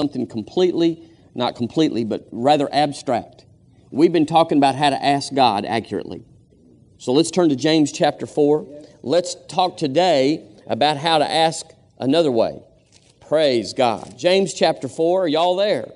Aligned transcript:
something 0.00 0.26
completely, 0.26 1.10
not 1.34 1.54
completely, 1.56 2.04
but 2.04 2.26
rather 2.32 2.72
abstract. 2.72 3.44
We've 3.90 4.12
been 4.12 4.24
talking 4.24 4.56
about 4.56 4.74
how 4.74 4.88
to 4.88 5.04
ask 5.04 5.34
God 5.34 5.66
accurately. 5.66 6.24
So 6.96 7.12
let's 7.12 7.30
turn 7.30 7.50
to 7.50 7.56
James 7.56 7.92
chapter 7.92 8.24
4. 8.24 8.66
Let's 9.02 9.36
talk 9.48 9.76
today 9.76 10.48
about 10.66 10.96
how 10.96 11.18
to 11.18 11.30
ask 11.30 11.66
another 11.98 12.30
way. 12.32 12.62
Praise 13.28 13.74
God. 13.74 14.16
James 14.16 14.54
chapter 14.54 14.88
4, 14.88 15.24
are 15.24 15.28
y'all 15.28 15.56
there? 15.56 15.92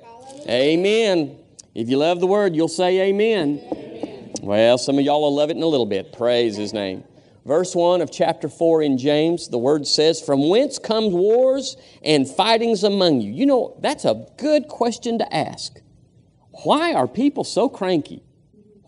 Amen. 0.50 1.38
If 1.74 1.88
you 1.88 1.96
love 1.96 2.20
the 2.20 2.26
word, 2.26 2.54
you'll 2.54 2.68
say 2.68 3.08
amen. 3.08 3.58
amen. 3.72 4.32
Well, 4.42 4.76
some 4.76 4.98
of 4.98 5.04
y'all 5.06 5.22
will 5.22 5.34
love 5.34 5.48
it 5.48 5.56
in 5.56 5.62
a 5.62 5.66
little 5.66 5.86
bit. 5.86 6.12
Praise 6.12 6.58
his 6.58 6.74
name. 6.74 7.04
Verse 7.44 7.74
1 7.74 8.00
of 8.00 8.10
chapter 8.10 8.48
4 8.48 8.82
in 8.82 8.96
James, 8.96 9.48
the 9.48 9.58
word 9.58 9.86
says, 9.86 10.20
From 10.20 10.48
whence 10.48 10.78
comes 10.78 11.12
wars 11.12 11.76
and 12.02 12.28
fightings 12.28 12.82
among 12.82 13.20
you? 13.20 13.32
You 13.32 13.44
know, 13.44 13.76
that's 13.80 14.06
a 14.06 14.26
good 14.38 14.66
question 14.68 15.18
to 15.18 15.34
ask. 15.34 15.78
Why 16.62 16.94
are 16.94 17.06
people 17.06 17.44
so 17.44 17.68
cranky? 17.68 18.22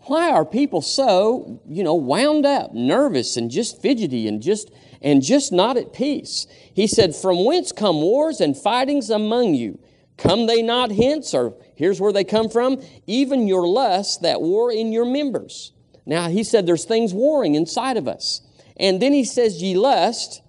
Why 0.03 0.31
are 0.31 0.45
people 0.45 0.81
so, 0.81 1.61
you 1.67 1.83
know, 1.83 1.93
wound 1.93 2.45
up, 2.45 2.73
nervous, 2.73 3.37
and 3.37 3.51
just 3.51 3.81
fidgety 3.81 4.27
and 4.27 4.41
just 4.41 4.71
and 5.03 5.21
just 5.21 5.51
not 5.51 5.77
at 5.77 5.93
peace? 5.93 6.47
He 6.73 6.87
said, 6.87 7.15
From 7.15 7.45
whence 7.45 7.71
come 7.71 8.01
wars 8.01 8.41
and 8.41 8.57
fightings 8.57 9.11
among 9.11 9.53
you? 9.53 9.77
Come 10.17 10.47
they 10.47 10.63
not 10.63 10.91
hence? 10.91 11.35
Or 11.35 11.53
here's 11.75 12.01
where 12.01 12.13
they 12.13 12.23
come 12.23 12.49
from 12.49 12.81
even 13.05 13.47
your 13.47 13.67
lusts 13.67 14.17
that 14.17 14.41
war 14.41 14.71
in 14.71 14.91
your 14.91 15.05
members. 15.05 15.73
Now, 16.07 16.29
he 16.29 16.43
said 16.43 16.65
there's 16.65 16.85
things 16.85 17.13
warring 17.13 17.53
inside 17.53 17.97
of 17.97 18.07
us. 18.07 18.41
And 18.79 19.01
then 19.01 19.13
he 19.13 19.23
says, 19.23 19.61
Ye 19.61 19.75
lust, 19.75 20.41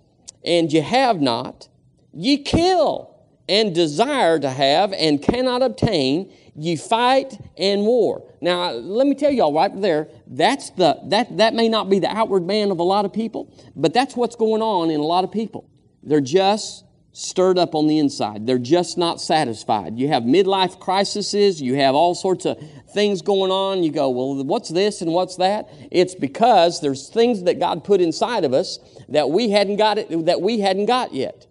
and 0.45 0.73
ye 0.73 0.81
have 0.81 1.21
not. 1.21 1.69
Ye 2.13 2.39
kill, 2.39 3.15
and 3.49 3.75
desire 3.75 4.39
to 4.39 4.51
have, 4.51 4.93
and 4.93 5.23
cannot 5.23 5.63
obtain 5.63 6.33
ye 6.55 6.77
fight 6.77 7.39
and 7.57 7.83
war. 7.83 8.23
Now, 8.41 8.73
let 8.73 9.07
me 9.07 9.15
tell 9.15 9.31
y'all 9.31 9.55
right 9.55 9.81
there, 9.81 10.09
that's 10.27 10.71
the, 10.71 10.99
that, 11.05 11.37
that 11.39 11.55
may 11.55 11.69
not 11.69 11.89
be 11.89 11.99
the 11.99 12.09
outward 12.09 12.47
man 12.47 12.71
of 12.71 12.79
a 12.79 12.83
lot 12.83 13.05
of 13.05 13.13
people, 13.13 13.53
but 13.75 13.95
that's 13.95 14.17
what's 14.17 14.37
going 14.37 14.61
on 14.61 14.91
in 14.91 15.01
a 15.01 15.05
lot 15.05 15.25
of 15.25 15.33
people. 15.33 15.69
They're 16.03 16.21
just 16.21 16.85
stirred 17.19 17.59
up 17.59 17.75
on 17.75 17.89
the 17.89 17.99
inside. 17.99 18.47
They're 18.47 18.59
just 18.59 18.97
not 18.97 19.21
satisfied. 19.21 19.99
You 19.99 20.07
have 20.09 20.23
midlife 20.23 20.79
crises, 20.79 21.61
you 21.61 21.75
have 21.75 21.97
all 21.97 22.15
sorts 22.15 22.47
of 22.47 22.63
things 22.93 23.23
going 23.23 23.51
on. 23.51 23.83
You 23.83 23.91
go, 23.91 24.09
well, 24.09 24.45
what's 24.45 24.69
this 24.69 25.03
and 25.03 25.13
what's 25.13 25.35
that? 25.37 25.69
It's 25.91 26.15
because 26.15 26.81
there's 26.81 27.09
things 27.09 27.43
that 27.43 27.59
God 27.59 27.83
put 27.83 28.01
inside 28.01 28.45
of 28.45 28.55
us 28.55 28.79
that 29.09 29.31
we 29.31 29.51
hadn't 29.51 29.79
got 29.79 29.99
it, 29.99 30.27
that 30.27 30.41
we 30.41 30.61
hadn't 30.61 30.87
got 30.87 31.13
yet. 31.13 31.49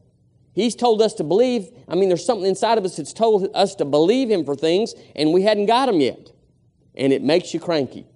He's 0.54 0.74
told 0.74 1.02
us 1.02 1.14
to 1.16 1.26
believe. 1.26 1.70
I 1.88 1.96
mean, 1.96 2.08
there's 2.08 2.26
something 2.26 2.48
inside 2.48 2.78
of 2.78 2.86
us 2.86 2.96
that's 2.96 3.14
told 3.14 3.50
us 3.54 3.76
to 3.76 3.86
believe 3.86 4.32
Him 4.32 4.46
for 4.46 4.56
things, 4.56 4.96
and 5.16 5.34
we 5.34 5.42
hadn't 5.42 5.66
got 5.66 5.88
them 5.88 6.00
yet. 6.00 6.32
And 6.96 7.12
it 7.12 7.22
makes 7.22 7.54
you 7.54 7.60
cranky. 7.60 8.08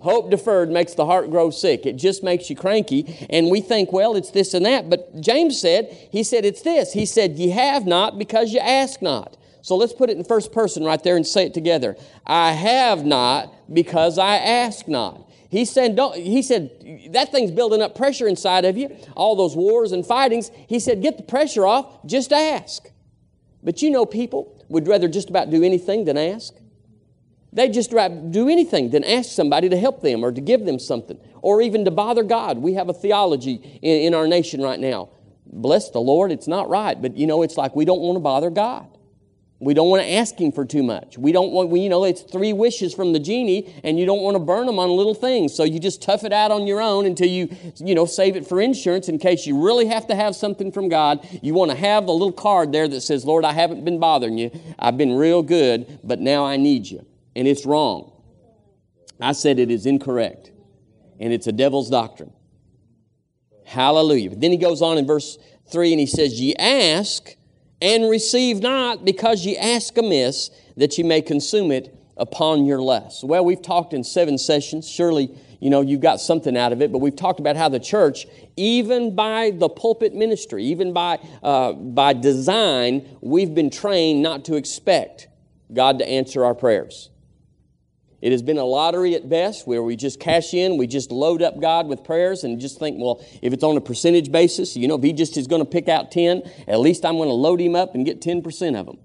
Hope 0.00 0.30
deferred 0.30 0.70
makes 0.70 0.94
the 0.94 1.06
heart 1.06 1.30
grow 1.30 1.50
sick. 1.50 1.86
It 1.86 1.96
just 1.96 2.22
makes 2.22 2.48
you 2.48 2.56
cranky. 2.56 3.26
And 3.28 3.50
we 3.50 3.60
think, 3.60 3.92
well, 3.92 4.16
it's 4.16 4.30
this 4.30 4.54
and 4.54 4.64
that. 4.66 4.88
But 4.88 5.20
James 5.20 5.60
said, 5.60 5.88
he 6.10 6.22
said, 6.22 6.44
it's 6.44 6.62
this. 6.62 6.92
He 6.92 7.06
said, 7.06 7.32
ye 7.32 7.50
have 7.50 7.86
not 7.86 8.18
because 8.18 8.52
you 8.52 8.60
ask 8.60 9.02
not. 9.02 9.36
So 9.62 9.76
let's 9.76 9.92
put 9.92 10.08
it 10.08 10.16
in 10.16 10.24
first 10.24 10.52
person 10.52 10.84
right 10.84 11.02
there 11.02 11.16
and 11.16 11.26
say 11.26 11.44
it 11.44 11.54
together. 11.54 11.96
I 12.26 12.52
have 12.52 13.04
not 13.04 13.54
because 13.72 14.18
I 14.18 14.36
ask 14.36 14.88
not. 14.88 15.28
He 15.50 15.64
said, 15.64 15.96
don't, 15.96 16.16
he 16.16 16.42
said, 16.42 16.70
that 17.10 17.32
thing's 17.32 17.50
building 17.50 17.82
up 17.82 17.94
pressure 17.94 18.28
inside 18.28 18.64
of 18.64 18.78
you, 18.78 18.96
all 19.16 19.36
those 19.36 19.56
wars 19.56 19.92
and 19.92 20.06
fightings. 20.06 20.50
He 20.68 20.78
said, 20.78 21.02
get 21.02 21.16
the 21.16 21.24
pressure 21.24 21.66
off, 21.66 22.06
just 22.06 22.32
ask. 22.32 22.88
But 23.62 23.82
you 23.82 23.90
know, 23.90 24.06
people 24.06 24.64
would 24.68 24.86
rather 24.86 25.08
just 25.08 25.28
about 25.28 25.50
do 25.50 25.62
anything 25.62 26.04
than 26.04 26.16
ask. 26.16 26.54
They 27.52 27.68
just 27.68 27.90
do 27.90 28.48
anything 28.48 28.90
than 28.90 29.02
ask 29.04 29.30
somebody 29.30 29.68
to 29.68 29.76
help 29.76 30.02
them 30.02 30.24
or 30.24 30.30
to 30.30 30.40
give 30.40 30.64
them 30.64 30.78
something 30.78 31.18
or 31.42 31.60
even 31.62 31.84
to 31.84 31.90
bother 31.90 32.22
God. 32.22 32.58
We 32.58 32.74
have 32.74 32.88
a 32.88 32.94
theology 32.94 33.80
in, 33.82 34.02
in 34.02 34.14
our 34.14 34.28
nation 34.28 34.62
right 34.62 34.78
now. 34.78 35.10
Bless 35.52 35.90
the 35.90 36.00
Lord, 36.00 36.30
it's 36.30 36.46
not 36.46 36.68
right, 36.68 37.00
but 37.00 37.16
you 37.16 37.26
know, 37.26 37.42
it's 37.42 37.56
like 37.56 37.74
we 37.74 37.84
don't 37.84 38.00
want 38.00 38.16
to 38.16 38.20
bother 38.20 38.50
God. 38.50 38.86
We 39.62 39.74
don't 39.74 39.90
want 39.90 40.02
to 40.02 40.10
ask 40.10 40.40
him 40.40 40.52
for 40.52 40.64
too 40.64 40.82
much. 40.82 41.18
We 41.18 41.32
don't 41.32 41.52
want, 41.52 41.68
we, 41.68 41.80
you 41.80 41.90
know, 41.90 42.04
it's 42.04 42.22
three 42.22 42.54
wishes 42.54 42.94
from 42.94 43.12
the 43.12 43.18
genie, 43.18 43.74
and 43.84 44.00
you 44.00 44.06
don't 44.06 44.22
want 44.22 44.36
to 44.36 44.38
burn 44.38 44.64
them 44.64 44.78
on 44.78 44.88
little 44.88 45.12
things. 45.12 45.54
So 45.54 45.64
you 45.64 45.78
just 45.78 46.00
tough 46.00 46.24
it 46.24 46.32
out 46.32 46.50
on 46.50 46.66
your 46.66 46.80
own 46.80 47.04
until 47.04 47.28
you, 47.28 47.54
you 47.76 47.94
know, 47.94 48.06
save 48.06 48.36
it 48.36 48.46
for 48.46 48.58
insurance 48.58 49.10
in 49.10 49.18
case 49.18 49.46
you 49.46 49.62
really 49.62 49.84
have 49.86 50.06
to 50.06 50.14
have 50.14 50.34
something 50.34 50.72
from 50.72 50.88
God. 50.88 51.28
You 51.42 51.52
want 51.52 51.72
to 51.72 51.76
have 51.76 52.06
a 52.06 52.12
little 52.12 52.32
card 52.32 52.72
there 52.72 52.88
that 52.88 53.02
says, 53.02 53.26
Lord, 53.26 53.44
I 53.44 53.52
haven't 53.52 53.84
been 53.84 54.00
bothering 54.00 54.38
you. 54.38 54.50
I've 54.78 54.96
been 54.96 55.12
real 55.12 55.42
good, 55.42 56.00
but 56.02 56.20
now 56.20 56.46
I 56.46 56.56
need 56.56 56.86
you. 56.86 57.04
And 57.36 57.46
it's 57.46 57.64
wrong. 57.64 58.12
I 59.20 59.32
said 59.32 59.58
it 59.58 59.70
is 59.70 59.86
incorrect. 59.86 60.50
And 61.18 61.32
it's 61.32 61.46
a 61.46 61.52
devil's 61.52 61.90
doctrine. 61.90 62.32
Hallelujah. 63.64 64.30
But 64.30 64.40
then 64.40 64.50
he 64.50 64.56
goes 64.56 64.82
on 64.82 64.98
in 64.98 65.06
verse 65.06 65.38
3 65.70 65.92
and 65.92 66.00
he 66.00 66.06
says, 66.06 66.40
Ye 66.40 66.56
ask 66.56 67.36
and 67.80 68.10
receive 68.10 68.60
not 68.60 69.04
because 69.04 69.44
ye 69.44 69.56
ask 69.56 69.96
amiss 69.96 70.50
that 70.76 70.96
ye 70.98 71.04
may 71.04 71.22
consume 71.22 71.70
it 71.70 71.94
upon 72.16 72.66
your 72.66 72.80
lust. 72.80 73.24
Well, 73.24 73.44
we've 73.44 73.62
talked 73.62 73.94
in 73.94 74.04
seven 74.04 74.38
sessions. 74.38 74.88
Surely, 74.88 75.30
you 75.60 75.70
know, 75.70 75.80
you've 75.80 76.00
got 76.00 76.20
something 76.20 76.56
out 76.56 76.72
of 76.72 76.82
it, 76.82 76.92
but 76.92 76.98
we've 76.98 77.16
talked 77.16 77.40
about 77.40 77.56
how 77.56 77.68
the 77.68 77.80
church, 77.80 78.26
even 78.56 79.14
by 79.14 79.52
the 79.52 79.68
pulpit 79.68 80.14
ministry, 80.14 80.64
even 80.64 80.92
by, 80.92 81.18
uh, 81.42 81.72
by 81.72 82.12
design, 82.12 83.06
we've 83.20 83.54
been 83.54 83.70
trained 83.70 84.22
not 84.22 84.44
to 84.46 84.56
expect 84.56 85.28
God 85.72 85.98
to 85.98 86.08
answer 86.08 86.44
our 86.44 86.54
prayers. 86.54 87.10
It 88.22 88.32
has 88.32 88.42
been 88.42 88.58
a 88.58 88.64
lottery 88.64 89.14
at 89.14 89.28
best 89.28 89.66
where 89.66 89.82
we 89.82 89.96
just 89.96 90.20
cash 90.20 90.52
in, 90.52 90.76
we 90.76 90.86
just 90.86 91.10
load 91.10 91.40
up 91.40 91.58
God 91.58 91.86
with 91.86 92.04
prayers 92.04 92.44
and 92.44 92.60
just 92.60 92.78
think, 92.78 92.98
well, 93.00 93.24
if 93.40 93.52
it's 93.52 93.64
on 93.64 93.76
a 93.76 93.80
percentage 93.80 94.30
basis, 94.30 94.76
you 94.76 94.88
know, 94.88 94.96
if 94.96 95.02
He 95.02 95.12
just 95.14 95.36
is 95.38 95.46
going 95.46 95.62
to 95.62 95.68
pick 95.68 95.88
out 95.88 96.10
10, 96.12 96.42
at 96.68 96.80
least 96.80 97.06
I'm 97.06 97.16
going 97.16 97.30
to 97.30 97.34
load 97.34 97.60
Him 97.60 97.74
up 97.74 97.94
and 97.94 98.04
get 98.04 98.20
10% 98.20 98.78
of 98.78 98.86
them, 98.86 98.98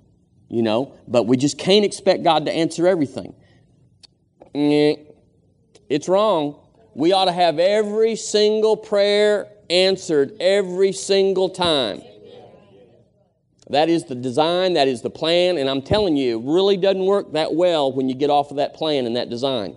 you 0.50 0.62
know. 0.62 0.94
But 1.08 1.28
we 1.28 1.38
just 1.38 1.58
can't 1.58 1.86
expect 1.86 2.24
God 2.24 2.46
to 2.46 2.52
answer 2.52 2.88
everything. 2.88 3.34
It's 4.54 6.10
wrong. 6.10 6.60
We 6.94 7.14
ought 7.14 7.26
to 7.26 7.32
have 7.32 7.60
every 7.60 8.16
single 8.16 8.76
prayer 8.76 9.48
answered 9.70 10.34
every 10.40 10.92
single 10.92 11.50
time. 11.50 12.02
That 13.70 13.90
is 13.90 14.06
the 14.06 14.16
design, 14.16 14.74
that 14.74 14.88
is 14.88 15.02
the 15.02 15.10
plan, 15.10 15.58
and 15.58 15.70
I'm 15.70 15.82
telling 15.82 16.16
you, 16.16 16.40
it 16.40 16.46
really 16.46 16.78
doesn't 16.78 17.06
work 17.06 17.34
that 17.34 17.56
well 17.56 17.92
when 17.92 18.08
you 18.08 18.16
get 18.16 18.30
off 18.30 18.52
of 18.52 18.58
that 18.58 18.76
plan 18.76 19.06
and 19.06 19.16
that 19.16 19.30
design. 19.30 19.76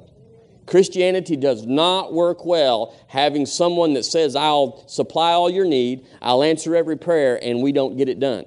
Christianity 0.67 1.37
does 1.37 1.65
not 1.65 2.13
work 2.13 2.45
well 2.45 2.95
having 3.09 3.47
someone 3.47 3.95
that 3.95 4.05
says, 4.05 4.37
I'll 4.37 4.87
supply 4.87 5.33
all 5.33 5.49
your 5.49 5.65
need, 5.65 6.07
I'll 6.21 6.43
answer 6.43 6.77
every 6.77 6.99
prayer, 6.99 7.43
and 7.43 7.63
we 7.63 7.73
don't 7.73 7.97
get 7.97 8.11
it 8.11 8.21
done. 8.21 8.45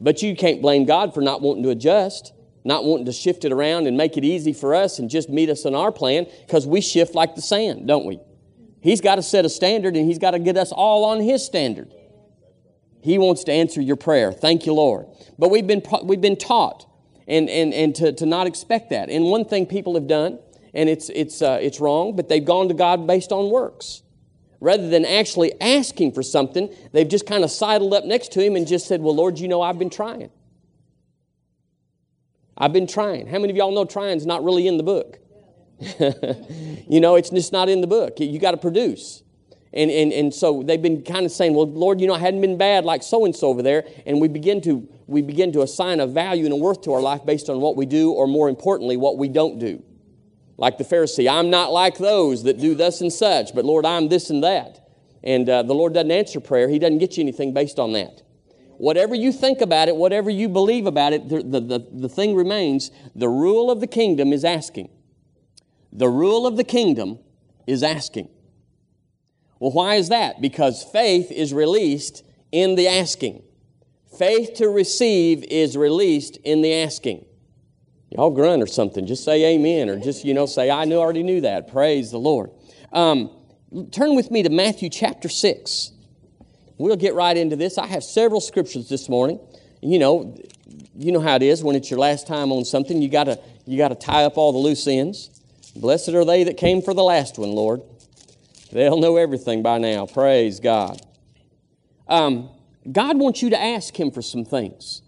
But 0.00 0.22
you 0.22 0.34
can't 0.34 0.62
blame 0.62 0.86
God 0.86 1.12
for 1.12 1.20
not 1.20 1.42
wanting 1.42 1.62
to 1.64 1.70
adjust, 1.70 2.32
not 2.64 2.84
wanting 2.84 3.06
to 3.06 3.12
shift 3.12 3.44
it 3.44 3.52
around 3.52 3.86
and 3.86 3.96
make 3.96 4.16
it 4.16 4.24
easy 4.24 4.54
for 4.54 4.74
us 4.74 4.98
and 4.98 5.10
just 5.10 5.28
meet 5.28 5.50
us 5.50 5.66
in 5.66 5.74
our 5.74 5.92
plan 5.92 6.26
because 6.46 6.66
we 6.66 6.80
shift 6.80 7.14
like 7.14 7.34
the 7.34 7.42
sand, 7.42 7.86
don't 7.86 8.06
we? 8.06 8.18
He's 8.80 9.00
got 9.00 9.16
to 9.16 9.22
set 9.22 9.44
a 9.44 9.48
standard 9.48 9.96
and 9.96 10.06
He's 10.06 10.18
got 10.18 10.30
to 10.32 10.38
get 10.38 10.56
us 10.56 10.72
all 10.72 11.04
on 11.04 11.20
His 11.20 11.44
standard. 11.44 11.92
He 13.06 13.18
wants 13.18 13.44
to 13.44 13.52
answer 13.52 13.80
your 13.80 13.94
prayer. 13.94 14.32
Thank 14.32 14.66
you, 14.66 14.72
Lord. 14.72 15.06
But 15.38 15.52
we've 15.52 15.66
been, 15.66 15.80
we've 16.02 16.20
been 16.20 16.34
taught 16.34 16.86
and, 17.28 17.48
and, 17.48 17.72
and 17.72 17.94
to, 17.94 18.12
to 18.12 18.26
not 18.26 18.48
expect 18.48 18.90
that. 18.90 19.10
And 19.10 19.26
one 19.26 19.44
thing 19.44 19.64
people 19.64 19.94
have 19.94 20.08
done, 20.08 20.40
and 20.74 20.88
it's, 20.88 21.08
it's, 21.10 21.40
uh, 21.40 21.60
it's 21.62 21.78
wrong, 21.78 22.16
but 22.16 22.28
they've 22.28 22.44
gone 22.44 22.66
to 22.66 22.74
God 22.74 23.06
based 23.06 23.30
on 23.30 23.48
works. 23.48 24.02
Rather 24.58 24.88
than 24.88 25.04
actually 25.04 25.52
asking 25.60 26.14
for 26.14 26.22
something, 26.24 26.68
they've 26.92 27.06
just 27.06 27.28
kind 27.28 27.44
of 27.44 27.50
sidled 27.52 27.94
up 27.94 28.04
next 28.04 28.32
to 28.32 28.42
Him 28.42 28.56
and 28.56 28.66
just 28.66 28.88
said, 28.88 29.00
Well, 29.00 29.14
Lord, 29.14 29.38
you 29.38 29.46
know, 29.46 29.62
I've 29.62 29.78
been 29.78 29.90
trying. 29.90 30.30
I've 32.58 32.72
been 32.72 32.88
trying. 32.88 33.28
How 33.28 33.38
many 33.38 33.52
of 33.52 33.56
y'all 33.56 33.70
know 33.70 33.84
trying's 33.84 34.26
not 34.26 34.42
really 34.42 34.66
in 34.66 34.78
the 34.78 34.82
book? 34.82 35.20
you 36.88 36.98
know, 36.98 37.14
it's 37.14 37.30
just 37.30 37.52
not 37.52 37.68
in 37.68 37.82
the 37.82 37.86
book. 37.86 38.18
You 38.18 38.40
got 38.40 38.50
to 38.50 38.56
produce. 38.56 39.22
And, 39.76 39.90
and, 39.90 40.10
and 40.10 40.34
so 40.34 40.62
they've 40.62 40.80
been 40.80 41.02
kind 41.02 41.26
of 41.26 41.32
saying, 41.32 41.52
well, 41.52 41.70
Lord, 41.70 42.00
you 42.00 42.06
know, 42.06 42.14
I 42.14 42.18
hadn't 42.18 42.40
been 42.40 42.56
bad 42.56 42.86
like 42.86 43.02
so 43.02 43.26
and 43.26 43.36
so 43.36 43.48
over 43.48 43.60
there. 43.60 43.84
And 44.06 44.22
we 44.22 44.26
begin, 44.26 44.62
to, 44.62 44.88
we 45.06 45.20
begin 45.20 45.52
to 45.52 45.60
assign 45.60 46.00
a 46.00 46.06
value 46.06 46.44
and 46.44 46.54
a 46.54 46.56
worth 46.56 46.80
to 46.82 46.94
our 46.94 47.02
life 47.02 47.26
based 47.26 47.50
on 47.50 47.60
what 47.60 47.76
we 47.76 47.84
do, 47.84 48.10
or 48.10 48.26
more 48.26 48.48
importantly, 48.48 48.96
what 48.96 49.18
we 49.18 49.28
don't 49.28 49.58
do. 49.58 49.82
Like 50.56 50.78
the 50.78 50.84
Pharisee, 50.84 51.30
I'm 51.30 51.50
not 51.50 51.72
like 51.72 51.98
those 51.98 52.44
that 52.44 52.58
do 52.58 52.74
thus 52.74 53.02
and 53.02 53.12
such, 53.12 53.54
but 53.54 53.66
Lord, 53.66 53.84
I'm 53.84 54.08
this 54.08 54.30
and 54.30 54.42
that. 54.42 54.88
And 55.22 55.46
uh, 55.46 55.62
the 55.62 55.74
Lord 55.74 55.92
doesn't 55.92 56.10
answer 56.10 56.40
prayer, 56.40 56.70
He 56.70 56.78
doesn't 56.78 56.98
get 56.98 57.18
you 57.18 57.22
anything 57.22 57.52
based 57.52 57.78
on 57.78 57.92
that. 57.92 58.22
Whatever 58.78 59.14
you 59.14 59.30
think 59.30 59.60
about 59.60 59.88
it, 59.88 59.96
whatever 59.96 60.30
you 60.30 60.48
believe 60.48 60.86
about 60.86 61.12
it, 61.12 61.28
the, 61.28 61.42
the, 61.42 61.60
the, 61.60 61.86
the 61.92 62.08
thing 62.08 62.34
remains 62.34 62.90
the 63.14 63.28
rule 63.28 63.70
of 63.70 63.80
the 63.80 63.86
kingdom 63.86 64.32
is 64.32 64.44
asking. 64.44 64.88
The 65.92 66.08
rule 66.08 66.46
of 66.46 66.56
the 66.56 66.64
kingdom 66.64 67.18
is 67.66 67.82
asking. 67.82 68.30
Well, 69.58 69.72
why 69.72 69.94
is 69.94 70.08
that? 70.10 70.40
Because 70.40 70.82
faith 70.82 71.30
is 71.30 71.54
released 71.54 72.22
in 72.52 72.74
the 72.74 72.88
asking. 72.88 73.42
Faith 74.18 74.54
to 74.54 74.68
receive 74.68 75.44
is 75.44 75.76
released 75.76 76.36
in 76.38 76.62
the 76.62 76.74
asking. 76.74 77.24
Y'all 78.10 78.30
grunt 78.30 78.62
or 78.62 78.66
something. 78.66 79.06
Just 79.06 79.24
say 79.24 79.54
amen 79.54 79.88
or 79.88 79.98
just, 79.98 80.24
you 80.24 80.32
know, 80.32 80.46
say, 80.46 80.70
I 80.70 80.84
knew, 80.84 80.96
already 80.96 81.22
knew 81.22 81.40
that. 81.42 81.70
Praise 81.70 82.10
the 82.10 82.18
Lord. 82.18 82.50
Um, 82.92 83.30
turn 83.90 84.14
with 84.14 84.30
me 84.30 84.42
to 84.42 84.50
Matthew 84.50 84.88
chapter 84.88 85.28
6. 85.28 85.92
We'll 86.78 86.96
get 86.96 87.14
right 87.14 87.36
into 87.36 87.56
this. 87.56 87.78
I 87.78 87.86
have 87.86 88.04
several 88.04 88.40
scriptures 88.40 88.88
this 88.88 89.08
morning. 89.08 89.40
You 89.82 89.98
know, 89.98 90.36
you 90.94 91.12
know 91.12 91.20
how 91.20 91.36
it 91.36 91.42
is 91.42 91.62
when 91.62 91.76
it's 91.76 91.90
your 91.90 91.98
last 91.98 92.26
time 92.26 92.52
on 92.52 92.64
something. 92.64 93.00
You 93.00 93.08
gotta 93.08 93.38
you 93.66 93.78
gotta 93.78 93.94
tie 93.94 94.24
up 94.24 94.36
all 94.36 94.52
the 94.52 94.58
loose 94.58 94.86
ends. 94.86 95.30
Blessed 95.74 96.10
are 96.10 96.24
they 96.24 96.44
that 96.44 96.56
came 96.56 96.82
for 96.82 96.94
the 96.94 97.02
last 97.02 97.38
one, 97.38 97.52
Lord. 97.52 97.82
They'll 98.72 98.98
know 98.98 99.16
everything 99.16 99.62
by 99.62 99.78
now. 99.78 100.06
Praise 100.06 100.60
God. 100.60 101.00
Um, 102.08 102.50
God 102.90 103.18
wants 103.18 103.42
you 103.42 103.50
to 103.50 103.60
ask 103.60 103.98
Him 103.98 104.10
for 104.10 104.22
some 104.22 104.44
things. 104.44 105.02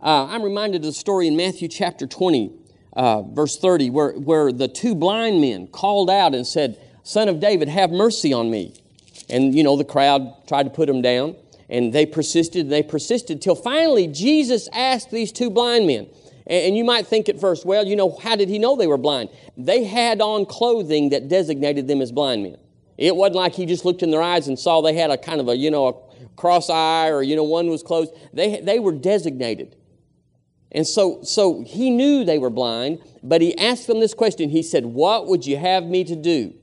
Uh, 0.00 0.26
I'm 0.26 0.42
reminded 0.42 0.82
of 0.82 0.86
the 0.86 0.92
story 0.92 1.26
in 1.26 1.36
Matthew 1.36 1.68
chapter 1.68 2.06
20, 2.06 2.52
uh, 2.92 3.22
verse 3.22 3.58
30, 3.58 3.90
where, 3.90 4.12
where 4.12 4.52
the 4.52 4.68
two 4.68 4.94
blind 4.94 5.40
men 5.40 5.66
called 5.66 6.10
out 6.10 6.34
and 6.34 6.46
said, 6.46 6.78
Son 7.02 7.28
of 7.28 7.40
David, 7.40 7.68
have 7.68 7.90
mercy 7.90 8.32
on 8.32 8.50
me. 8.50 8.74
And, 9.28 9.54
you 9.54 9.64
know, 9.64 9.76
the 9.76 9.84
crowd 9.84 10.46
tried 10.46 10.64
to 10.64 10.70
put 10.70 10.86
them 10.86 11.02
down, 11.02 11.36
and 11.68 11.92
they 11.92 12.06
persisted, 12.06 12.62
and 12.62 12.72
they 12.72 12.82
persisted, 12.82 13.42
till 13.42 13.56
finally 13.56 14.06
Jesus 14.06 14.68
asked 14.72 15.10
these 15.10 15.32
two 15.32 15.50
blind 15.50 15.86
men, 15.86 16.08
and 16.46 16.76
you 16.76 16.84
might 16.84 17.08
think 17.08 17.28
at 17.28 17.40
first, 17.40 17.66
well, 17.66 17.84
you 17.84 17.96
know, 17.96 18.16
how 18.22 18.36
did 18.36 18.48
he 18.48 18.58
know 18.58 18.76
they 18.76 18.86
were 18.86 18.98
blind? 18.98 19.30
They 19.56 19.82
had 19.82 20.20
on 20.20 20.46
clothing 20.46 21.08
that 21.08 21.28
designated 21.28 21.88
them 21.88 22.00
as 22.00 22.12
blind 22.12 22.44
men. 22.44 22.56
It 22.98 23.14
wasn't 23.14 23.36
like 23.36 23.54
he 23.54 23.66
just 23.66 23.84
looked 23.84 24.02
in 24.02 24.10
their 24.10 24.22
eyes 24.22 24.48
and 24.48 24.58
saw 24.58 24.80
they 24.80 24.94
had 24.94 25.10
a 25.10 25.18
kind 25.18 25.40
of 25.40 25.48
a, 25.48 25.56
you 25.56 25.70
know, 25.70 25.88
a 25.88 26.28
cross 26.36 26.70
eye 26.70 27.10
or, 27.10 27.22
you 27.22 27.36
know, 27.36 27.44
one 27.44 27.68
was 27.68 27.82
closed. 27.82 28.12
They, 28.32 28.60
they 28.60 28.78
were 28.78 28.92
designated. 28.92 29.76
And 30.72 30.86
so, 30.86 31.22
so 31.22 31.62
he 31.62 31.90
knew 31.90 32.24
they 32.24 32.38
were 32.38 32.50
blind, 32.50 33.00
but 33.22 33.40
he 33.40 33.56
asked 33.58 33.86
them 33.86 34.00
this 34.00 34.14
question. 34.14 34.50
He 34.50 34.62
said, 34.62 34.84
What 34.84 35.26
would 35.26 35.46
you 35.46 35.56
have 35.56 35.84
me 35.84 36.04
to 36.04 36.16
do? 36.16 36.54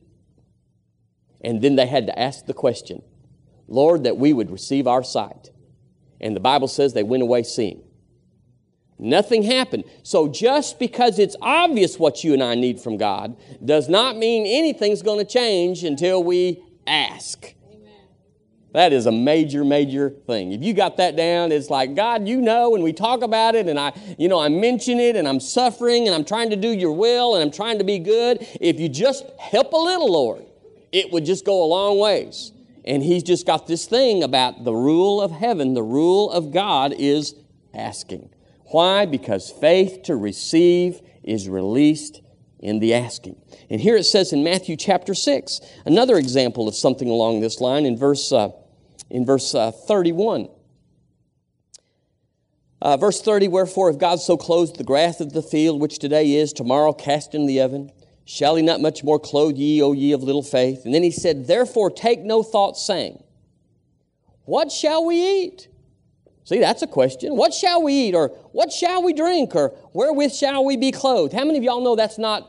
And 1.42 1.62
then 1.62 1.76
they 1.76 1.88
had 1.88 2.08
to 2.08 2.18
ask 2.20 2.46
the 2.46 2.54
question, 2.54 3.02
Lord, 3.68 4.04
that 4.04 4.18
we 4.18 4.34
would 4.34 4.52
receive 4.52 4.88
our 4.88 5.04
sight. 5.04 5.52
And 6.22 6.36
the 6.36 6.40
Bible 6.40 6.68
says 6.68 6.94
they 6.94 7.04
went 7.04 7.24
away 7.24 7.44
seeing. 7.44 7.84
Nothing 9.04 9.44
happened. 9.44 9.84
So 10.02 10.30
just 10.30 10.80
because 10.80 11.20
it's 11.20 11.36
obvious 11.42 12.00
what 12.00 12.24
you 12.24 12.32
and 12.32 12.42
I 12.42 12.56
need 12.56 12.80
from 12.80 12.96
God 12.96 13.36
does 13.64 13.90
not 13.90 14.16
mean 14.16 14.46
anything's 14.46 15.02
going 15.02 15.20
to 15.20 15.30
change 15.30 15.84
until 15.84 16.24
we 16.24 16.64
ask. 16.88 17.54
That 18.72 18.94
is 18.94 19.06
a 19.06 19.12
major, 19.12 19.66
major 19.66 20.10
thing. 20.10 20.54
If 20.54 20.64
you 20.64 20.74
got 20.74 20.96
that 20.98 21.18
down, 21.18 21.52
it's 21.52 21.70
like, 21.70 21.96
God, 21.96 22.30
you 22.30 22.42
know, 22.42 22.76
and 22.76 22.84
we 22.84 22.94
talk 22.94 23.22
about 23.22 23.56
it, 23.56 23.68
and 23.68 23.78
I, 23.78 23.92
you 24.18 24.30
know, 24.30 24.40
I 24.40 24.48
mention 24.48 25.00
it, 25.00 25.16
and 25.16 25.28
I'm 25.28 25.40
suffering, 25.40 26.08
and 26.08 26.16
I'm 26.16 26.26
trying 26.26 26.50
to 26.50 26.56
do 26.56 26.70
your 26.70 26.94
will, 26.94 27.36
and 27.36 27.44
I'm 27.44 27.52
trying 27.52 27.78
to 27.80 27.84
be 27.84 28.00
good. 28.00 28.40
If 28.60 28.80
you 28.80 28.90
just 28.90 29.26
help 29.38 29.74
a 29.74 29.78
little, 29.78 30.12
Lord, 30.12 30.46
it 30.92 31.12
would 31.12 31.26
just 31.26 31.46
go 31.46 31.64
a 31.64 31.68
long 31.68 32.00
ways. 32.00 32.52
And 32.86 33.04
he's 33.04 33.22
just 33.22 33.46
got 33.46 33.68
this 33.68 33.86
thing 33.86 34.24
about 34.24 34.64
the 34.64 34.74
rule 34.74 35.22
of 35.22 35.30
heaven, 35.30 35.74
the 35.74 35.84
rule 35.84 36.32
of 36.32 36.52
God 36.52 36.96
is 36.98 37.36
asking. 37.76 38.30
Why? 38.74 39.06
Because 39.06 39.52
faith 39.52 40.02
to 40.06 40.16
receive 40.16 41.00
is 41.24 41.48
released 41.48 42.22
in 42.58 42.80
the 42.80 42.96
asking. 42.96 43.40
And 43.70 43.80
here 43.80 43.96
it 43.96 44.06
says 44.06 44.34
in 44.34 44.44
Matthew 44.44 44.76
chapter 44.78 45.14
6, 45.14 45.62
another 45.86 46.18
example 46.18 46.68
of 46.68 46.74
something 46.74 47.08
along 47.08 47.42
this 47.42 47.62
line 47.62 47.86
in 47.86 47.96
verse, 47.96 48.32
uh, 48.32 48.50
in 49.12 49.28
verse 49.28 49.54
uh, 49.54 49.70
31. 49.70 50.50
Uh, 52.82 52.98
verse 52.98 53.22
30, 53.22 53.48
wherefore, 53.50 53.92
if 53.92 54.00
God 54.00 54.20
so 54.20 54.38
clothes 54.38 54.74
the 54.74 54.84
grass 54.84 55.22
of 55.22 55.34
the 55.34 55.44
field, 55.44 55.80
which 55.80 56.00
today 56.00 56.34
is, 56.34 56.52
tomorrow 56.52 56.94
cast 56.94 57.36
in 57.36 57.46
the 57.46 57.62
oven, 57.62 57.92
shall 58.26 58.56
he 58.56 58.64
not 58.64 58.82
much 58.82 59.04
more 59.04 59.20
clothe 59.20 59.56
ye, 59.56 59.84
O 59.84 59.92
ye 59.92 60.14
of 60.14 60.24
little 60.24 60.42
faith? 60.42 60.84
And 60.84 60.96
then 60.96 61.04
he 61.04 61.12
said, 61.12 61.46
Therefore 61.46 61.92
take 61.92 62.22
no 62.22 62.42
thought, 62.42 62.76
saying, 62.76 63.24
What 64.46 64.72
shall 64.72 65.06
we 65.06 65.44
eat? 65.44 65.68
See, 66.54 66.60
that's 66.60 66.84
a 66.84 66.88
question. 66.88 67.36
What 67.36 67.52
shall 67.52 67.82
we 67.82 67.94
eat? 67.94 68.14
Or 68.14 68.28
what 68.52 68.72
shall 68.72 69.02
we 69.02 69.12
drink? 69.12 69.56
Or 69.56 69.74
wherewith 69.94 70.32
shall 70.32 70.64
we 70.64 70.78
be 70.78 70.92
clothed? 70.92 71.34
How 71.34 71.44
many 71.46 71.58
of 71.58 71.64
y'all 71.64 71.82
know 71.82 71.96
that's 71.96 72.20
not 72.20 72.48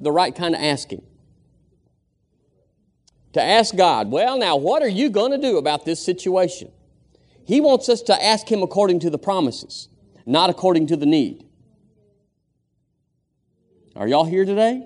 the 0.00 0.10
right 0.10 0.34
kind 0.34 0.56
of 0.56 0.60
asking? 0.60 1.04
To 3.34 3.40
ask 3.40 3.76
God, 3.76 4.10
well, 4.10 4.38
now, 4.38 4.56
what 4.56 4.82
are 4.82 4.88
you 4.88 5.08
going 5.08 5.30
to 5.30 5.38
do 5.38 5.56
about 5.56 5.84
this 5.84 6.04
situation? 6.04 6.72
He 7.44 7.60
wants 7.60 7.88
us 7.88 8.02
to 8.02 8.24
ask 8.24 8.50
Him 8.50 8.60
according 8.60 8.98
to 9.00 9.10
the 9.10 9.18
promises, 9.18 9.88
not 10.26 10.50
according 10.50 10.88
to 10.88 10.96
the 10.96 11.06
need. 11.06 11.46
Are 13.94 14.08
y'all 14.08 14.24
here 14.24 14.44
today? 14.44 14.84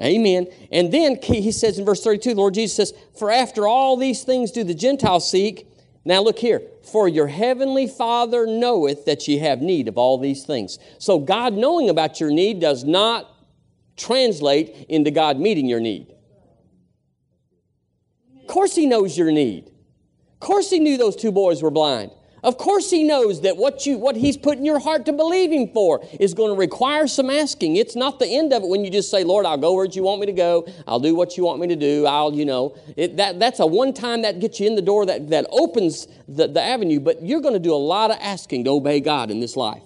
Amen. 0.00 0.46
And 0.72 0.90
then 0.90 1.20
he 1.20 1.52
says 1.52 1.78
in 1.78 1.84
verse 1.84 2.02
32, 2.02 2.30
the 2.30 2.36
Lord 2.36 2.54
Jesus 2.54 2.76
says, 2.76 2.94
For 3.18 3.30
after 3.30 3.68
all 3.68 3.98
these 3.98 4.22
things 4.24 4.52
do 4.52 4.64
the 4.64 4.72
Gentiles 4.72 5.30
seek, 5.30 5.66
now 6.06 6.22
look 6.22 6.38
here, 6.38 6.62
for 6.82 7.08
your 7.08 7.26
heavenly 7.26 7.86
Father 7.86 8.46
knoweth 8.46 9.04
that 9.04 9.26
ye 9.28 9.38
have 9.38 9.60
need 9.60 9.88
of 9.88 9.98
all 9.98 10.18
these 10.18 10.44
things. 10.44 10.78
So 10.98 11.18
God 11.18 11.54
knowing 11.54 11.88
about 11.90 12.20
your 12.20 12.30
need 12.30 12.60
does 12.60 12.84
not 12.84 13.28
translate 13.96 14.86
into 14.88 15.10
God 15.10 15.38
meeting 15.38 15.66
your 15.66 15.80
need. 15.80 16.14
Of 18.40 18.46
course 18.46 18.74
He 18.74 18.86
knows 18.86 19.16
your 19.16 19.30
need. 19.30 19.66
Of 19.66 20.40
course 20.40 20.70
He 20.70 20.78
knew 20.78 20.96
those 20.96 21.16
two 21.16 21.32
boys 21.32 21.62
were 21.62 21.70
blind. 21.70 22.10
Of 22.42 22.56
course, 22.56 22.90
he 22.90 23.04
knows 23.04 23.42
that 23.42 23.56
what, 23.56 23.84
you, 23.84 23.98
what 23.98 24.16
he's 24.16 24.36
put 24.36 24.56
in 24.56 24.64
your 24.64 24.78
heart 24.78 25.04
to 25.06 25.12
believe 25.12 25.52
him 25.52 25.68
for 25.74 26.04
is 26.18 26.32
going 26.32 26.54
to 26.54 26.58
require 26.58 27.06
some 27.06 27.28
asking. 27.28 27.76
It's 27.76 27.94
not 27.94 28.18
the 28.18 28.26
end 28.26 28.52
of 28.52 28.62
it 28.62 28.68
when 28.68 28.84
you 28.84 28.90
just 28.90 29.10
say, 29.10 29.24
Lord, 29.24 29.44
I'll 29.44 29.58
go 29.58 29.74
where 29.74 29.84
you 29.84 30.02
want 30.02 30.20
me 30.20 30.26
to 30.26 30.32
go. 30.32 30.66
I'll 30.86 31.00
do 31.00 31.14
what 31.14 31.36
you 31.36 31.44
want 31.44 31.60
me 31.60 31.66
to 31.68 31.76
do. 31.76 32.06
I'll, 32.06 32.32
you 32.32 32.46
know, 32.46 32.76
it, 32.96 33.18
that, 33.18 33.38
that's 33.38 33.60
a 33.60 33.66
one 33.66 33.92
time 33.92 34.22
that 34.22 34.40
gets 34.40 34.58
you 34.58 34.66
in 34.66 34.74
the 34.74 34.82
door 34.82 35.04
that, 35.06 35.28
that 35.28 35.46
opens 35.50 36.08
the, 36.28 36.48
the 36.48 36.62
avenue. 36.62 37.00
But 37.00 37.22
you're 37.22 37.42
going 37.42 37.54
to 37.54 37.60
do 37.60 37.74
a 37.74 37.76
lot 37.76 38.10
of 38.10 38.16
asking 38.20 38.64
to 38.64 38.70
obey 38.70 39.00
God 39.00 39.30
in 39.30 39.40
this 39.40 39.56
life. 39.56 39.82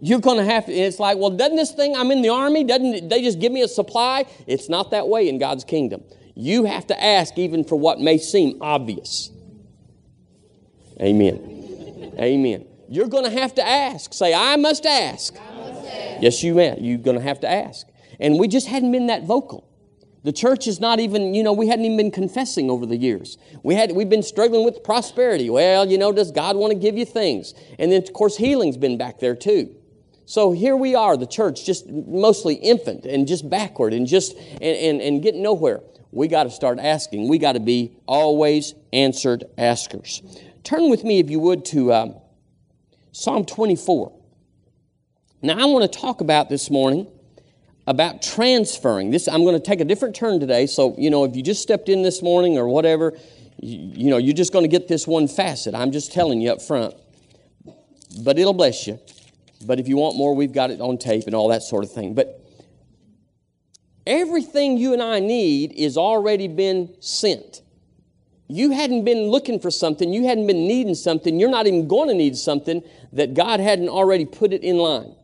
You're 0.00 0.20
going 0.20 0.38
to 0.38 0.44
have 0.44 0.66
to, 0.66 0.72
it's 0.72 0.98
like, 0.98 1.18
well, 1.18 1.30
doesn't 1.30 1.56
this 1.56 1.72
thing, 1.72 1.94
I'm 1.94 2.10
in 2.10 2.22
the 2.22 2.30
army, 2.30 2.64
doesn't 2.64 3.08
they 3.08 3.20
just 3.20 3.38
give 3.38 3.52
me 3.52 3.62
a 3.62 3.68
supply? 3.68 4.24
It's 4.46 4.68
not 4.68 4.92
that 4.92 5.08
way 5.08 5.28
in 5.28 5.38
God's 5.38 5.64
kingdom. 5.64 6.02
You 6.34 6.64
have 6.64 6.86
to 6.86 7.04
ask 7.04 7.36
even 7.36 7.64
for 7.64 7.76
what 7.76 8.00
may 8.00 8.16
seem 8.16 8.62
obvious. 8.62 9.30
Amen. 11.00 11.59
Amen. 12.18 12.66
You're 12.88 13.08
going 13.08 13.24
to 13.24 13.30
have 13.30 13.54
to 13.54 13.66
ask. 13.66 14.12
Say, 14.12 14.34
I 14.34 14.56
must 14.56 14.84
ask. 14.84 15.36
I 15.38 15.54
must 15.56 15.86
ask. 15.86 16.22
Yes, 16.22 16.42
you 16.42 16.54
may. 16.54 16.76
You're 16.80 16.98
going 16.98 17.16
to 17.16 17.22
have 17.22 17.40
to 17.40 17.48
ask. 17.48 17.86
And 18.18 18.38
we 18.38 18.48
just 18.48 18.66
hadn't 18.66 18.92
been 18.92 19.06
that 19.06 19.24
vocal. 19.24 19.66
The 20.22 20.32
church 20.32 20.66
is 20.66 20.80
not 20.80 21.00
even, 21.00 21.32
you 21.32 21.42
know, 21.42 21.52
we 21.52 21.68
hadn't 21.68 21.86
even 21.86 21.96
been 21.96 22.10
confessing 22.10 22.70
over 22.70 22.84
the 22.84 22.96
years. 22.96 23.38
We 23.62 23.74
had, 23.74 23.92
we've 23.92 24.10
been 24.10 24.22
struggling 24.22 24.64
with 24.64 24.84
prosperity. 24.84 25.48
Well, 25.48 25.88
you 25.88 25.96
know, 25.96 26.12
does 26.12 26.30
God 26.30 26.56
want 26.56 26.72
to 26.72 26.78
give 26.78 26.98
you 26.98 27.06
things? 27.06 27.54
And 27.78 27.90
then, 27.90 28.02
of 28.02 28.12
course, 28.12 28.36
healing's 28.36 28.76
been 28.76 28.98
back 28.98 29.18
there 29.18 29.34
too. 29.34 29.74
So 30.26 30.52
here 30.52 30.76
we 30.76 30.94
are, 30.94 31.16
the 31.16 31.26
church, 31.26 31.64
just 31.64 31.88
mostly 31.88 32.54
infant 32.54 33.06
and 33.06 33.26
just 33.26 33.48
backward 33.48 33.94
and 33.94 34.06
just, 34.06 34.36
and, 34.36 34.62
and, 34.62 35.00
and 35.00 35.22
getting 35.22 35.42
nowhere. 35.42 35.80
We 36.12 36.28
got 36.28 36.44
to 36.44 36.50
start 36.50 36.78
asking. 36.78 37.28
We 37.28 37.38
got 37.38 37.52
to 37.52 37.60
be 37.60 37.96
always 38.06 38.74
answered 38.92 39.44
askers. 39.56 40.22
Turn 40.64 40.90
with 40.90 41.04
me, 41.04 41.18
if 41.18 41.30
you 41.30 41.40
would, 41.40 41.64
to 41.66 41.92
um, 41.92 42.14
Psalm 43.12 43.44
24. 43.44 44.12
Now, 45.42 45.58
I 45.58 45.64
want 45.64 45.90
to 45.90 45.98
talk 45.98 46.20
about 46.20 46.48
this 46.48 46.70
morning 46.70 47.06
about 47.86 48.22
transferring. 48.22 49.10
This 49.10 49.26
I'm 49.26 49.42
going 49.42 49.54
to 49.54 49.60
take 49.60 49.80
a 49.80 49.84
different 49.84 50.14
turn 50.14 50.38
today. 50.38 50.66
So, 50.66 50.94
you 50.98 51.10
know, 51.10 51.24
if 51.24 51.34
you 51.34 51.42
just 51.42 51.62
stepped 51.62 51.88
in 51.88 52.02
this 52.02 52.22
morning 52.22 52.58
or 52.58 52.68
whatever, 52.68 53.16
you, 53.58 54.04
you 54.04 54.10
know, 54.10 54.18
you're 54.18 54.34
just 54.34 54.52
going 54.52 54.64
to 54.64 54.68
get 54.68 54.86
this 54.86 55.06
one 55.06 55.28
facet. 55.28 55.74
I'm 55.74 55.92
just 55.92 56.12
telling 56.12 56.40
you 56.40 56.52
up 56.52 56.62
front. 56.62 56.94
But 58.22 58.38
it'll 58.38 58.52
bless 58.52 58.86
you. 58.86 58.98
But 59.66 59.80
if 59.80 59.88
you 59.88 59.96
want 59.96 60.16
more, 60.16 60.34
we've 60.34 60.52
got 60.52 60.70
it 60.70 60.80
on 60.80 60.98
tape 60.98 61.24
and 61.26 61.34
all 61.34 61.48
that 61.48 61.62
sort 61.62 61.84
of 61.84 61.92
thing. 61.92 62.14
But 62.14 62.44
everything 64.06 64.76
you 64.76 64.92
and 64.92 65.02
I 65.02 65.20
need 65.20 65.72
is 65.72 65.96
already 65.96 66.48
been 66.48 66.94
sent 67.00 67.62
you 68.50 68.72
hadn't 68.72 69.04
been 69.04 69.28
looking 69.28 69.60
for 69.60 69.70
something, 69.70 70.12
you 70.12 70.24
hadn't 70.24 70.46
been 70.46 70.66
needing 70.66 70.94
something, 70.94 71.38
you're 71.38 71.50
not 71.50 71.66
even 71.66 71.88
going 71.88 72.08
to 72.08 72.14
need 72.14 72.36
something 72.36 72.82
that 73.12 73.34
God 73.34 73.60
hadn't 73.60 73.88
already 73.88 74.24
put 74.24 74.52
it 74.52 74.62
in 74.62 74.78
line. 74.78 75.14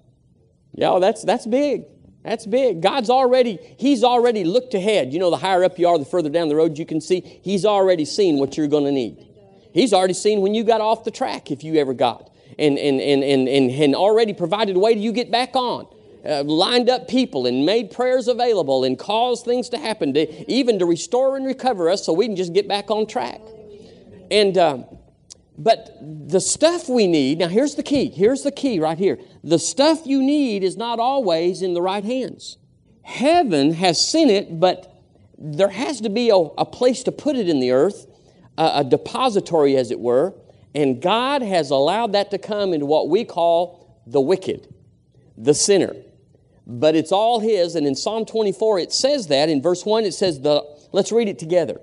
Y'all, 0.75 1.01
that's, 1.01 1.23
that's 1.23 1.47
big. 1.47 1.85
That's 2.23 2.45
big. 2.45 2.83
God's 2.83 3.09
already, 3.09 3.59
He's 3.79 4.03
already 4.03 4.45
looked 4.45 4.75
ahead. 4.75 5.13
You 5.13 5.19
know, 5.19 5.31
the 5.31 5.37
higher 5.37 5.65
up 5.65 5.79
you 5.79 5.87
are, 5.89 5.99
the 5.99 6.05
further 6.05 6.29
down 6.29 6.49
the 6.49 6.57
road 6.57 6.79
you 6.79 6.87
can 6.87 7.01
see. 7.01 7.21
He's 7.21 7.65
already 7.65 8.05
seen 8.05 8.39
what 8.39 8.57
you're 8.57 8.67
going 8.67 8.85
to 8.85 8.93
need. 8.93 9.27
He's 9.73 9.93
already 9.93 10.15
seen 10.15 10.41
when 10.41 10.55
you 10.55 10.65
got 10.65 10.81
off 10.81 11.05
the 11.05 11.11
track, 11.11 11.51
if 11.51 11.63
you 11.63 11.77
ever 11.77 11.95
got, 11.95 12.31
and, 12.59 12.79
and, 12.79 13.01
and, 13.01 13.23
and, 13.23 13.49
and, 13.49 13.71
and 13.71 13.95
already 13.95 14.33
provided 14.33 14.77
a 14.77 14.79
way 14.79 14.95
to 14.95 15.01
you 15.01 15.13
get 15.13 15.31
back 15.31 15.55
on 15.55 15.87
uh, 16.29 16.43
lined 16.45 16.91
up 16.91 17.09
people 17.09 17.47
and 17.47 17.65
made 17.65 17.91
prayers 17.91 18.29
available 18.29 18.85
and 18.85 18.99
caused 18.99 19.45
things 19.45 19.69
to 19.69 19.79
happen, 19.79 20.13
to, 20.15 20.51
even 20.51 20.79
to 20.79 20.87
restore 20.87 21.37
and 21.37 21.47
recover 21.47 21.89
us 21.89 22.05
so 22.05 22.13
we 22.13 22.27
can 22.27 22.37
just 22.37 22.53
get 22.53 22.67
back 22.67 22.91
on 22.91 23.07
track. 23.07 23.41
And 24.31 24.59
uh, 24.59 24.79
But 25.59 25.97
the 26.01 26.41
stuff 26.41 26.89
we 26.89 27.07
need, 27.07 27.39
now 27.39 27.49
here's 27.49 27.77
the 27.77 27.83
key. 27.83 28.11
Here's 28.11 28.43
the 28.43 28.53
key 28.53 28.79
right 28.79 28.99
here. 28.99 29.19
The 29.43 29.59
stuff 29.59 30.07
you 30.07 30.23
need 30.23 30.63
is 30.63 30.77
not 30.77 30.99
always 30.99 31.63
in 31.63 31.73
the 31.75 31.81
right 31.81 32.05
hands. 32.05 32.59
Heaven 33.03 33.73
has 33.75 34.05
sent 34.07 34.31
it, 34.31 34.61
but 34.61 34.93
there 35.39 35.69
has 35.69 36.01
to 36.01 36.11
be 36.11 36.31
a, 36.31 36.37
a 36.37 36.67
place 36.67 37.03
to 37.05 37.13
put 37.13 37.37
it 37.37 37.49
in 37.49 37.61
the 37.61 37.71
earth, 37.71 38.07
a, 38.59 38.71
a 38.77 38.85
depository, 38.85 39.77
as 39.77 39.91
it 39.91 40.01
were. 40.01 40.35
And 40.75 41.01
God 41.01 41.41
has 41.41 41.71
allowed 41.71 42.13
that 42.13 42.31
to 42.33 42.39
come 42.39 42.75
into 42.75 42.85
what 42.85 43.09
we 43.09 43.25
call 43.25 44.03
the 44.07 44.21
wicked, 44.21 44.75
the 45.39 45.55
sinner. 45.55 45.95
But 46.67 46.97
it's 46.97 47.13
all 47.13 47.41
His. 47.41 47.77
And 47.77 47.87
in 47.87 47.95
Psalm 47.95 48.27
24, 48.27 48.81
it 48.81 48.93
says 48.93 49.29
that. 49.29 49.49
In 49.49 49.63
verse 49.63 49.85
1, 49.85 50.05
it 50.05 50.13
says, 50.13 50.41
the, 50.41 50.65
let's 50.93 51.13
read 51.13 51.29
it 51.29 51.39
together. 51.39 51.81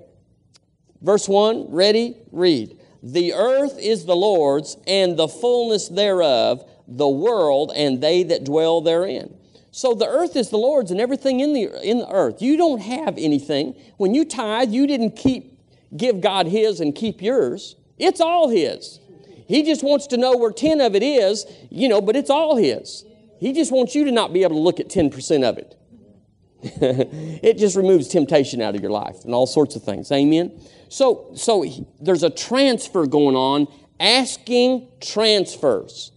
Verse 1.00 1.28
1, 1.28 1.70
ready, 1.70 2.16
read. 2.32 2.78
The 3.02 3.34
earth 3.34 3.78
is 3.78 4.06
the 4.06 4.16
Lord's, 4.16 4.78
and 4.86 5.18
the 5.18 5.28
fullness 5.28 5.88
thereof, 5.88 6.68
the 6.88 7.08
world, 7.08 7.72
and 7.74 8.00
they 8.00 8.22
that 8.24 8.44
dwell 8.44 8.80
therein. 8.80 9.36
So 9.70 9.92
the 9.92 10.06
earth 10.06 10.36
is 10.36 10.50
the 10.50 10.56
Lord's 10.56 10.90
and 10.90 11.00
everything 11.00 11.40
in 11.40 11.52
the, 11.52 11.64
in 11.82 11.98
the 11.98 12.10
earth. 12.10 12.40
You 12.40 12.56
don't 12.56 12.80
have 12.80 13.18
anything. 13.18 13.74
When 13.96 14.14
you 14.14 14.24
tithe, 14.24 14.70
you 14.70 14.86
didn't 14.86 15.16
keep, 15.16 15.58
give 15.96 16.20
God 16.20 16.46
His 16.46 16.80
and 16.80 16.94
keep 16.94 17.20
yours. 17.20 17.76
It's 17.98 18.20
all 18.20 18.48
His. 18.48 19.00
He 19.46 19.62
just 19.62 19.82
wants 19.82 20.06
to 20.08 20.16
know 20.16 20.36
where 20.36 20.52
10 20.52 20.80
of 20.80 20.94
it 20.94 21.02
is, 21.02 21.44
you 21.70 21.88
know, 21.88 22.00
but 22.00 22.16
it's 22.16 22.30
all 22.30 22.56
His. 22.56 23.04
He 23.38 23.52
just 23.52 23.72
wants 23.72 23.94
you 23.94 24.04
to 24.04 24.12
not 24.12 24.32
be 24.32 24.42
able 24.42 24.56
to 24.56 24.60
look 24.60 24.80
at 24.80 24.88
10% 24.88 25.44
of 25.44 25.58
it. 25.58 25.76
it 27.42 27.58
just 27.58 27.76
removes 27.76 28.08
temptation 28.08 28.62
out 28.62 28.74
of 28.74 28.80
your 28.80 28.90
life 28.90 29.24
and 29.24 29.34
all 29.34 29.46
sorts 29.46 29.76
of 29.76 29.82
things. 29.82 30.10
Amen. 30.10 30.58
So, 30.88 31.30
so 31.34 31.64
there's 32.00 32.22
a 32.22 32.30
transfer 32.30 33.06
going 33.06 33.36
on, 33.36 33.66
asking 34.00 34.88
transfers. 35.00 36.12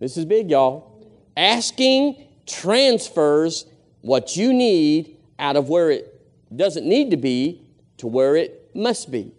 This 0.00 0.16
is 0.16 0.24
big, 0.24 0.50
y'all. 0.50 1.08
Asking 1.36 2.26
transfers 2.46 3.66
what 4.00 4.36
you 4.36 4.52
need 4.52 5.16
out 5.38 5.56
of 5.56 5.68
where 5.68 5.90
it 5.90 6.20
doesn't 6.56 6.86
need 6.86 7.10
to 7.10 7.16
be 7.16 7.62
to 7.98 8.06
where 8.06 8.36
it 8.36 8.70
must 8.74 9.10
be. 9.10 9.32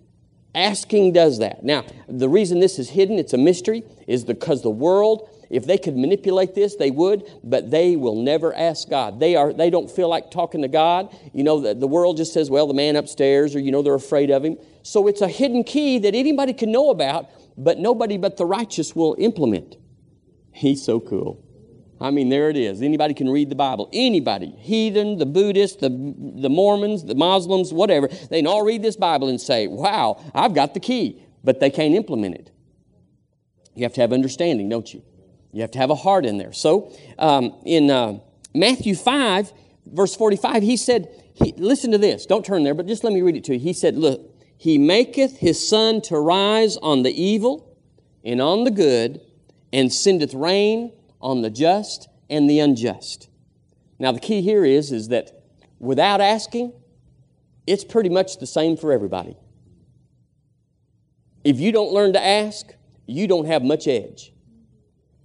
Asking 0.54 1.12
does 1.12 1.40
that. 1.40 1.64
Now, 1.64 1.84
the 2.08 2.30
reason 2.30 2.62
this 2.62 2.80
is 2.80 2.90
hidden, 2.90 3.20
it's 3.20 3.34
a 3.34 3.38
mystery, 3.38 3.84
is 4.08 4.24
because 4.24 4.62
the 4.62 4.70
world 4.70 5.30
if 5.56 5.66
they 5.66 5.78
could 5.78 5.96
manipulate 5.96 6.54
this, 6.54 6.76
they 6.76 6.92
would, 6.92 7.24
but 7.42 7.72
they 7.72 7.96
will 7.96 8.22
never 8.22 8.54
ask 8.54 8.90
God. 8.90 9.22
They, 9.22 9.38
are, 9.38 9.54
they 9.54 9.70
don't 9.70 9.90
feel 9.90 10.10
like 10.10 10.30
talking 10.30 10.62
to 10.64 10.68
God. 10.68 11.16
You 11.34 11.46
know, 11.46 11.62
the, 11.62 11.74
the 11.74 11.88
world 11.88 12.18
just 12.18 12.34
says, 12.34 12.50
well, 12.50 12.68
the 12.68 12.74
man 12.74 12.98
upstairs, 12.98 13.56
or, 13.56 13.60
you 13.60 13.72
know, 13.72 13.82
they're 13.82 13.96
afraid 13.96 14.32
of 14.32 14.44
him. 14.44 14.58
So 14.84 15.08
it's 15.08 15.22
a 15.22 15.30
hidden 15.30 15.64
key 15.64 15.98
that 16.00 16.14
anybody 16.14 16.52
can 16.52 16.74
know 16.74 16.90
about, 16.90 17.30
but 17.58 17.80
nobody 17.80 18.18
but 18.18 18.36
the 18.36 18.46
righteous 18.46 18.94
will 18.94 19.16
implement. 19.18 19.78
He's 20.52 20.84
so 20.84 21.00
cool. 21.00 21.42
I 22.02 22.12
mean, 22.12 22.28
there 22.28 22.50
it 22.50 22.58
is. 22.58 22.82
Anybody 22.82 23.14
can 23.14 23.30
read 23.30 23.50
the 23.50 23.56
Bible. 23.56 23.90
Anybody. 23.94 24.54
Heathen, 24.60 25.18
the 25.18 25.26
Buddhists, 25.26 25.78
the, 25.78 25.88
the 25.88 26.50
Mormons, 26.50 27.06
the 27.06 27.16
Muslims, 27.16 27.72
whatever. 27.72 28.08
They 28.08 28.40
can 28.40 28.48
all 28.48 28.66
read 28.66 28.82
this 28.82 28.98
Bible 28.98 29.30
and 29.30 29.40
say, 29.40 29.68
wow, 29.68 30.22
I've 30.34 30.54
got 30.54 30.74
the 30.74 30.82
key. 30.82 31.24
But 31.46 31.62
they 31.62 31.70
can't 31.70 31.96
implement 31.96 32.36
it. 32.36 32.52
You 33.74 33.84
have 33.84 33.94
to 33.94 34.02
have 34.02 34.12
understanding, 34.12 34.68
don't 34.68 34.94
you? 34.94 35.02
You 35.56 35.62
have 35.62 35.72
to 35.72 35.80
have 35.80 35.90
a 35.90 35.96
heart 35.96 36.26
in 36.26 36.38
there. 36.38 36.52
So 36.52 36.92
um, 37.18 37.56
in 37.66 37.90
uh, 37.90 38.20
Matthew 38.54 38.94
5, 38.94 39.54
verse 39.86 40.14
45, 40.14 40.62
he 40.62 40.76
said, 40.76 41.08
he, 41.34 41.54
listen 41.56 41.94
to 41.94 41.98
this. 41.98 42.26
Don't 42.26 42.46
turn 42.46 42.64
there, 42.64 42.74
but 42.74 42.88
just 42.88 43.06
let 43.06 43.14
me 43.14 43.22
read 43.22 43.38
it 43.38 43.46
to 43.46 43.54
you. 43.54 43.60
He 43.62 43.72
said, 43.72 43.96
Look, 43.96 44.36
he 44.58 44.78
maketh 44.78 45.38
his 45.38 45.66
sun 45.66 46.02
to 46.02 46.20
rise 46.20 46.76
on 46.76 47.04
the 47.04 47.24
evil 47.24 47.74
and 48.26 48.42
on 48.42 48.66
the 48.66 48.72
good, 48.72 49.22
and 49.72 49.94
sendeth 49.94 50.34
rain 50.34 50.92
on 51.22 51.42
the 51.42 51.50
just 51.50 52.10
and 52.30 52.50
the 52.50 52.60
unjust. 52.60 53.30
Now 53.98 54.12
the 54.12 54.20
key 54.20 54.42
here 54.42 54.66
is, 54.66 54.92
is 54.92 55.08
that 55.08 55.42
without 55.80 56.20
asking, 56.20 56.74
it's 57.66 57.86
pretty 57.86 58.10
much 58.10 58.40
the 58.40 58.48
same 58.48 58.76
for 58.76 58.92
everybody. 58.92 59.38
If 61.46 61.62
you 61.62 61.72
don't 61.72 61.94
learn 61.94 62.12
to 62.12 62.22
ask, 62.22 62.74
you 63.06 63.26
don't 63.26 63.46
have 63.46 63.64
much 63.64 63.88
edge 63.88 64.34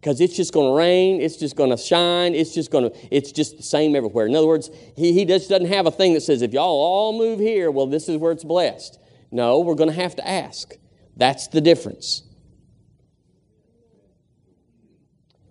because 0.00 0.20
it's 0.20 0.34
just 0.34 0.54
going 0.54 0.72
to 0.72 0.76
rain, 0.76 1.20
it's 1.20 1.36
just 1.36 1.56
going 1.56 1.70
to 1.70 1.76
shine, 1.76 2.34
it's 2.34 2.54
just 2.54 2.70
going 2.70 2.90
to, 2.90 3.14
it's 3.14 3.32
just 3.32 3.58
the 3.58 3.62
same 3.62 3.94
everywhere. 3.94 4.26
In 4.26 4.34
other 4.34 4.46
words, 4.46 4.70
he, 4.96 5.12
he 5.12 5.26
just 5.26 5.50
doesn't 5.50 5.68
have 5.68 5.86
a 5.86 5.90
thing 5.90 6.14
that 6.14 6.22
says, 6.22 6.40
if 6.40 6.54
y'all 6.54 6.64
all 6.64 7.18
move 7.18 7.38
here, 7.38 7.70
well, 7.70 7.86
this 7.86 8.08
is 8.08 8.16
where 8.16 8.32
it's 8.32 8.44
blessed. 8.44 8.98
No, 9.30 9.60
we're 9.60 9.74
going 9.74 9.90
to 9.90 9.96
have 9.96 10.16
to 10.16 10.26
ask. 10.26 10.72
That's 11.16 11.48
the 11.48 11.60
difference. 11.60 12.22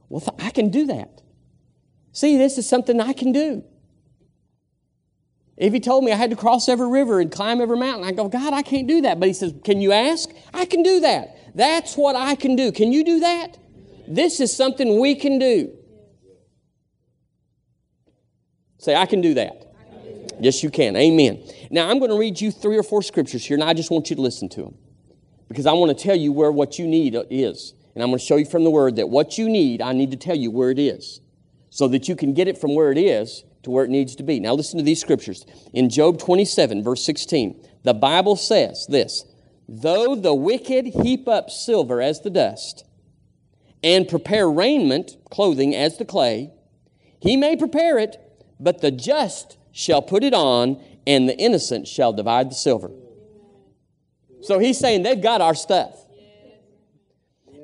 Well, 0.10 0.24
I 0.40 0.50
can 0.50 0.70
do 0.70 0.88
that. 0.88 1.22
See, 2.12 2.38
this 2.38 2.58
is 2.58 2.68
something 2.68 3.00
I 3.00 3.14
can 3.14 3.32
do. 3.32 3.64
If 5.58 5.74
he 5.74 5.80
told 5.80 6.04
me 6.04 6.12
I 6.12 6.16
had 6.16 6.32
to 6.32 6.36
cross 6.36 6.68
every 6.68 6.88
river 6.88 7.20
and 7.20 7.32
climb 7.32 7.62
every 7.62 7.78
mountain, 7.78 8.08
I 8.08 8.14
go, 8.14 8.28
God, 8.28 8.54
I 8.54 8.64
can't 8.64 8.88
do 8.88 9.02
that. 9.02 9.20
But 9.20 9.28
he 9.28 9.34
says, 9.34 9.54
Can 9.64 9.82
you 9.82 9.92
ask? 9.92 10.30
I 10.54 10.66
can 10.66 10.82
do 10.84 11.02
that. 11.02 11.38
That's 11.54 11.96
what 11.96 12.16
I 12.16 12.36
can 12.36 12.56
do. 12.56 12.72
Can 12.72 12.92
you 12.92 13.04
do 13.04 13.20
that? 13.20 13.58
This 14.10 14.40
is 14.40 14.56
something 14.56 15.00
we 15.00 15.14
can 15.14 15.38
do. 15.38 15.72
Say, 18.80 18.96
I 18.96 19.06
can 19.06 19.22
do 19.22 19.36
that. 19.36 19.68
Yes, 20.40 20.64
you 20.64 20.72
can. 20.72 20.96
Amen. 20.96 21.44
Now, 21.70 21.90
I'm 21.90 22.00
going 22.00 22.10
to 22.10 22.18
read 22.18 22.42
you 22.42 22.50
three 22.50 22.78
or 22.78 22.84
four 22.84 23.04
scriptures 23.04 23.46
here, 23.46 23.56
and 23.56 23.64
I 23.64 23.74
just 23.74 23.92
want 23.92 24.10
you 24.10 24.16
to 24.16 24.22
listen 24.22 24.50
to 24.50 24.64
them 24.64 24.76
because 25.48 25.68
I 25.68 25.74
want 25.74 25.96
to 25.96 26.04
tell 26.04 26.16
you 26.16 26.32
where 26.32 26.52
what 26.52 26.80
you 26.80 26.88
need 26.88 27.16
uh, 27.16 27.24
is. 27.30 27.74
And 27.94 28.02
I'm 28.02 28.10
going 28.10 28.20
to 28.20 28.26
show 28.26 28.38
you 28.38 28.46
from 28.46 28.64
the 28.64 28.72
Word 28.72 28.96
that 28.96 29.10
what 29.10 29.38
you 29.38 29.48
need, 29.48 29.82
I 29.82 29.94
need 29.94 30.12
to 30.12 30.18
tell 30.18 30.36
you 30.36 30.50
where 30.50 30.72
it 30.72 30.80
is 30.80 31.22
so 31.70 31.88
that 31.90 32.08
you 32.08 32.16
can 32.16 32.34
get 32.34 32.48
it 32.48 32.58
from 32.58 32.74
where 32.74 32.92
it 32.92 32.98
is 32.98 33.44
to 33.64 33.70
where 33.70 33.84
it 33.84 33.90
needs 33.90 34.16
to 34.16 34.24
be. 34.24 34.40
Now, 34.40 34.54
listen 34.54 34.80
to 34.80 34.84
these 34.84 35.02
scriptures. 35.02 35.46
In 35.74 35.90
Job 35.90 36.18
27, 36.18 36.84
verse 36.84 37.04
16, 37.06 37.68
the 37.84 37.94
Bible 37.94 38.38
says 38.38 38.88
this 38.88 39.26
Though 39.68 40.16
the 40.16 40.34
wicked 40.34 40.86
heap 40.86 41.28
up 41.28 41.52
silver 41.52 42.02
as 42.02 42.22
the 42.22 42.32
dust, 42.32 42.86
and 43.84 44.08
prepare 44.08 44.50
raiment, 44.50 45.18
clothing, 45.30 45.76
as 45.76 45.98
the 45.98 46.06
clay. 46.06 46.52
He 47.20 47.38
may 47.38 47.56
prepare 47.56 47.98
it, 47.98 48.18
but 48.60 48.82
the 48.82 48.92
just 48.92 49.58
shall 49.72 50.02
put 50.02 50.24
it 50.24 50.34
on, 50.34 50.82
and 51.08 51.28
the 51.28 51.38
innocent 51.38 51.88
shall 51.88 52.14
divide 52.14 52.50
the 52.52 52.56
silver. 52.56 52.92
So 54.42 54.60
he's 54.60 54.78
saying 54.78 55.04
they've 55.04 55.22
got 55.22 55.42
our 55.42 55.56
stuff. 55.56 56.06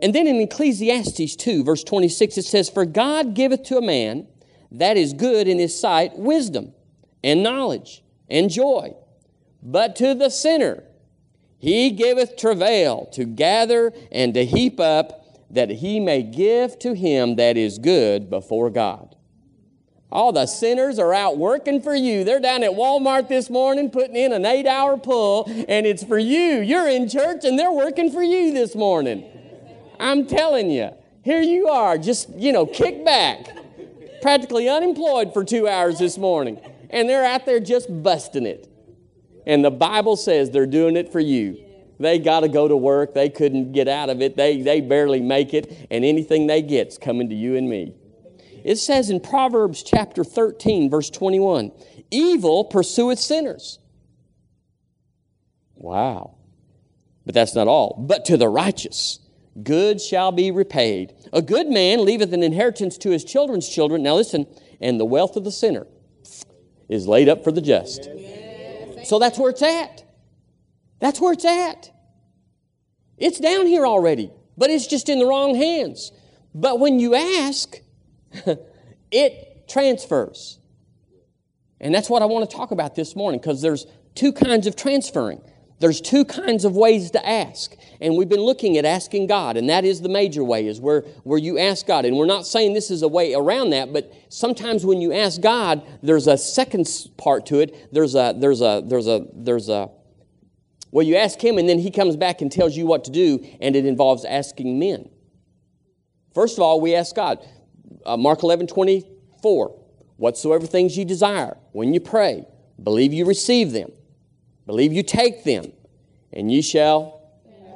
And 0.01 0.13
then 0.13 0.27
in 0.27 0.39
Ecclesiastes 0.41 1.35
2, 1.35 1.63
verse 1.63 1.83
26, 1.83 2.37
it 2.37 2.45
says, 2.45 2.69
For 2.69 2.85
God 2.85 3.33
giveth 3.33 3.63
to 3.63 3.77
a 3.77 3.81
man 3.81 4.27
that 4.71 4.97
is 4.97 5.13
good 5.13 5.47
in 5.47 5.57
his 5.57 5.77
sight 5.77 6.17
wisdom 6.17 6.73
and 7.23 7.41
knowledge 7.41 8.03
and 8.29 8.49
joy. 8.49 8.93
But 9.63 9.95
to 9.97 10.13
the 10.13 10.29
sinner 10.29 10.83
he 11.57 11.89
giveth 11.89 12.37
travail 12.37 13.07
to 13.13 13.25
gather 13.25 13.91
and 14.11 14.33
to 14.35 14.45
heap 14.45 14.79
up 14.79 15.24
that 15.49 15.69
he 15.69 15.99
may 15.99 16.23
give 16.23 16.79
to 16.79 16.93
him 16.93 17.35
that 17.35 17.57
is 17.57 17.77
good 17.77 18.29
before 18.29 18.69
God. 18.69 19.15
All 20.11 20.31
the 20.31 20.45
sinners 20.45 20.97
are 20.97 21.13
out 21.13 21.37
working 21.37 21.81
for 21.81 21.93
you. 21.93 22.23
They're 22.23 22.39
down 22.39 22.63
at 22.63 22.71
Walmart 22.71 23.27
this 23.27 23.49
morning 23.49 23.89
putting 23.89 24.15
in 24.15 24.31
an 24.31 24.45
eight 24.45 24.65
hour 24.65 24.97
pull, 24.97 25.45
and 25.67 25.85
it's 25.85 26.03
for 26.03 26.17
you. 26.17 26.61
You're 26.61 26.87
in 26.87 27.09
church 27.09 27.43
and 27.43 27.59
they're 27.59 27.71
working 27.71 28.11
for 28.11 28.23
you 28.23 28.53
this 28.53 28.75
morning. 28.75 29.25
I'm 29.99 30.25
telling 30.25 30.69
you, 30.71 30.91
here 31.23 31.41
you 31.41 31.67
are, 31.67 31.97
just, 31.97 32.29
you 32.35 32.51
know, 32.53 32.65
kick 32.65 33.03
back, 33.03 33.47
practically 34.21 34.69
unemployed 34.69 35.33
for 35.33 35.43
two 35.43 35.67
hours 35.67 35.99
this 35.99 36.17
morning, 36.17 36.59
and 36.91 37.09
they're 37.09 37.25
out 37.25 37.45
there 37.45 37.59
just 37.59 37.87
busting 38.03 38.45
it. 38.45 38.69
And 39.45 39.65
the 39.65 39.71
Bible 39.71 40.15
says 40.15 40.51
they're 40.51 40.65
doing 40.65 40.95
it 40.95 41.11
for 41.11 41.19
you. 41.19 41.64
They 41.99 42.19
got 42.19 42.41
to 42.41 42.49
go 42.49 42.67
to 42.67 42.75
work. 42.75 43.13
They 43.13 43.29
couldn't 43.29 43.71
get 43.71 43.87
out 43.87 44.09
of 44.09 44.21
it. 44.21 44.35
They, 44.35 44.61
they 44.61 44.81
barely 44.81 45.21
make 45.21 45.53
it, 45.53 45.87
and 45.89 46.03
anything 46.03 46.47
they 46.47 46.61
get's 46.61 46.97
coming 46.97 47.29
to 47.29 47.35
you 47.35 47.55
and 47.55 47.69
me. 47.69 47.93
It 48.63 48.77
says 48.77 49.09
in 49.09 49.19
Proverbs 49.19 49.83
chapter 49.83 50.23
13, 50.23 50.89
verse 50.89 51.09
21 51.09 51.71
Evil 52.11 52.65
pursueth 52.65 53.19
sinners. 53.19 53.79
Wow. 55.75 56.35
But 57.25 57.35
that's 57.35 57.55
not 57.55 57.67
all. 57.67 57.95
But 58.07 58.25
to 58.25 58.37
the 58.37 58.47
righteous, 58.47 59.19
good 59.61 60.01
shall 60.01 60.31
be 60.31 60.51
repaid. 60.51 61.13
A 61.33 61.41
good 61.41 61.67
man 61.67 62.05
leaveth 62.05 62.33
an 62.33 62.43
inheritance 62.43 62.97
to 62.99 63.11
his 63.11 63.23
children's 63.23 63.69
children. 63.69 64.03
Now 64.03 64.15
listen, 64.15 64.47
and 64.81 64.99
the 64.99 65.05
wealth 65.05 65.35
of 65.35 65.43
the 65.43 65.51
sinner 65.51 65.87
is 66.89 67.07
laid 67.07 67.29
up 67.29 67.43
for 67.43 67.51
the 67.51 67.61
just. 67.61 68.09
So 69.03 69.19
that's 69.19 69.37
where 69.37 69.51
it's 69.51 69.61
at. 69.61 70.04
That's 70.99 71.19
where 71.19 71.33
it's 71.33 71.45
at. 71.45 71.91
It's 73.17 73.39
down 73.39 73.65
here 73.65 73.85
already, 73.85 74.31
but 74.57 74.69
it's 74.69 74.87
just 74.87 75.09
in 75.09 75.19
the 75.19 75.25
wrong 75.25 75.55
hands. 75.55 76.11
But 76.53 76.79
when 76.79 76.99
you 76.99 77.15
ask, 77.15 77.79
it 79.11 79.67
transfers. 79.67 80.59
And 81.79 81.93
that's 81.93 82.09
what 82.09 82.21
I 82.21 82.25
want 82.25 82.49
to 82.49 82.55
talk 82.55 82.71
about 82.71 82.95
this 82.95 83.15
morning 83.15 83.39
because 83.39 83.61
there's 83.61 83.85
two 84.15 84.31
kinds 84.31 84.67
of 84.67 84.75
transferring. 84.75 85.41
There's 85.79 85.99
two 85.99 86.23
kinds 86.23 86.63
of 86.63 86.75
ways 86.75 87.11
to 87.11 87.27
ask. 87.27 87.75
And 87.99 88.15
we've 88.15 88.29
been 88.29 88.39
looking 88.39 88.77
at 88.77 88.85
asking 88.85 89.27
God, 89.27 89.57
and 89.57 89.69
that 89.69 89.83
is 89.83 90.01
the 90.01 90.09
major 90.09 90.43
way, 90.43 90.67
is 90.67 90.79
where, 90.79 91.01
where 91.23 91.37
you 91.37 91.59
ask 91.59 91.85
God. 91.85 92.05
And 92.05 92.15
we're 92.15 92.25
not 92.25 92.47
saying 92.47 92.73
this 92.73 92.89
is 92.89 93.01
a 93.01 93.07
way 93.09 93.33
around 93.33 93.71
that, 93.71 93.91
but 93.91 94.11
sometimes 94.29 94.85
when 94.85 95.01
you 95.01 95.11
ask 95.11 95.41
God, 95.41 95.85
there's 96.01 96.27
a 96.27 96.37
second 96.37 96.87
part 97.17 97.45
to 97.47 97.59
it. 97.59 97.93
There's 97.93 98.15
a, 98.15 98.33
there's 98.37 98.61
a, 98.61 98.83
there's 98.85 99.07
a, 99.07 99.27
there's 99.33 99.67
a, 99.67 99.89
well, 100.91 101.05
you 101.05 101.15
ask 101.15 101.43
Him, 101.43 101.57
and 101.57 101.67
then 101.67 101.79
He 101.79 101.91
comes 101.91 102.15
back 102.15 102.41
and 102.41 102.51
tells 102.51 102.75
you 102.75 102.85
what 102.85 103.03
to 103.05 103.11
do, 103.11 103.45
and 103.59 103.75
it 103.75 103.85
involves 103.85 104.25
asking 104.25 104.79
men. 104.79 105.09
First 106.33 106.57
of 106.57 106.63
all, 106.63 106.81
we 106.81 106.95
ask 106.95 107.15
God. 107.15 107.39
Uh, 108.05 108.17
Mark 108.17 108.43
11, 108.43 108.67
24. 108.67 109.81
Whatsoever 110.17 110.65
things 110.65 110.97
you 110.97 111.05
desire, 111.05 111.57
when 111.71 111.93
you 111.93 111.99
pray, 111.99 112.45
believe 112.81 113.13
you 113.13 113.25
receive 113.25 113.71
them 113.71 113.91
Believe 114.65 114.93
you 114.93 115.03
take 115.03 115.43
them, 115.43 115.71
and 116.33 116.51
you 116.51 116.61
shall 116.61 117.21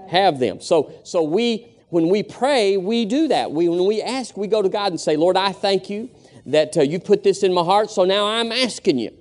have 0.10 0.40
them. 0.40 0.60
So, 0.60 0.92
so 1.04 1.22
we, 1.22 1.68
when 1.90 2.10
we 2.10 2.24
pray, 2.24 2.78
we 2.78 3.06
do 3.06 3.28
that. 3.28 3.52
We, 3.52 3.70
when 3.70 3.86
we 3.86 4.02
ask, 4.02 4.36
we 4.36 4.48
go 4.48 4.62
to 4.62 4.70
God 4.70 4.92
and 4.92 5.00
say, 5.00 5.16
Lord, 5.16 5.38
I 5.38 5.52
thank 5.52 5.90
you 5.90 6.10
that 6.48 6.76
uh, 6.78 6.82
you 6.82 7.00
put 7.00 7.24
this 7.24 7.44
in 7.44 7.54
my 7.54 7.64
heart, 7.64 7.92
so 7.92 8.06
now 8.06 8.26
I'm 8.26 8.52
asking 8.52 8.98
you. 8.98 9.16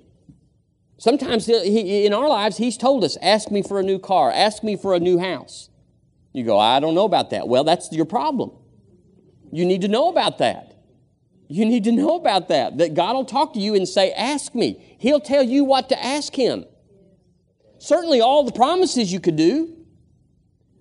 Sometimes 0.99 1.45
he, 1.45 2.05
in 2.05 2.13
our 2.13 2.27
lives, 2.27 2.57
He's 2.57 2.77
told 2.77 3.05
us, 3.05 3.17
ask 3.21 3.49
me 3.49 3.63
for 3.63 3.79
a 3.79 3.83
new 3.83 3.99
car, 3.99 4.31
ask 4.31 4.63
me 4.63 4.75
for 4.75 4.93
a 4.93 4.99
new 4.99 5.17
house. 5.17 5.69
You 6.33 6.43
go, 6.43 6.59
I 6.59 6.81
don't 6.81 6.93
know 6.93 7.05
about 7.05 7.29
that. 7.29 7.47
Well, 7.47 7.63
that's 7.63 7.91
your 7.93 8.05
problem. 8.05 8.51
You 9.51 9.65
need 9.65 9.81
to 9.81 9.87
know 9.87 10.09
about 10.09 10.39
that. 10.39 10.75
You 11.47 11.65
need 11.65 11.85
to 11.85 11.93
know 11.93 12.17
about 12.17 12.49
that. 12.49 12.77
That 12.77 12.93
God 12.93 13.13
will 13.13 13.25
talk 13.25 13.53
to 13.53 13.59
you 13.59 13.75
and 13.75 13.87
say, 13.87 14.11
Ask 14.11 14.53
me. 14.53 14.95
He'll 14.99 15.21
tell 15.21 15.41
you 15.41 15.63
what 15.63 15.89
to 15.89 16.05
ask 16.05 16.35
Him. 16.35 16.65
Certainly, 17.79 18.19
all 18.19 18.43
the 18.43 18.51
promises 18.51 19.11
you 19.11 19.21
could 19.21 19.37
do. 19.37 19.75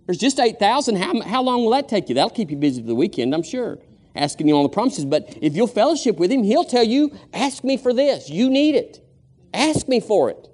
There's 0.07 0.19
just 0.19 0.41
8,000. 0.41 0.97
How, 0.97 1.21
how 1.23 1.43
long 1.43 1.63
will 1.63 1.71
that 1.71 1.89
take 1.89 2.09
you? 2.09 2.17
That'll 2.17 2.31
keep 2.31 2.51
you 2.51 2.57
busy 2.57 2.81
for 2.81 2.89
the 2.89 2.95
weekend, 2.95 3.35
I'm 3.35 3.43
sure, 3.43 3.79
asking 4.17 4.49
you 4.49 4.55
all 4.55 4.63
the 4.63 4.69
promises. 4.69 5.05
But 5.05 5.39
if 5.41 5.55
you'll 5.55 5.67
fellowship 5.69 6.17
with 6.19 6.33
Him, 6.33 6.43
He'll 6.43 6.65
tell 6.65 6.85
you, 6.85 7.17
ask 7.33 7.63
me 7.63 7.77
for 7.77 7.95
this. 7.95 8.29
You 8.29 8.51
need 8.51 8.75
it. 8.75 9.08
Ask 9.53 9.89
me 9.89 10.01
for 10.01 10.31
it. 10.31 10.49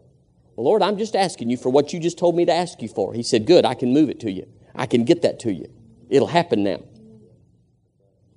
Well, 0.56 0.66
Lord, 0.66 0.82
I'm 0.82 0.98
just 0.98 1.16
asking 1.16 1.50
you 1.50 1.56
for 1.56 1.70
what 1.70 1.92
you 1.92 2.00
just 2.00 2.18
told 2.18 2.36
me 2.36 2.44
to 2.44 2.52
ask 2.52 2.80
you 2.80 2.88
for. 2.88 3.12
He 3.12 3.22
said, 3.22 3.46
Good, 3.46 3.64
I 3.64 3.74
can 3.74 3.92
move 3.92 4.08
it 4.08 4.20
to 4.20 4.30
you. 4.30 4.46
I 4.74 4.86
can 4.86 5.04
get 5.04 5.22
that 5.22 5.40
to 5.40 5.52
you. 5.52 5.70
It'll 6.08 6.28
happen 6.28 6.62
now. 6.64 6.80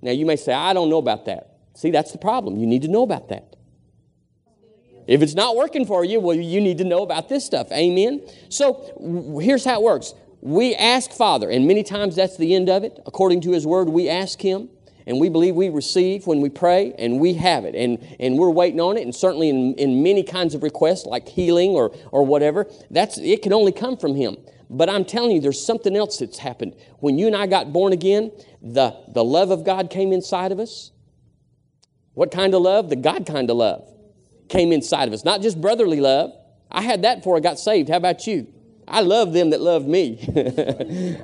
Now, 0.01 0.11
you 0.11 0.25
may 0.25 0.35
say, 0.35 0.53
I 0.53 0.73
don't 0.73 0.89
know 0.89 0.99
about 0.99 1.25
that. 1.25 1.57
See, 1.75 1.91
that's 1.91 2.11
the 2.11 2.17
problem. 2.17 2.57
You 2.57 2.67
need 2.67 2.83
to 2.83 2.87
know 2.87 3.03
about 3.03 3.29
that. 3.29 3.55
If 5.07 5.21
it's 5.21 5.35
not 5.35 5.55
working 5.55 5.85
for 5.85 6.03
you, 6.03 6.19
well, 6.19 6.35
you 6.35 6.59
need 6.59 6.79
to 6.79 6.83
know 6.83 7.01
about 7.01 7.29
this 7.29 7.45
stuff. 7.45 7.71
Amen? 7.71 8.27
So 8.49 9.39
here's 9.41 9.63
how 9.63 9.79
it 9.79 9.83
works 9.83 10.13
we 10.41 10.75
ask 10.75 11.11
Father, 11.11 11.49
and 11.49 11.67
many 11.67 11.83
times 11.83 12.15
that's 12.15 12.37
the 12.37 12.53
end 12.53 12.69
of 12.69 12.83
it. 12.83 12.99
According 13.05 13.41
to 13.41 13.51
His 13.51 13.65
Word, 13.65 13.89
we 13.89 14.07
ask 14.09 14.39
Him, 14.39 14.69
and 15.07 15.19
we 15.19 15.29
believe 15.29 15.55
we 15.55 15.69
receive 15.69 16.27
when 16.27 16.41
we 16.41 16.49
pray, 16.49 16.93
and 16.99 17.19
we 17.19 17.33
have 17.35 17.63
it. 17.63 17.73
And, 17.75 17.97
and 18.19 18.37
we're 18.37 18.49
waiting 18.49 18.81
on 18.81 18.97
it, 18.97 19.03
and 19.03 19.15
certainly 19.15 19.49
in, 19.49 19.73
in 19.75 20.03
many 20.03 20.21
kinds 20.21 20.53
of 20.53 20.61
requests, 20.61 21.05
like 21.05 21.27
healing 21.27 21.71
or, 21.71 21.95
or 22.11 22.25
whatever, 22.25 22.67
that's, 22.91 23.17
it 23.17 23.41
can 23.41 23.53
only 23.53 23.71
come 23.71 23.95
from 23.95 24.15
Him. 24.15 24.37
But 24.69 24.89
I'm 24.89 25.05
telling 25.05 25.31
you, 25.31 25.39
there's 25.39 25.65
something 25.65 25.95
else 25.95 26.17
that's 26.17 26.37
happened. 26.37 26.75
When 26.99 27.17
you 27.17 27.25
and 27.25 27.35
I 27.37 27.47
got 27.47 27.71
born 27.71 27.93
again, 27.93 28.33
the, 28.61 28.95
the 29.07 29.23
love 29.23 29.49
of 29.49 29.63
God 29.63 29.89
came 29.89 30.11
inside 30.11 30.51
of 30.51 30.59
us. 30.59 30.91
What 32.13 32.29
kind 32.29 32.53
of 32.53 32.61
love? 32.61 32.89
The 32.89 32.97
God 32.97 33.25
kind 33.25 33.49
of 33.49 33.55
love 33.55 33.89
came 34.49 34.73
inside 34.73 35.07
of 35.07 35.13
us. 35.13 35.23
Not 35.23 35.41
just 35.41 35.61
brotherly 35.61 36.01
love. 36.01 36.33
I 36.69 36.81
had 36.81 37.03
that 37.03 37.19
before 37.19 37.37
I 37.37 37.39
got 37.39 37.59
saved. 37.59 37.87
How 37.87 37.97
about 37.97 38.27
you? 38.27 38.47
I 38.87 39.01
love 39.01 39.33
them 39.33 39.49
that 39.49 39.61
loved 39.61 39.87
me. 39.87 40.17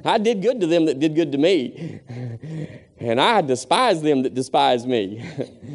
I 0.06 0.18
did 0.18 0.42
good 0.42 0.60
to 0.62 0.68
them 0.68 0.86
that 0.86 1.00
did 1.00 1.16
good 1.16 1.32
to 1.32 1.38
me. 1.38 2.02
And 3.04 3.20
I 3.20 3.42
despise 3.42 4.02
them 4.02 4.24
that 4.24 4.34
despise 4.34 4.88
me. 4.88 5.22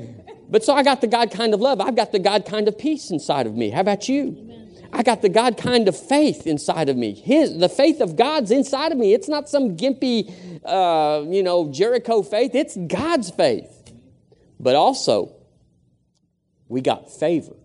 but 0.49 0.65
so 0.65 0.73
I 0.73 0.83
got 0.83 1.03
the 1.03 1.07
God 1.07 1.31
kind 1.31 1.53
of 1.53 1.61
love. 1.61 1.79
I've 1.79 1.95
got 1.95 2.11
the 2.11 2.19
God 2.19 2.47
kind 2.47 2.69
of 2.69 2.79
peace 2.79 3.11
inside 3.11 3.47
of 3.47 3.55
me. 3.55 3.69
How 3.69 3.81
about 3.81 4.09
you? 4.09 4.49
I 4.95 5.03
got 5.03 5.21
the 5.21 5.29
God 5.29 5.59
kind 5.59 5.89
of 5.89 5.99
faith 5.99 6.47
inside 6.47 6.89
of 6.89 6.97
me. 6.97 7.13
His, 7.13 7.59
the 7.59 7.69
faith 7.69 8.01
of 8.01 8.17
God's 8.17 8.51
inside 8.51 8.93
of 8.93 8.99
me. 8.99 9.13
It's 9.13 9.29
not 9.29 9.47
some 9.47 9.77
gimpy, 9.77 10.33
uh, 10.65 11.29
you 11.29 11.43
know, 11.43 11.71
Jericho 11.71 12.23
faith. 12.23 12.55
It's 12.55 12.77
God's 12.77 13.31
faith. 13.31 13.93
But 14.59 14.75
also, 14.75 15.35
we 16.69 16.81
got 16.81 17.13
favor. 17.13 17.57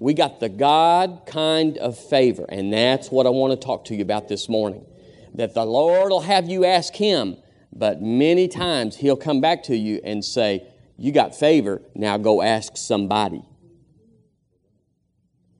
We 0.00 0.14
got 0.14 0.40
the 0.40 0.48
God 0.48 1.24
kind 1.26 1.76
of 1.76 1.98
favor. 1.98 2.46
And 2.48 2.72
that's 2.72 3.10
what 3.10 3.26
I 3.26 3.28
want 3.28 3.52
to 3.52 3.66
talk 3.66 3.84
to 3.84 3.94
you 3.94 4.00
about 4.00 4.28
this 4.28 4.48
morning. 4.48 4.86
That 5.34 5.52
the 5.52 5.66
Lord 5.66 6.10
will 6.10 6.22
have 6.22 6.48
you 6.48 6.64
ask 6.64 6.94
Him, 6.94 7.36
but 7.70 8.00
many 8.00 8.48
times 8.48 8.96
He'll 8.96 9.18
come 9.18 9.42
back 9.42 9.62
to 9.64 9.76
you 9.76 10.00
and 10.02 10.24
say, 10.24 10.66
You 10.96 11.12
got 11.12 11.34
favor, 11.34 11.82
now 11.94 12.16
go 12.16 12.40
ask 12.40 12.78
somebody. 12.78 13.42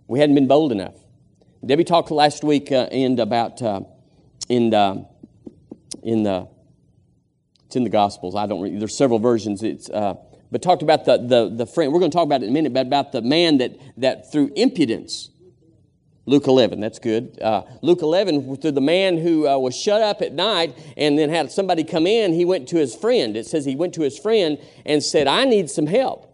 We 0.08 0.20
hadn't 0.20 0.36
been 0.36 0.48
bold 0.48 0.72
enough. 0.72 0.96
Debbie 1.64 1.84
talked 1.84 2.10
last 2.10 2.42
week 2.42 2.72
uh, 2.72 2.88
and 2.90 3.20
about 3.20 3.60
uh, 3.60 3.82
in 4.48 4.70
the, 4.70 5.06
in 6.02 6.22
the 6.22 6.48
it's 7.66 7.76
in 7.76 7.84
the 7.84 7.90
Gospels. 7.90 8.34
I 8.34 8.46
don't. 8.46 8.78
There's 8.78 8.96
several 8.96 9.18
versions. 9.18 9.62
It's 9.62 9.90
uh, 9.90 10.14
but 10.50 10.62
talked 10.62 10.82
about 10.82 11.04
the, 11.04 11.18
the, 11.18 11.48
the 11.48 11.66
friend. 11.66 11.92
We're 11.92 12.00
going 12.00 12.10
to 12.10 12.16
talk 12.16 12.26
about 12.26 12.42
it 12.42 12.44
in 12.44 12.50
a 12.50 12.52
minute, 12.52 12.72
but 12.72 12.86
about 12.86 13.12
the 13.12 13.22
man 13.22 13.58
that, 13.58 13.76
that 13.98 14.32
through 14.32 14.52
impudence, 14.56 15.30
Luke 16.26 16.46
11, 16.46 16.80
that's 16.80 16.98
good. 16.98 17.40
Uh, 17.40 17.62
Luke 17.82 18.02
11, 18.02 18.56
through 18.56 18.72
the 18.72 18.80
man 18.80 19.18
who 19.18 19.48
uh, 19.48 19.58
was 19.58 19.76
shut 19.76 20.02
up 20.02 20.22
at 20.22 20.32
night 20.32 20.76
and 20.96 21.18
then 21.18 21.30
had 21.30 21.50
somebody 21.50 21.84
come 21.84 22.06
in, 22.06 22.32
he 22.32 22.44
went 22.44 22.68
to 22.68 22.76
his 22.76 22.94
friend. 22.94 23.36
It 23.36 23.46
says 23.46 23.64
he 23.64 23.76
went 23.76 23.94
to 23.94 24.02
his 24.02 24.18
friend 24.18 24.58
and 24.84 25.02
said, 25.02 25.26
I 25.26 25.44
need 25.44 25.70
some 25.70 25.86
help. 25.86 26.26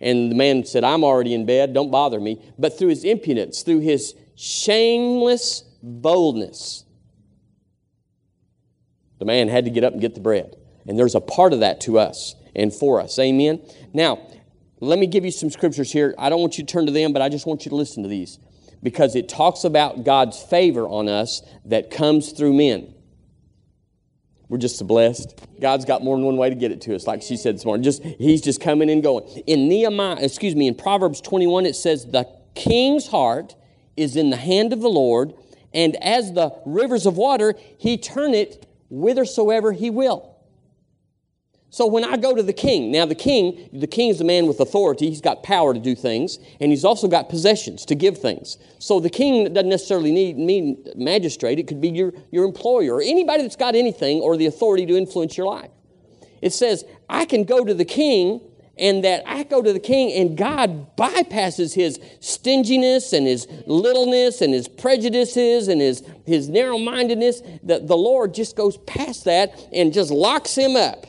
And 0.00 0.30
the 0.30 0.34
man 0.34 0.64
said, 0.64 0.84
I'm 0.84 1.04
already 1.04 1.34
in 1.34 1.46
bed, 1.46 1.72
don't 1.72 1.90
bother 1.90 2.20
me. 2.20 2.42
But 2.58 2.78
through 2.78 2.88
his 2.88 3.04
impudence, 3.04 3.62
through 3.62 3.80
his 3.80 4.14
shameless 4.34 5.64
boldness, 5.82 6.84
the 9.18 9.24
man 9.24 9.48
had 9.48 9.64
to 9.64 9.70
get 9.70 9.84
up 9.84 9.92
and 9.92 10.02
get 10.02 10.14
the 10.14 10.20
bread. 10.20 10.56
And 10.86 10.98
there's 10.98 11.14
a 11.14 11.20
part 11.20 11.52
of 11.52 11.60
that 11.60 11.80
to 11.82 11.98
us 11.98 12.34
and 12.54 12.72
for 12.72 13.00
us. 13.00 13.18
Amen. 13.18 13.60
Now, 13.92 14.18
let 14.80 14.98
me 14.98 15.06
give 15.06 15.24
you 15.24 15.30
some 15.30 15.50
scriptures 15.50 15.92
here. 15.92 16.14
I 16.18 16.28
don't 16.28 16.40
want 16.40 16.58
you 16.58 16.64
to 16.64 16.72
turn 16.72 16.86
to 16.86 16.92
them, 16.92 17.12
but 17.12 17.22
I 17.22 17.28
just 17.28 17.46
want 17.46 17.64
you 17.64 17.70
to 17.70 17.76
listen 17.76 18.02
to 18.02 18.08
these 18.08 18.38
because 18.82 19.16
it 19.16 19.28
talks 19.28 19.64
about 19.64 20.04
God's 20.04 20.40
favor 20.42 20.86
on 20.86 21.08
us 21.08 21.42
that 21.64 21.90
comes 21.90 22.32
through 22.32 22.52
men. 22.52 22.94
We're 24.48 24.58
just 24.58 24.86
blessed. 24.86 25.40
God's 25.58 25.86
got 25.86 26.04
more 26.04 26.16
than 26.16 26.26
one 26.26 26.36
way 26.36 26.50
to 26.50 26.54
get 26.54 26.70
it 26.70 26.82
to 26.82 26.94
us, 26.94 27.06
like 27.06 27.22
she 27.22 27.36
said 27.36 27.54
this 27.54 27.64
morning. 27.64 27.82
Just 27.82 28.02
He's 28.02 28.42
just 28.42 28.60
coming 28.60 28.90
and 28.90 29.02
going. 29.02 29.24
In 29.46 29.68
Nehemiah, 29.68 30.18
excuse 30.20 30.54
me, 30.54 30.68
in 30.68 30.74
Proverbs 30.74 31.20
21, 31.22 31.64
it 31.66 31.74
says, 31.74 32.04
The 32.04 32.28
king's 32.54 33.08
heart 33.08 33.56
is 33.96 34.16
in 34.16 34.30
the 34.30 34.36
hand 34.36 34.72
of 34.72 34.80
the 34.80 34.88
Lord, 34.88 35.32
and 35.72 35.96
as 35.96 36.34
the 36.34 36.52
rivers 36.66 37.06
of 37.06 37.16
water, 37.16 37.54
he 37.78 37.96
turn 37.96 38.34
it 38.34 38.66
whithersoever 38.90 39.72
he 39.72 39.88
will. 39.88 40.33
So 41.74 41.88
when 41.88 42.04
I 42.04 42.16
go 42.16 42.36
to 42.36 42.42
the 42.44 42.52
king, 42.52 42.92
now 42.92 43.04
the 43.04 43.16
king, 43.16 43.68
the 43.72 43.88
king 43.88 44.08
is 44.08 44.20
a 44.20 44.24
man 44.24 44.46
with 44.46 44.60
authority. 44.60 45.08
He's 45.08 45.20
got 45.20 45.42
power 45.42 45.74
to 45.74 45.80
do 45.80 45.96
things, 45.96 46.38
and 46.60 46.70
he's 46.70 46.84
also 46.84 47.08
got 47.08 47.28
possessions 47.28 47.84
to 47.86 47.96
give 47.96 48.16
things. 48.16 48.58
So 48.78 49.00
the 49.00 49.10
king 49.10 49.52
doesn't 49.52 49.70
necessarily 49.70 50.12
need 50.12 50.38
mean 50.38 50.86
magistrate. 50.94 51.58
It 51.58 51.66
could 51.66 51.80
be 51.80 51.88
your, 51.88 52.12
your 52.30 52.44
employer 52.44 52.94
or 52.94 53.02
anybody 53.02 53.42
that's 53.42 53.56
got 53.56 53.74
anything 53.74 54.20
or 54.20 54.36
the 54.36 54.46
authority 54.46 54.86
to 54.86 54.96
influence 54.96 55.36
your 55.36 55.48
life. 55.48 55.72
It 56.40 56.52
says, 56.52 56.84
I 57.08 57.24
can 57.24 57.42
go 57.42 57.64
to 57.64 57.74
the 57.74 57.84
king, 57.84 58.40
and 58.78 59.02
that 59.02 59.24
I 59.26 59.42
go 59.42 59.60
to 59.60 59.72
the 59.72 59.80
king, 59.80 60.12
and 60.12 60.38
God 60.38 60.96
bypasses 60.96 61.74
his 61.74 61.98
stinginess 62.20 63.12
and 63.12 63.26
his 63.26 63.48
littleness 63.66 64.42
and 64.42 64.54
his 64.54 64.68
prejudices 64.68 65.66
and 65.66 65.80
his, 65.80 66.04
his 66.24 66.48
narrow 66.48 66.78
mindedness. 66.78 67.42
The, 67.64 67.80
the 67.80 67.96
Lord 67.96 68.32
just 68.32 68.54
goes 68.54 68.76
past 68.76 69.24
that 69.24 69.60
and 69.72 69.92
just 69.92 70.12
locks 70.12 70.54
him 70.54 70.76
up 70.76 71.06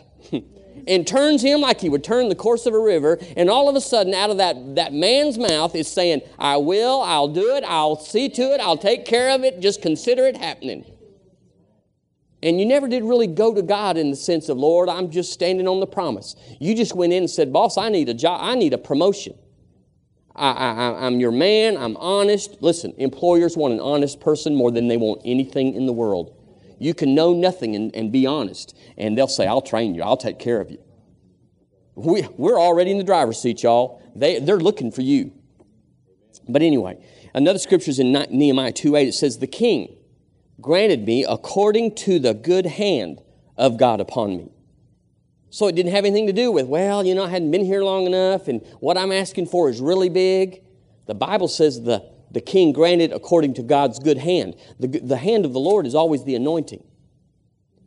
and 0.88 1.06
turns 1.06 1.42
him 1.42 1.62
like 1.62 1.82
he 1.82 1.90
would 1.90 2.04
turn 2.04 2.30
the 2.30 2.36
course 2.36 2.66
of 2.66 2.74
a 2.74 2.80
river. 2.80 3.18
And 3.36 3.50
all 3.50 3.70
of 3.70 3.76
a 3.76 3.82
sudden, 3.82 4.14
out 4.14 4.30
of 4.30 4.38
that, 4.38 4.76
that 4.76 4.94
man's 4.94 5.38
mouth 5.38 5.76
is 5.76 5.88
saying, 5.88 6.22
I 6.38 6.58
will, 6.58 7.02
I'll 7.02 7.28
do 7.28 7.56
it, 7.56 7.64
I'll 7.66 7.98
see 7.98 8.30
to 8.30 8.54
it, 8.54 8.60
I'll 8.62 8.78
take 8.78 9.06
care 9.06 9.30
of 9.32 9.44
it, 9.44 9.60
just 9.60 9.82
consider 9.82 10.26
it 10.26 10.38
happening. 10.38 10.86
And 12.44 12.60
you 12.60 12.66
never 12.66 12.88
did 12.88 13.04
really 13.04 13.28
go 13.28 13.56
to 13.56 13.64
God 13.64 13.98
in 13.98 14.12
the 14.12 14.16
sense 14.16 14.50
of, 14.50 14.58
Lord, 14.58 14.88
I'm 14.88 15.10
just 15.10 15.34
standing 15.34 15.68
on 15.68 15.80
the 15.80 15.88
promise. 15.88 16.36
You 16.60 16.76
just 16.76 16.96
went 16.96 17.12
in 17.12 17.24
and 17.24 17.30
said, 17.30 17.52
Boss, 17.52 17.78
I 17.78 17.90
need 17.90 18.08
a 18.10 18.14
job, 18.14 18.40
I 18.44 18.56
need 18.56 18.74
a 18.74 18.78
promotion. 18.78 19.34
I, 20.38 20.94
I'm 21.00 21.22
your 21.22 21.32
man, 21.32 21.78
I'm 21.78 21.96
honest. 21.96 22.62
Listen, 22.62 22.94
employers 22.98 23.56
want 23.56 23.74
an 23.74 23.80
honest 23.80 24.20
person 24.20 24.54
more 24.54 24.70
than 24.70 24.90
they 24.90 24.98
want 24.98 25.22
anything 25.24 25.74
in 25.76 25.86
the 25.86 25.94
world. 25.94 26.35
You 26.80 26.94
can 26.94 27.16
know 27.16 27.34
nothing 27.34 27.76
and, 27.76 27.96
and 27.96 28.12
be 28.12 28.26
honest. 28.26 28.76
And 28.98 29.18
they'll 29.18 29.28
say, 29.28 29.48
I'll 29.48 29.62
train 29.62 29.96
you, 29.96 30.04
I'll 30.04 30.18
take 30.18 30.40
care 30.40 30.62
of 30.62 30.72
you. 30.72 30.80
We, 31.96 32.28
we're 32.38 32.60
already 32.60 32.92
in 32.92 32.98
the 32.98 33.04
driver's 33.04 33.40
seat, 33.40 33.64
y'all. 33.64 34.02
They, 34.16 34.40
they're 34.40 34.60
looking 34.60 34.92
for 34.92 35.02
you. 35.02 35.32
But 36.48 36.62
anyway, 36.62 37.04
another 37.34 37.60
scripture 37.60 37.92
is 37.92 38.00
in 38.00 38.12
Nehemiah 38.12 38.74
2 38.74 38.96
8. 38.96 39.08
It 39.08 39.14
says, 39.14 39.40
The 39.40 39.48
king 39.48 39.96
granted 40.62 41.06
me 41.06 41.26
according 41.28 41.96
to 41.96 42.20
the 42.20 42.34
good 42.34 42.66
hand 42.66 43.22
of 43.58 43.78
God 43.78 44.02
upon 44.02 44.38
me. 44.38 44.52
So 45.50 45.68
it 45.68 45.76
didn't 45.76 45.94
have 45.94 46.04
anything 46.04 46.28
to 46.28 46.34
do 46.34 46.52
with, 46.52 46.68
well, 46.68 47.06
you 47.06 47.16
know, 47.16 47.24
I 47.24 47.30
hadn't 47.30 47.52
been 47.52 47.64
here 47.64 47.82
long 47.82 48.06
enough 48.06 48.50
and 48.50 48.62
what 48.82 48.98
I'm 48.98 49.12
asking 49.12 49.46
for 49.46 49.70
is 49.70 49.80
really 49.80 50.10
big. 50.10 50.62
The 51.06 51.16
Bible 51.16 51.48
says 51.48 51.82
the, 51.82 52.04
the 52.36 52.42
king 52.42 52.74
granted 52.74 53.14
according 53.14 53.54
to 53.54 53.64
God's 53.64 53.98
good 53.98 54.18
hand. 54.18 54.58
The, 54.78 54.88
the 54.88 55.16
hand 55.16 55.46
of 55.46 55.54
the 55.54 55.60
Lord 55.60 55.88
is 55.88 55.96
always 55.96 56.26
the 56.26 56.36
anointing. 56.36 56.84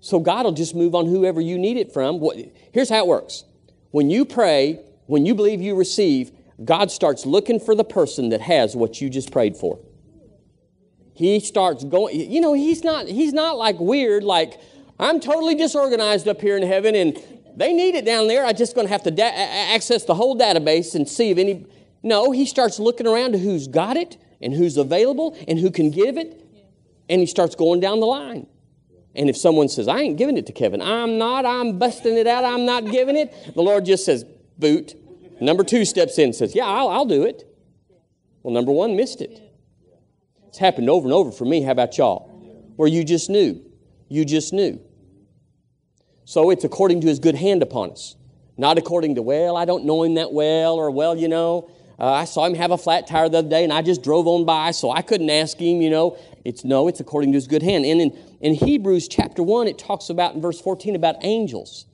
So 0.00 0.20
God 0.20 0.46
will 0.46 0.52
just 0.52 0.74
move 0.74 0.94
on 0.94 1.04
whoever 1.04 1.38
you 1.38 1.58
need 1.58 1.76
it 1.76 1.92
from. 1.92 2.26
Here's 2.72 2.88
how 2.88 3.00
it 3.00 3.06
works 3.06 3.44
when 3.90 4.08
you 4.08 4.24
pray, 4.24 4.80
when 5.04 5.26
you 5.26 5.34
believe 5.34 5.60
you 5.60 5.74
receive, 5.74 6.32
God 6.64 6.90
starts 6.90 7.26
looking 7.26 7.60
for 7.60 7.74
the 7.74 7.84
person 7.84 8.30
that 8.30 8.40
has 8.40 8.74
what 8.74 9.02
you 9.02 9.10
just 9.10 9.30
prayed 9.30 9.54
for. 9.54 9.80
He 11.12 11.40
starts 11.40 11.84
going, 11.84 12.18
you 12.18 12.40
know, 12.40 12.54
he's 12.54 12.82
not, 12.82 13.06
he's 13.06 13.34
not 13.34 13.58
like 13.58 13.78
weird, 13.78 14.24
like, 14.24 14.58
I'm 14.98 15.20
totally 15.20 15.56
disorganized 15.56 16.26
up 16.26 16.40
here 16.40 16.56
in 16.56 16.62
heaven 16.62 16.94
and 16.94 17.22
they 17.54 17.74
need 17.74 17.94
it 17.94 18.06
down 18.06 18.28
there. 18.28 18.46
I'm 18.46 18.56
just 18.56 18.74
going 18.74 18.86
to 18.86 18.92
have 18.94 19.02
to 19.02 19.10
da- 19.10 19.24
access 19.24 20.04
the 20.04 20.14
whole 20.14 20.38
database 20.38 20.94
and 20.94 21.06
see 21.06 21.32
if 21.32 21.36
any. 21.36 21.66
No, 22.02 22.30
he 22.30 22.46
starts 22.46 22.78
looking 22.78 23.06
around 23.06 23.32
to 23.32 23.38
who's 23.38 23.68
got 23.68 23.98
it 23.98 24.16
and 24.40 24.52
who's 24.52 24.76
available 24.76 25.36
and 25.46 25.58
who 25.58 25.70
can 25.70 25.90
give 25.90 26.16
it. 26.16 26.44
And 27.08 27.20
he 27.20 27.26
starts 27.26 27.54
going 27.54 27.80
down 27.80 28.00
the 28.00 28.06
line. 28.06 28.46
And 29.14 29.28
if 29.28 29.36
someone 29.36 29.68
says, 29.68 29.88
I 29.88 30.00
ain't 30.00 30.16
giving 30.16 30.36
it 30.36 30.46
to 30.46 30.52
Kevin, 30.52 30.80
I'm 30.80 31.18
not, 31.18 31.44
I'm 31.46 31.78
busting 31.78 32.16
it 32.16 32.26
out, 32.26 32.44
I'm 32.44 32.66
not 32.66 32.90
giving 32.90 33.16
it, 33.16 33.34
the 33.54 33.62
Lord 33.62 33.84
just 33.84 34.04
says, 34.04 34.24
boot. 34.58 34.94
Number 35.40 35.64
two 35.64 35.84
steps 35.84 36.18
in 36.18 36.24
and 36.24 36.34
says, 36.34 36.54
Yeah, 36.54 36.66
I'll, 36.66 36.88
I'll 36.88 37.04
do 37.04 37.24
it. 37.24 37.44
Well, 38.42 38.52
number 38.52 38.72
one 38.72 38.96
missed 38.96 39.20
it. 39.20 39.40
It's 40.48 40.58
happened 40.58 40.90
over 40.90 41.06
and 41.06 41.12
over 41.12 41.30
for 41.30 41.44
me. 41.44 41.62
How 41.62 41.72
about 41.72 41.96
y'all? 41.98 42.28
Where 42.76 42.88
you 42.88 43.04
just 43.04 43.30
knew. 43.30 43.62
You 44.08 44.24
just 44.24 44.52
knew. 44.52 44.80
So 46.24 46.50
it's 46.50 46.64
according 46.64 47.00
to 47.02 47.06
his 47.06 47.18
good 47.18 47.34
hand 47.34 47.62
upon 47.62 47.90
us, 47.92 48.16
not 48.56 48.78
according 48.78 49.14
to, 49.14 49.22
well, 49.22 49.56
I 49.56 49.64
don't 49.64 49.84
know 49.84 50.02
him 50.02 50.14
that 50.14 50.32
well, 50.32 50.74
or, 50.74 50.90
well, 50.90 51.16
you 51.16 51.28
know, 51.28 51.70
uh, 51.98 52.12
I 52.12 52.24
saw 52.24 52.46
him 52.46 52.54
have 52.54 52.70
a 52.70 52.78
flat 52.78 53.06
tire 53.06 53.28
the 53.28 53.38
other 53.38 53.48
day 53.48 53.64
and 53.64 53.72
I 53.72 53.82
just 53.82 54.02
drove 54.02 54.26
on 54.26 54.44
by, 54.44 54.70
so 54.70 54.90
I 54.90 55.02
couldn't 55.02 55.30
ask 55.30 55.58
him, 55.58 55.80
you 55.80 55.90
know. 55.90 56.16
It's 56.44 56.64
no, 56.64 56.88
it's 56.88 57.00
according 57.00 57.32
to 57.32 57.36
his 57.36 57.46
good 57.46 57.62
hand. 57.62 57.84
And 57.84 58.00
in, 58.00 58.18
in 58.40 58.54
Hebrews 58.54 59.08
chapter 59.08 59.42
1, 59.42 59.66
it 59.66 59.78
talks 59.78 60.08
about 60.08 60.34
in 60.34 60.40
verse 60.40 60.60
14 60.60 60.94
about 60.94 61.16
angels. 61.22 61.86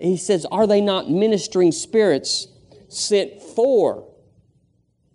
He 0.00 0.16
says, 0.16 0.46
Are 0.50 0.66
they 0.66 0.80
not 0.80 1.10
ministering 1.10 1.70
spirits 1.70 2.48
sent 2.88 3.40
for 3.40 4.08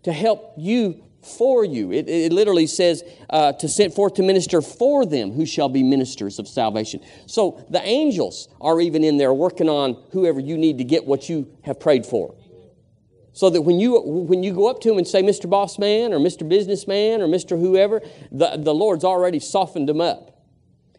to 0.04 0.13
help 0.13 0.54
you 0.58 1.04
for 1.21 1.65
you. 1.65 1.91
It, 1.91 2.08
it 2.08 2.32
literally 2.32 2.67
says 2.67 3.04
uh, 3.30 3.54
to 3.54 3.67
send 3.67 3.93
forth 3.93 4.15
to 4.15 4.23
minister 4.23 4.62
for 4.62 5.06
them 5.06 5.32
who 5.32 5.45
shall 5.45 5.69
be 5.69 5.84
ministers 5.84 6.39
of 6.39 6.47
salvation. 6.47 7.02
So 7.26 7.65
the 7.69 7.82
angels 7.82 8.47
are 8.62 8.80
even 8.80 9.04
in 9.04 9.17
there 9.17 9.34
working 9.34 9.69
on 9.69 10.02
whoever 10.12 10.39
you 10.39 10.58
need 10.58 10.78
to 10.78 10.84
get 10.84 11.06
what 11.06 11.30
you 11.30 11.52
have 11.63 11.80
prayed 11.80 12.06
for. 12.06 12.36
So 13.38 13.52
that 13.52 13.62
when 13.62 13.80
you, 13.80 14.02
when 14.02 14.41
you 14.41 14.52
go 14.52 14.67
up 14.67 14.82
to 14.82 14.89
him 14.89 14.97
and 14.97 15.08
say, 15.08 15.21
Mr. 15.21 15.47
Boss 15.47 15.78
Man 15.78 16.12
or 16.12 16.17
Mr. 16.17 16.50
Businessman 16.50 17.21
or 17.21 17.28
Mr. 17.28 17.50
Whoever, 17.50 18.02
the, 18.32 18.58
the 18.58 18.73
Lord's 18.73 19.04
already 19.04 19.39
softened 19.39 19.88
him 19.88 20.02
up. 20.02 20.41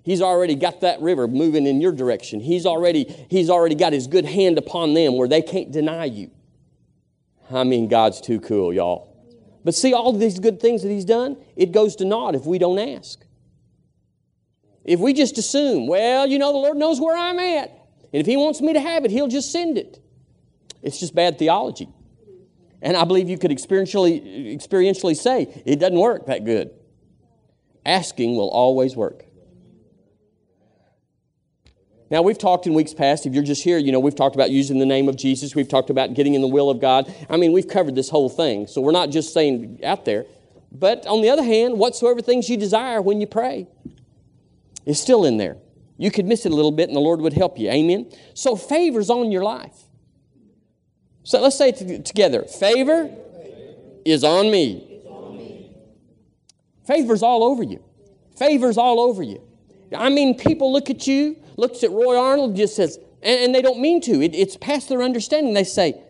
He's 0.04 0.22
already 0.22 0.54
got 0.54 0.82
that 0.82 1.00
river 1.00 1.26
moving 1.26 1.66
in 1.66 1.80
your 1.80 1.90
direction. 1.90 2.38
He's 2.38 2.64
already, 2.64 3.26
he's 3.28 3.50
already 3.50 3.74
got 3.74 3.92
his 3.92 4.06
good 4.06 4.24
hand 4.24 4.56
upon 4.56 4.94
them 4.94 5.16
where 5.16 5.26
they 5.26 5.42
can't 5.42 5.72
deny 5.72 6.04
you. 6.04 6.30
I 7.50 7.64
mean, 7.64 7.88
God's 7.88 8.20
too 8.20 8.38
cool, 8.38 8.72
y'all. 8.72 9.12
But 9.64 9.74
see, 9.74 9.92
all 9.92 10.12
these 10.12 10.38
good 10.38 10.60
things 10.60 10.82
that 10.82 10.90
He's 10.90 11.04
done, 11.04 11.38
it 11.56 11.72
goes 11.72 11.96
to 11.96 12.04
naught 12.04 12.36
if 12.36 12.46
we 12.46 12.58
don't 12.58 12.78
ask. 12.78 13.20
If 14.84 15.00
we 15.00 15.12
just 15.12 15.38
assume, 15.38 15.88
well, 15.88 16.24
you 16.24 16.38
know, 16.38 16.52
the 16.52 16.58
Lord 16.58 16.76
knows 16.76 17.00
where 17.00 17.16
I'm 17.16 17.40
at, 17.40 17.70
and 18.12 18.20
if 18.20 18.26
He 18.26 18.36
wants 18.36 18.60
me 18.60 18.74
to 18.74 18.80
have 18.80 19.04
it, 19.04 19.10
He'll 19.10 19.26
just 19.26 19.50
send 19.50 19.76
it. 19.76 19.98
It's 20.82 21.00
just 21.00 21.16
bad 21.16 21.36
theology. 21.36 21.88
And 22.80 22.96
I 22.96 23.04
believe 23.04 23.28
you 23.28 23.38
could 23.38 23.50
experientially, 23.50 24.54
experientially 24.56 25.16
say 25.16 25.62
it 25.66 25.80
doesn't 25.80 25.98
work 25.98 26.26
that 26.26 26.44
good. 26.44 26.70
Asking 27.84 28.36
will 28.36 28.50
always 28.50 28.94
work. 28.94 29.24
Now, 32.10 32.22
we've 32.22 32.38
talked 32.38 32.66
in 32.66 32.72
weeks 32.72 32.94
past, 32.94 33.26
if 33.26 33.34
you're 33.34 33.44
just 33.44 33.62
here, 33.62 33.76
you 33.76 33.92
know, 33.92 34.00
we've 34.00 34.14
talked 34.14 34.34
about 34.34 34.50
using 34.50 34.78
the 34.78 34.86
name 34.86 35.08
of 35.08 35.16
Jesus. 35.16 35.54
We've 35.54 35.68
talked 35.68 35.90
about 35.90 36.14
getting 36.14 36.34
in 36.34 36.40
the 36.40 36.48
will 36.48 36.70
of 36.70 36.80
God. 36.80 37.14
I 37.28 37.36
mean, 37.36 37.52
we've 37.52 37.68
covered 37.68 37.94
this 37.94 38.08
whole 38.08 38.30
thing. 38.30 38.66
So 38.66 38.80
we're 38.80 38.92
not 38.92 39.10
just 39.10 39.34
saying 39.34 39.80
out 39.84 40.06
there. 40.06 40.24
But 40.72 41.06
on 41.06 41.20
the 41.20 41.28
other 41.28 41.42
hand, 41.42 41.78
whatsoever 41.78 42.22
things 42.22 42.48
you 42.48 42.56
desire 42.56 43.02
when 43.02 43.20
you 43.20 43.26
pray 43.26 43.68
is 44.86 45.00
still 45.00 45.24
in 45.24 45.36
there. 45.36 45.58
You 45.98 46.10
could 46.10 46.24
miss 46.24 46.46
it 46.46 46.52
a 46.52 46.54
little 46.54 46.72
bit 46.72 46.88
and 46.88 46.96
the 46.96 47.00
Lord 47.00 47.20
would 47.20 47.34
help 47.34 47.58
you. 47.58 47.70
Amen? 47.70 48.10
So 48.32 48.56
favor's 48.56 49.10
on 49.10 49.30
your 49.30 49.42
life. 49.42 49.87
So 51.28 51.42
let's 51.42 51.58
say 51.58 51.72
together 51.72 52.44
favor 52.44 53.14
is 54.06 54.24
on 54.24 54.50
me. 54.50 55.02
Favor's 56.86 57.22
all 57.22 57.44
over 57.44 57.62
you. 57.62 57.84
Favor's 58.38 58.78
all 58.78 58.98
over 58.98 59.22
you. 59.22 59.42
I 59.94 60.08
mean, 60.08 60.38
people 60.38 60.72
look 60.72 60.88
at 60.88 61.06
you 61.06 61.36
looks 61.58 61.84
at 61.84 61.90
Roy 61.90 62.16
Arnold 62.16 62.56
just 62.56 62.74
says, 62.74 62.98
and, 63.22 63.40
and 63.44 63.54
they 63.54 63.60
don't 63.60 63.78
mean 63.78 64.00
to. 64.02 64.22
It, 64.22 64.34
it's 64.34 64.56
past 64.56 64.88
their 64.88 65.02
understanding. 65.02 65.52
They 65.52 65.64
say, 65.64 66.00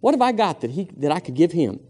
What 0.00 0.12
have 0.12 0.20
I 0.20 0.32
got 0.32 0.60
that, 0.60 0.70
he, 0.70 0.90
that 0.98 1.12
I 1.12 1.20
could 1.20 1.34
give 1.34 1.52
him? 1.52 1.80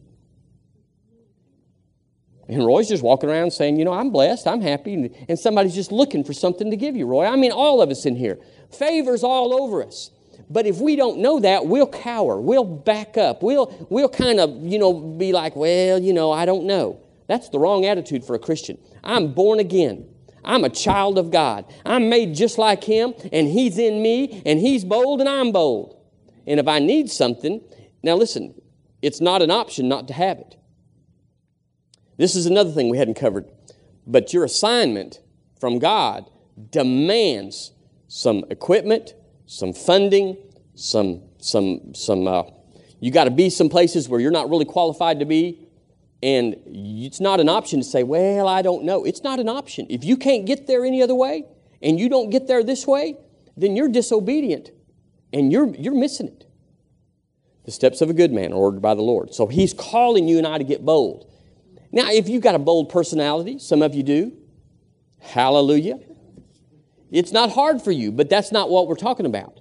And 2.47 2.65
Roy's 2.65 2.89
just 2.89 3.03
walking 3.03 3.29
around 3.29 3.53
saying, 3.53 3.77
You 3.77 3.87
know, 3.87 3.93
I'm 3.93 4.11
blessed, 4.11 4.47
I'm 4.47 4.61
happy. 4.61 4.95
And, 4.95 5.17
and 5.29 5.37
somebody's 5.37 5.75
just 5.75 5.91
looking 5.91 6.23
for 6.23 6.33
something 6.33 6.71
to 6.71 6.77
give 6.77 6.95
you, 6.95 7.07
Roy. 7.07 7.27
I 7.27 7.35
mean, 7.35 7.51
all 7.51 7.83
of 7.83 7.91
us 7.91 8.07
in 8.07 8.15
here. 8.15 8.39
Favors 8.71 9.25
all 9.25 9.53
over 9.53 9.83
us. 9.83 10.13
But 10.51 10.67
if 10.67 10.81
we 10.81 10.97
don't 10.97 11.19
know 11.19 11.41
that, 11.41 11.67
we'll 11.67 11.87
cower. 11.87 12.41
We'll 12.41 12.65
back 12.65 13.17
up. 13.17 13.43
We'll, 13.43 13.87
we'll 13.91 14.09
kind 14.09 14.41
of, 14.41 14.63
you 14.63 14.79
know, 14.79 14.95
be 14.95 15.33
like, 15.33 15.55
well, 15.57 15.99
you 15.99 16.13
know, 16.13 16.33
I 16.33 16.47
don't 16.47 16.65
know. 16.65 17.01
That's 17.27 17.51
the 17.51 17.59
wrong 17.59 17.85
attitude 17.85 18.25
for 18.25 18.35
a 18.35 18.39
Christian. 18.39 18.79
I'm 19.05 19.35
born 19.35 19.61
again. 19.61 20.09
I'm 20.45 20.65
a 20.65 20.71
child 20.71 21.19
of 21.19 21.31
God. 21.31 21.67
I'm 21.85 22.09
made 22.09 22.35
just 22.35 22.57
like 22.57 22.83
Him, 22.83 23.13
and 23.33 23.47
He's 23.49 23.77
in 23.77 24.01
me, 24.03 24.43
and 24.47 24.59
He's 24.59 24.85
bold, 24.85 25.21
and 25.21 25.29
I'm 25.29 25.53
bold. 25.53 26.01
And 26.47 26.59
if 26.59 26.67
I 26.67 26.79
need 26.79 27.11
something, 27.11 27.61
now 28.03 28.15
listen, 28.15 28.55
it's 29.03 29.21
not 29.21 29.43
an 29.43 29.51
option 29.51 29.89
not 29.89 30.09
to 30.09 30.15
have 30.15 30.39
it. 30.39 30.57
This 32.17 32.35
is 32.35 32.47
another 32.47 32.73
thing 32.73 32.89
we 32.89 32.99
hadn't 32.99 33.15
covered. 33.15 33.47
But 34.07 34.33
your 34.33 34.45
assignment 34.45 35.21
from 35.61 35.79
God 35.79 36.31
demands 36.71 37.73
some 38.09 38.45
equipment, 38.51 39.15
some 39.49 39.73
funding, 39.73 40.37
some, 40.75 41.23
some, 41.39 41.95
some, 41.95 42.29
uh, 42.29 42.43
you 43.01 43.11
got 43.11 43.25
to 43.25 43.31
be 43.31 43.49
some 43.49 43.71
places 43.71 44.07
where 44.07 44.21
you're 44.21 44.31
not 44.31 44.51
really 44.51 44.67
qualified 44.67 45.21
to 45.21 45.25
be. 45.25 45.67
And 46.23 46.55
it's 46.67 47.19
not 47.19 47.41
an 47.41 47.49
option 47.49 47.81
to 47.81 47.85
say, 47.85 48.03
well, 48.03 48.47
I 48.47 48.61
don't 48.61 48.85
know. 48.85 49.05
It's 49.05 49.23
not 49.23 49.41
an 49.41 49.49
option. 49.49 49.87
If 49.89 50.05
you 50.05 50.19
can't 50.19 50.45
get 50.45 50.67
there 50.67 50.85
any 50.85 51.01
other 51.01 51.15
way 51.15 51.45
and 51.81 51.99
you 51.99 52.11
don't 52.11 52.29
get 52.29 52.47
there 52.47 52.63
this 52.63 52.87
way, 52.87 53.17
then 53.57 53.75
you're 53.75 53.89
disobedient 53.89 54.71
and 55.33 55.51
you're, 55.51 55.75
you're 55.77 55.95
missing 55.95 56.27
it. 56.27 56.45
The 57.65 57.71
steps 57.71 58.03
of 58.03 58.11
a 58.11 58.15
good 58.15 58.33
man 58.33 58.53
are 58.53 58.57
ordered 58.57 58.83
by 58.83 58.95
the 58.95 59.03
Lord. 59.03 59.33
So 59.33 59.47
he's 59.47 59.73
calling 59.73 60.29
you 60.29 60.37
and 60.37 60.47
I 60.47 60.59
to 60.59 60.65
get 60.65 60.85
bold. 60.85 61.31
Now, 61.91 62.11
if 62.11 62.29
you've 62.29 62.43
got 62.43 62.55
a 62.55 62.59
bold 62.59 62.91
personality, 62.91 63.59
some 63.59 63.81
of 63.81 63.95
you 63.95 64.03
do, 64.03 64.33
hallelujah. 65.21 66.01
It's 67.11 67.33
not 67.33 67.51
hard 67.51 67.81
for 67.81 67.93
you, 67.93 68.13
but 68.13 68.29
that's 68.29 68.53
not 68.53 68.71
what 68.71 68.87
we're 68.87 68.97
talking 68.97 69.27
about. 69.27 69.61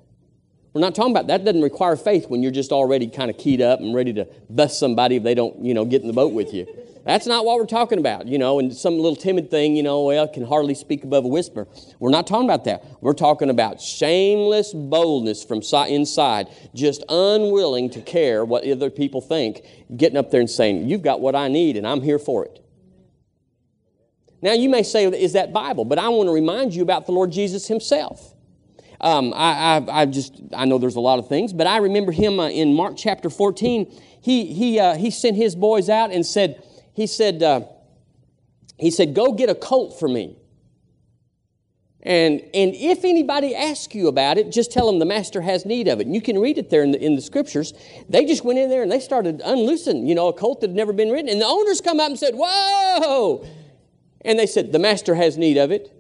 We're 0.74 0.82
not 0.82 0.94
talking 0.94 1.12
about 1.12 1.28
that 1.28 1.44
doesn't 1.44 1.62
require 1.62 1.96
faith 1.96 2.30
when 2.30 2.44
you're 2.44 2.52
just 2.52 2.72
already 2.72 3.08
kind 3.08 3.32
of 3.32 3.38
keyed 3.38 3.62
up 3.62 3.80
and 3.80 3.96
ready 3.96 4.14
to 4.14 4.28
bust 4.50 4.80
somebody 4.80 5.16
if 5.16 5.24
they 5.24 5.34
don't, 5.34 5.64
you 5.64 5.74
know, 5.74 5.86
get 5.86 6.02
in 6.02 6.08
the 6.08 6.14
boat 6.14 6.34
with 6.34 6.54
you. 6.54 6.68
That's 7.04 7.26
not 7.26 7.46
what 7.46 7.58
we're 7.58 7.66
talking 7.66 8.00
about, 8.00 8.28
you 8.28 8.38
know, 8.38 8.60
and 8.60 8.76
some 8.76 8.98
little 8.98 9.16
timid 9.16 9.50
thing, 9.50 9.78
you 9.78 9.82
know, 9.82 10.04
well, 10.04 10.28
can 10.28 10.46
hardly 10.46 10.76
speak 10.76 11.06
above 11.06 11.24
a 11.24 11.30
whisper. 11.30 11.66
We're 12.00 12.10
not 12.10 12.28
talking 12.28 12.46
about 12.46 12.66
that. 12.66 12.84
We're 13.00 13.14
talking 13.14 13.50
about 13.50 13.80
shameless 13.80 14.74
boldness 14.74 15.46
from 15.46 15.62
inside, 15.88 16.48
just 16.76 17.06
unwilling 17.08 17.90
to 17.92 18.02
care 18.02 18.44
what 18.44 18.68
other 18.68 18.90
people 18.90 19.22
think, 19.22 19.62
getting 19.96 20.18
up 20.18 20.32
there 20.32 20.42
and 20.42 20.50
saying, 20.50 20.90
You've 20.90 21.02
got 21.02 21.22
what 21.22 21.34
I 21.34 21.48
need 21.48 21.78
and 21.78 21.88
I'm 21.88 22.02
here 22.02 22.20
for 22.20 22.44
it. 22.44 22.62
Now, 24.42 24.54
you 24.54 24.70
may 24.70 24.84
say, 24.84 25.06
Is 25.06 25.34
that 25.34 25.54
Bible? 25.54 25.86
But 25.86 26.00
I 26.00 26.10
want 26.10 26.28
to 26.28 26.34
remind 26.34 26.74
you 26.74 26.84
about 26.84 27.06
the 27.06 27.12
Lord 27.12 27.32
Jesus 27.32 27.68
Himself. 27.68 28.34
Um, 29.00 29.34
I, 29.36 29.78
I, 29.78 30.02
I, 30.02 30.06
just 30.06 30.42
I 30.56 30.66
know 30.66 30.80
there's 30.80 30.96
a 30.96 31.02
lot 31.02 31.20
of 31.20 31.28
things, 31.28 31.54
but 31.54 31.68
I 31.68 31.78
remember 31.78 32.12
him 32.12 32.40
uh, 32.40 32.50
in 32.50 32.74
Mark 32.74 32.96
chapter 32.98 33.30
14. 33.30 34.02
He 34.22 34.52
he 34.52 34.80
uh, 34.80 34.96
he 34.96 35.12
sent 35.12 35.36
his 35.36 35.56
boys 35.56 35.88
out 35.88 36.12
and 36.12 36.26
said 36.26 36.64
he 36.94 37.06
said 37.06 37.44
uh, 37.44 37.62
he 38.78 38.90
said 38.90 39.14
go 39.14 39.34
get 39.34 39.50
a 39.50 39.56
colt 39.56 40.00
for 40.00 40.08
me. 40.08 40.38
And, 42.04 42.40
and 42.54 42.74
if 42.74 43.04
anybody 43.04 43.54
asks 43.54 43.94
you 43.94 44.08
about 44.08 44.38
it, 44.38 44.50
just 44.50 44.72
tell 44.72 44.88
them 44.88 44.98
the 44.98 45.06
master 45.06 45.42
has 45.42 45.66
need 45.66 45.90
of 45.90 46.00
it. 46.00 46.06
And 46.06 46.16
you 46.16 46.22
can 46.22 46.40
read 46.40 46.58
it 46.58 46.70
there 46.70 46.82
in 46.82 46.92
the, 46.92 47.04
in 47.04 47.16
the 47.16 47.22
scriptures. 47.22 47.74
They 48.08 48.24
just 48.24 48.46
went 48.46 48.60
in 48.60 48.70
there 48.70 48.82
and 48.82 48.90
they 48.90 49.02
started 49.02 49.42
unloosing, 49.44 50.08
you 50.08 50.16
know, 50.16 50.30
a 50.30 50.34
colt 50.34 50.62
that 50.62 50.70
had 50.70 50.76
never 50.78 50.94
been 50.94 51.10
ridden. 51.10 51.28
And 51.28 51.42
the 51.42 51.46
owners 51.46 51.82
come 51.82 52.00
up 52.00 52.08
and 52.08 52.18
said, 52.18 52.34
Whoa! 52.34 53.46
And 54.22 54.38
they 54.38 54.48
said, 54.48 54.72
The 54.72 54.80
master 54.80 55.16
has 55.16 55.38
need 55.38 55.58
of 55.58 55.72
it. 55.72 55.92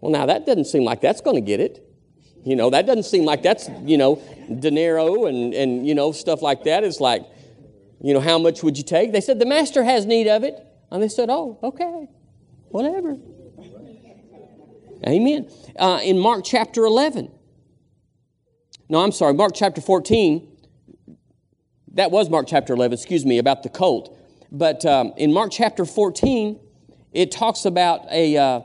Well, 0.00 0.12
now 0.12 0.26
that 0.26 0.46
doesn't 0.46 0.66
seem 0.66 0.84
like 0.84 1.00
that's 1.00 1.20
going 1.20 1.36
to 1.36 1.40
get 1.40 1.60
it. 1.60 1.84
You 2.44 2.56
know, 2.56 2.68
that 2.70 2.84
doesn't 2.84 3.04
seem 3.04 3.24
like 3.24 3.42
that's, 3.42 3.70
you 3.84 3.96
know, 3.96 4.20
dinero 4.60 5.24
and, 5.24 5.54
and, 5.54 5.86
you 5.86 5.94
know, 5.94 6.12
stuff 6.12 6.42
like 6.42 6.64
that. 6.64 6.84
It's 6.84 7.00
like, 7.00 7.24
you 8.02 8.12
know, 8.12 8.20
how 8.20 8.38
much 8.38 8.62
would 8.62 8.76
you 8.76 8.84
take? 8.84 9.12
They 9.12 9.22
said, 9.22 9.38
The 9.38 9.46
master 9.46 9.82
has 9.82 10.04
need 10.04 10.28
of 10.28 10.44
it. 10.44 10.62
And 10.90 11.02
they 11.02 11.08
said, 11.08 11.30
Oh, 11.30 11.58
okay, 11.62 12.08
whatever. 12.68 13.16
Amen. 15.06 15.50
Uh, 15.78 16.00
in 16.02 16.18
Mark 16.18 16.44
chapter 16.44 16.84
11, 16.84 17.30
no, 18.88 19.00
I'm 19.00 19.12
sorry, 19.12 19.34
Mark 19.34 19.52
chapter 19.54 19.80
14, 19.80 20.46
that 21.94 22.10
was 22.10 22.30
Mark 22.30 22.46
chapter 22.46 22.74
11, 22.74 22.94
excuse 22.94 23.24
me, 23.24 23.38
about 23.38 23.62
the 23.62 23.68
colt. 23.68 24.16
But 24.50 24.84
um, 24.84 25.12
in 25.16 25.32
Mark 25.32 25.50
chapter 25.52 25.84
14, 25.84 26.60
it 27.14 27.30
talks 27.30 27.64
about 27.64 28.00
a, 28.10 28.36
uh, 28.36 28.60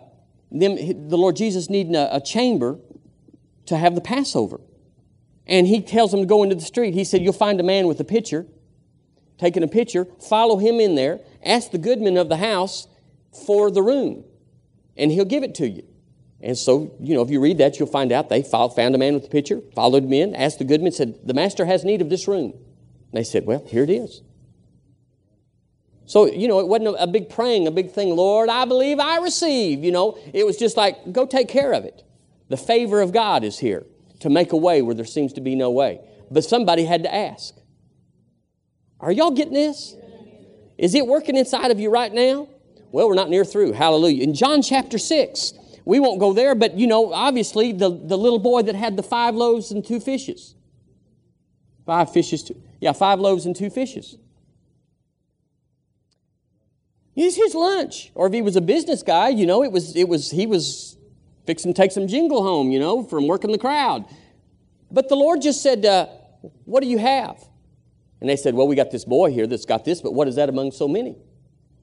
them, 0.52 0.76
the 1.08 1.18
Lord 1.18 1.36
Jesus 1.36 1.70
needing 1.70 1.96
a, 1.96 2.10
a 2.12 2.20
chamber 2.20 2.80
to 3.68 3.78
have 3.78 3.96
the 3.96 4.02
Passover. 4.02 4.60
And 5.46 5.68
he 5.68 5.82
tells 5.82 6.12
them 6.12 6.20
to 6.20 6.26
go 6.26 6.44
into 6.44 6.56
the 6.56 6.62
street. 6.62 6.94
He 6.94 7.04
said, 7.04 7.22
You'll 7.22 7.34
find 7.34 7.60
a 7.60 7.64
man 7.64 7.88
with 7.88 8.00
a 8.00 8.04
pitcher, 8.04 8.46
taking 9.38 9.64
a 9.64 9.68
pitcher, 9.68 10.08
follow 10.28 10.58
him 10.58 10.80
in 10.80 10.96
there, 10.96 11.22
ask 11.44 11.72
the 11.72 11.78
goodman 11.78 12.18
of 12.18 12.28
the 12.28 12.38
house 12.38 12.88
for 13.46 13.72
the 13.72 13.82
room, 13.82 14.26
and 14.98 15.12
he'll 15.12 15.26
give 15.26 15.44
it 15.44 15.56
to 15.56 15.70
you. 15.70 15.84
And 16.42 16.58
so, 16.58 16.96
you 17.00 17.16
know, 17.16 17.22
if 17.22 17.30
you 17.30 17.40
read 17.42 17.58
that, 17.58 17.80
you'll 17.80 17.88
find 17.88 18.12
out 18.12 18.30
they 18.30 18.42
found 18.44 18.96
a 18.96 18.98
man 18.98 19.14
with 19.14 19.26
a 19.26 19.30
pitcher, 19.30 19.62
followed 19.76 20.04
him 20.04 20.14
in, 20.14 20.36
asked 20.36 20.60
the 20.60 20.66
goodman, 20.66 20.92
said, 20.92 21.20
The 21.24 21.34
master 21.34 21.66
has 21.66 21.84
need 21.84 22.02
of 22.02 22.10
this 22.10 22.28
room. 22.28 22.52
And 22.54 23.14
they 23.14 23.24
said, 23.24 23.46
Well, 23.46 23.64
here 23.68 23.84
it 23.84 23.90
is. 23.90 24.22
So, 26.10 26.26
you 26.26 26.48
know, 26.48 26.60
it 26.60 26.68
wasn't 26.68 26.96
a 26.98 27.06
big 27.06 27.30
praying, 27.30 27.68
a 27.68 27.72
big 27.72 27.92
thing, 27.92 28.16
Lord, 28.16 28.50
I 28.50 28.66
believe 28.66 29.00
I 29.00 29.20
receive. 29.20 29.84
You 29.84 29.92
know, 29.92 30.18
it 30.34 30.44
was 30.44 30.58
just 30.58 30.76
like, 30.76 31.14
go 31.14 31.28
take 31.28 31.48
care 31.48 31.72
of 31.72 31.86
it. 31.86 32.02
The 32.48 32.58
favor 32.58 33.00
of 33.02 33.12
God 33.12 33.44
is 33.44 33.60
here 33.60 33.86
to 34.22 34.30
make 34.32 34.52
a 34.52 34.58
way 34.58 34.82
where 34.82 34.96
there 34.96 35.06
seems 35.06 35.34
to 35.34 35.42
be 35.42 35.54
no 35.54 35.70
way. 35.70 36.02
But 36.32 36.44
somebody 36.44 36.84
had 36.86 37.04
to 37.04 37.14
ask. 37.14 37.56
Are 39.00 39.12
y'all 39.12 39.30
getting 39.30 39.54
this? 39.54 39.96
Is 40.80 40.96
it 40.96 41.06
working 41.06 41.36
inside 41.36 41.70
of 41.70 41.80
you 41.80 41.92
right 41.92 42.12
now? 42.12 42.48
Well, 42.92 43.08
we're 43.08 43.14
not 43.14 43.30
near 43.30 43.46
through. 43.46 43.74
Hallelujah. 43.74 44.24
In 44.24 44.34
John 44.34 44.64
chapter 44.64 44.98
6, 44.98 45.54
we 45.86 46.00
won't 46.00 46.20
go 46.20 46.34
there, 46.34 46.56
but 46.56 46.76
you 46.76 46.88
know, 46.88 47.14
obviously, 47.14 47.72
the, 47.72 47.88
the 47.88 48.18
little 48.18 48.40
boy 48.40 48.64
that 48.64 48.74
had 48.74 48.98
the 48.98 49.04
five 49.04 49.36
loaves 49.36 49.70
and 49.70 49.86
two 49.86 50.00
fishes. 50.00 50.56
Five 51.86 52.12
fishes, 52.12 52.42
two, 52.42 52.60
yeah, 52.82 52.94
five 52.94 53.20
loaves 53.20 53.46
and 53.46 53.56
two 53.56 53.70
fishes. 53.70 54.18
It's 57.22 57.36
his 57.36 57.54
lunch. 57.54 58.12
Or 58.16 58.28
if 58.28 58.34
he 58.34 58.42
was 58.42 58.56
a 58.56 58.62
business 58.62 59.04
guy, 59.04 59.28
you 59.28 59.46
know, 59.46 59.62
it 59.62 59.74
was, 59.74 59.94
it 59.96 60.08
was, 60.08 60.32
he 60.32 60.48
was 60.48 60.98
fixing 61.46 61.74
to 61.74 61.82
take 61.82 61.92
some 61.92 62.08
jingle 62.08 62.42
home, 62.44 62.72
you 62.72 62.80
know, 62.80 63.04
from 63.04 63.28
working 63.28 63.52
the 63.52 63.58
crowd. 63.58 64.06
But 64.90 65.10
the 65.10 65.16
Lord 65.16 65.42
just 65.42 65.62
said, 65.62 65.86
uh, 65.86 66.08
What 66.64 66.82
do 66.82 66.88
you 66.88 66.98
have? 66.98 67.38
And 68.22 68.30
they 68.30 68.38
said, 68.38 68.56
Well, 68.56 68.70
we 68.70 68.76
got 68.78 68.90
this 68.92 69.04
boy 69.04 69.32
here 69.32 69.48
that's 69.48 69.66
got 69.66 69.84
this, 69.84 70.02
but 70.02 70.14
what 70.14 70.30
is 70.30 70.36
that 70.36 70.48
among 70.48 70.72
so 70.72 70.88
many? 70.88 71.18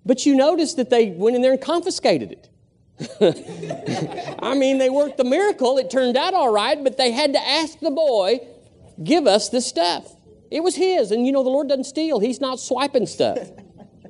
But 0.07 0.25
you 0.25 0.35
notice 0.35 0.73
that 0.75 0.89
they 0.89 1.11
went 1.11 1.37
in 1.37 1.43
there 1.43 1.53
and 1.53 1.61
confiscated 1.61 2.33
it. 2.33 2.49
I 4.43 4.55
mean, 4.55 4.79
they 4.79 4.89
worked 4.89 5.19
the 5.19 5.25
miracle. 5.25 5.77
It 5.77 5.91
turned 5.91 6.17
out 6.17 6.33
all 6.33 6.51
right, 6.51 6.83
but 6.83 6.97
they 6.97 7.11
had 7.11 7.35
to 7.35 7.47
ask 7.47 7.79
the 7.81 7.91
boy, 7.91 8.41
Give 9.05 9.27
us 9.27 9.51
this 9.51 9.67
stuff. 9.67 10.17
It 10.51 10.63
was 10.63 10.77
his. 10.77 11.11
And 11.11 11.27
you 11.27 11.33
know, 11.33 11.43
the 11.43 11.51
Lord 11.51 11.69
doesn't 11.69 11.85
steal, 11.85 12.21
He's 12.21 12.41
not 12.41 12.59
swiping 12.59 13.05
stuff. 13.05 13.51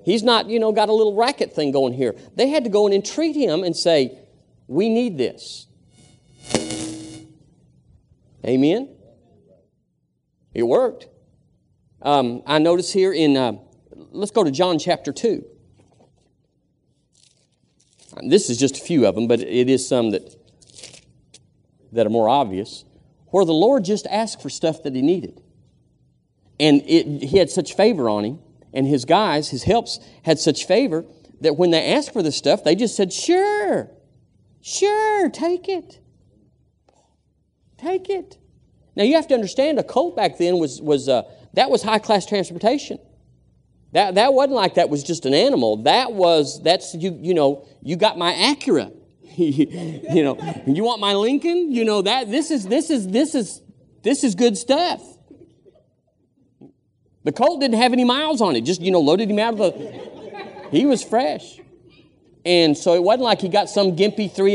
He's 0.06 0.22
not, 0.22 0.48
you 0.48 0.60
know, 0.60 0.70
got 0.70 0.88
a 0.88 0.92
little 0.92 1.16
racket 1.16 1.52
thing 1.52 1.72
going 1.72 1.92
here. 1.92 2.14
They 2.36 2.46
had 2.48 2.62
to 2.62 2.70
go 2.70 2.86
and 2.86 2.94
entreat 2.94 3.34
him 3.34 3.64
and 3.64 3.76
say, 3.76 4.16
We 4.68 4.88
need 4.88 5.18
this. 5.18 5.66
Amen? 8.46 8.88
It 10.54 10.62
worked. 10.62 11.08
Um, 12.02 12.44
I 12.46 12.60
notice 12.60 12.92
here 12.92 13.12
in, 13.12 13.36
uh, 13.36 13.54
let's 14.12 14.30
go 14.30 14.44
to 14.44 14.52
John 14.52 14.78
chapter 14.78 15.12
2. 15.12 15.44
This 18.28 18.48
is 18.48 18.58
just 18.58 18.76
a 18.76 18.80
few 18.80 19.08
of 19.08 19.16
them, 19.16 19.26
but 19.26 19.40
it 19.40 19.68
is 19.68 19.88
some 19.88 20.12
that, 20.12 20.36
that 21.90 22.06
are 22.06 22.10
more 22.10 22.28
obvious, 22.28 22.84
where 23.32 23.44
the 23.44 23.52
Lord 23.52 23.84
just 23.84 24.06
asked 24.06 24.40
for 24.40 24.50
stuff 24.50 24.84
that 24.84 24.94
he 24.94 25.02
needed. 25.02 25.42
And 26.60 26.82
it, 26.86 27.24
he 27.24 27.38
had 27.38 27.50
such 27.50 27.74
favor 27.74 28.08
on 28.08 28.24
him, 28.24 28.38
and 28.76 28.86
his 28.86 29.06
guys, 29.06 29.48
his 29.48 29.64
helps, 29.64 29.98
had 30.22 30.38
such 30.38 30.66
favor 30.66 31.04
that 31.40 31.56
when 31.56 31.70
they 31.70 31.94
asked 31.94 32.12
for 32.12 32.22
the 32.22 32.30
stuff, 32.30 32.62
they 32.62 32.74
just 32.74 32.94
said, 32.94 33.12
Sure, 33.12 33.90
sure, 34.60 35.30
take 35.30 35.68
it. 35.68 35.98
Take 37.78 38.10
it. 38.10 38.38
Now 38.94 39.04
you 39.04 39.14
have 39.14 39.26
to 39.28 39.34
understand 39.34 39.78
a 39.78 39.82
colt 39.82 40.14
back 40.14 40.38
then 40.38 40.58
was, 40.58 40.80
was 40.80 41.08
uh, 41.08 41.22
that 41.54 41.70
was 41.70 41.82
high 41.82 41.98
class 41.98 42.26
transportation. 42.26 42.98
That, 43.92 44.16
that 44.16 44.34
wasn't 44.34 44.56
like 44.56 44.74
that 44.74 44.90
was 44.90 45.02
just 45.02 45.24
an 45.24 45.32
animal. 45.32 45.82
That 45.84 46.12
was, 46.12 46.62
that's, 46.62 46.94
you, 46.94 47.18
you 47.20 47.32
know, 47.32 47.66
you 47.82 47.96
got 47.96 48.18
my 48.18 48.32
Acura. 48.32 48.94
you 49.36 50.22
know, 50.22 50.38
you 50.66 50.84
want 50.84 51.00
my 51.00 51.14
Lincoln? 51.14 51.72
You 51.72 51.84
know, 51.84 52.02
that, 52.02 52.30
this 52.30 52.50
is, 52.50 52.66
this 52.66 52.90
is, 52.90 53.08
this 53.08 53.34
is, 53.34 53.62
this 54.02 54.22
is 54.22 54.34
good 54.34 54.58
stuff. 54.58 55.15
The 57.26 57.32
Colt 57.32 57.60
didn't 57.60 57.80
have 57.80 57.92
any 57.92 58.04
miles 58.04 58.40
on 58.40 58.54
it, 58.54 58.60
just, 58.60 58.80
you 58.80 58.92
know, 58.92 59.00
loaded 59.00 59.28
him 59.28 59.40
out 59.40 59.54
of 59.54 59.58
the, 59.58 60.68
he 60.70 60.86
was 60.86 61.02
fresh. 61.02 61.58
And 62.44 62.78
so 62.78 62.94
it 62.94 63.02
wasn't 63.02 63.24
like 63.24 63.40
he 63.40 63.48
got 63.48 63.68
some 63.68 63.96
gimpy 63.96 64.32
three, 64.32 64.54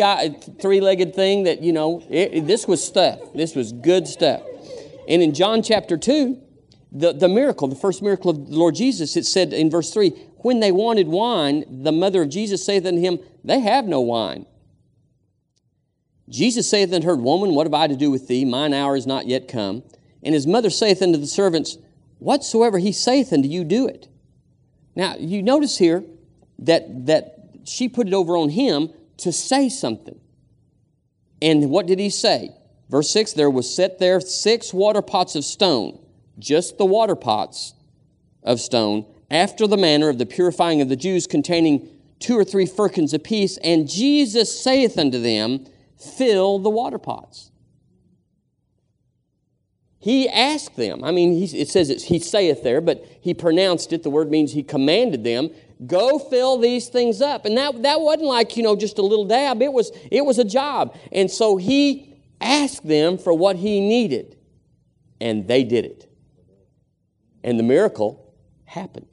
three-legged 0.61 1.13
thing 1.13 1.43
that, 1.43 1.61
you 1.61 1.73
know, 1.73 2.01
it, 2.09 2.47
this 2.47 2.69
was 2.69 2.81
stuff. 2.81 3.19
This 3.35 3.55
was 3.55 3.73
good 3.73 4.07
stuff. 4.07 4.41
And 5.05 5.21
in 5.21 5.33
John 5.33 5.63
chapter 5.63 5.97
2, 5.97 6.41
the, 6.93 7.11
the 7.11 7.27
miracle, 7.27 7.67
the 7.67 7.75
first 7.75 8.01
miracle 8.01 8.31
of 8.31 8.47
the 8.47 8.55
Lord 8.55 8.75
Jesus, 8.75 9.17
it 9.17 9.25
said 9.25 9.51
in 9.51 9.69
verse 9.69 9.91
3 9.91 10.11
When 10.37 10.61
they 10.61 10.71
wanted 10.71 11.09
wine, 11.09 11.65
the 11.83 11.91
mother 11.91 12.21
of 12.21 12.29
Jesus 12.29 12.65
saith 12.65 12.85
unto 12.85 13.01
him, 13.01 13.19
They 13.43 13.59
have 13.59 13.83
no 13.83 13.99
wine. 13.99 14.45
Jesus 16.29 16.69
saith 16.69 16.93
unto 16.93 17.07
her, 17.07 17.17
Woman, 17.17 17.53
what 17.53 17.67
have 17.67 17.73
I 17.73 17.87
to 17.87 17.97
do 17.97 18.09
with 18.09 18.29
thee? 18.29 18.45
Mine 18.45 18.73
hour 18.73 18.95
is 18.95 19.05
not 19.05 19.27
yet 19.27 19.49
come. 19.49 19.83
And 20.23 20.33
his 20.33 20.47
mother 20.47 20.69
saith 20.69 21.01
unto 21.01 21.17
the 21.17 21.27
servants, 21.27 21.77
Whatsoever 22.21 22.77
he 22.77 22.91
saith 22.91 23.33
unto 23.33 23.49
you, 23.49 23.63
do 23.63 23.87
it. 23.87 24.07
Now, 24.95 25.15
you 25.17 25.41
notice 25.41 25.77
here 25.77 26.03
that, 26.59 27.07
that 27.07 27.49
she 27.65 27.89
put 27.89 28.07
it 28.07 28.13
over 28.13 28.37
on 28.37 28.49
him 28.49 28.89
to 29.17 29.31
say 29.31 29.69
something. 29.69 30.19
And 31.41 31.69
what 31.69 31.87
did 31.87 31.99
he 31.99 32.09
say? 32.09 32.51
Verse 32.89 33.09
6 33.09 33.33
There 33.33 33.49
was 33.49 33.73
set 33.73 33.99
there 33.99 34.19
six 34.21 34.73
water 34.73 35.01
pots 35.01 35.35
of 35.35 35.43
stone 35.43 35.97
just 36.41 36.77
the 36.77 36.85
water 36.85 37.15
pots 37.15 37.73
of 38.43 38.59
stone, 38.59 39.05
after 39.29 39.67
the 39.67 39.77
manner 39.77 40.09
of 40.09 40.17
the 40.17 40.25
purifying 40.25 40.81
of 40.81 40.89
the 40.89 40.95
Jews, 40.95 41.27
containing 41.27 41.87
two 42.19 42.37
or 42.37 42.43
three 42.43 42.65
firkins 42.65 43.13
apiece. 43.13 43.57
And 43.57 43.87
Jesus 43.87 44.61
saith 44.61 44.97
unto 44.97 45.21
them, 45.21 45.65
Fill 45.97 46.59
the 46.59 46.69
water 46.69 46.97
pots. 46.97 47.50
He 50.01 50.27
asked 50.27 50.75
them, 50.75 51.03
I 51.03 51.11
mean, 51.11 51.41
it 51.41 51.69
says 51.69 52.03
he 52.03 52.19
saith 52.19 52.63
there, 52.63 52.81
but 52.81 53.05
he 53.21 53.33
pronounced 53.33 53.93
it. 53.93 54.03
The 54.03 54.09
word 54.09 54.29
means 54.29 54.51
he 54.51 54.63
commanded 54.63 55.23
them, 55.23 55.51
go 55.85 56.17
fill 56.17 56.57
these 56.57 56.89
things 56.89 57.21
up. 57.21 57.45
And 57.45 57.55
that, 57.57 57.83
that 57.83 58.01
wasn't 58.01 58.25
like, 58.25 58.57
you 58.57 58.63
know, 58.63 58.75
just 58.75 58.97
a 58.97 59.03
little 59.03 59.25
dab. 59.25 59.61
It 59.61 59.71
was, 59.71 59.91
it 60.11 60.25
was 60.25 60.39
a 60.39 60.43
job. 60.43 60.97
And 61.11 61.29
so 61.29 61.57
he 61.57 62.17
asked 62.41 62.85
them 62.85 63.17
for 63.19 63.31
what 63.31 63.55
he 63.55 63.79
needed, 63.79 64.37
and 65.19 65.47
they 65.47 65.63
did 65.63 65.85
it 65.85 66.11
and 67.43 67.57
the 67.57 67.63
miracle 67.63 68.33
happened. 68.65 69.07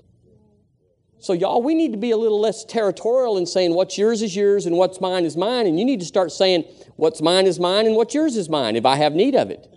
So, 1.21 1.33
y'all, 1.33 1.63
we 1.63 1.75
need 1.75 1.93
to 1.93 1.99
be 1.99 2.13
a 2.13 2.17
little 2.17 2.41
less 2.41 2.65
territorial 2.65 3.39
in 3.39 3.47
saying 3.47 3.75
what's 3.75 3.99
yours 3.99 4.23
is 4.23 4.37
yours 4.37 4.67
and 4.67 4.77
what's 4.77 5.01
mine 5.01 5.25
is 5.25 5.37
mine. 5.37 5.67
And 5.67 5.79
you 5.79 5.85
need 5.85 6.01
to 6.01 6.07
start 6.07 6.31
saying 6.31 6.65
what's 6.97 7.21
mine 7.21 7.47
is 7.47 7.59
mine 7.59 7.87
and 7.87 7.97
what's 7.97 8.15
yours 8.15 8.37
is 8.37 8.49
mine 8.49 8.77
if 8.77 8.87
I 8.87 8.97
have 8.97 9.15
need 9.15 9.35
of 9.35 9.51
it. 9.51 9.69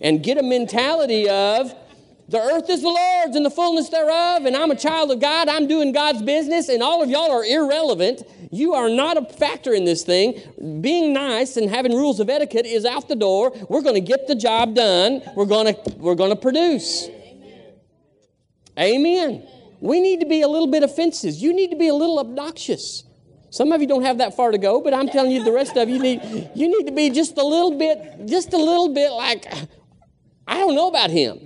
And 0.00 0.22
get 0.22 0.38
a 0.38 0.42
mentality 0.42 1.28
of 1.28 1.74
the 2.30 2.38
earth 2.38 2.70
is 2.70 2.82
the 2.82 2.88
Lord's 2.88 3.34
and 3.34 3.44
the 3.44 3.50
fullness 3.50 3.88
thereof, 3.88 4.44
and 4.44 4.54
I'm 4.54 4.70
a 4.70 4.76
child 4.76 5.10
of 5.10 5.18
God. 5.18 5.48
I'm 5.48 5.66
doing 5.66 5.90
God's 5.90 6.22
business, 6.22 6.68
and 6.68 6.80
all 6.80 7.02
of 7.02 7.10
y'all 7.10 7.30
are 7.32 7.44
irrelevant. 7.44 8.22
You 8.52 8.74
are 8.74 8.88
not 8.88 9.16
a 9.16 9.24
factor 9.34 9.74
in 9.74 9.84
this 9.84 10.04
thing. 10.04 10.40
Being 10.80 11.12
nice 11.12 11.56
and 11.56 11.68
having 11.68 11.92
rules 11.92 12.20
of 12.20 12.30
etiquette 12.30 12.66
is 12.66 12.84
out 12.84 13.08
the 13.08 13.16
door. 13.16 13.52
We're 13.68 13.82
going 13.82 13.96
to 13.96 14.00
get 14.00 14.28
the 14.28 14.36
job 14.36 14.76
done. 14.76 15.22
We're 15.34 15.44
going 15.44 15.74
to, 15.74 15.94
we're 15.96 16.14
going 16.14 16.30
to 16.30 16.36
produce. 16.36 17.08
Amen. 18.78 19.44
We 19.80 20.00
need 20.00 20.20
to 20.20 20.26
be 20.26 20.42
a 20.42 20.48
little 20.48 20.68
bit 20.68 20.84
offensive. 20.84 21.34
You 21.34 21.52
need 21.52 21.72
to 21.72 21.76
be 21.76 21.88
a 21.88 21.94
little 21.94 22.20
obnoxious. 22.20 23.02
Some 23.50 23.72
of 23.72 23.80
you 23.80 23.88
don't 23.88 24.04
have 24.04 24.18
that 24.18 24.36
far 24.36 24.52
to 24.52 24.58
go, 24.58 24.80
but 24.80 24.94
I'm 24.94 25.08
telling 25.08 25.32
you, 25.32 25.42
the 25.42 25.50
rest 25.50 25.76
of 25.76 25.88
you 25.88 25.98
need 25.98 26.20
you 26.54 26.68
need 26.68 26.86
to 26.86 26.92
be 26.92 27.10
just 27.10 27.36
a 27.36 27.44
little 27.44 27.76
bit, 27.76 28.26
just 28.26 28.52
a 28.52 28.56
little 28.56 28.94
bit 28.94 29.10
like 29.10 29.52
I 30.50 30.58
don't 30.58 30.74
know 30.74 30.88
about 30.88 31.10
him. 31.10 31.38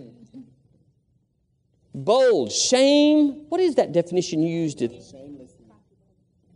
Bold, 1.94 2.50
shame. 2.50 3.44
What 3.50 3.60
is 3.60 3.74
that 3.74 3.92
definition 3.92 4.42
you 4.42 4.62
used? 4.62 4.82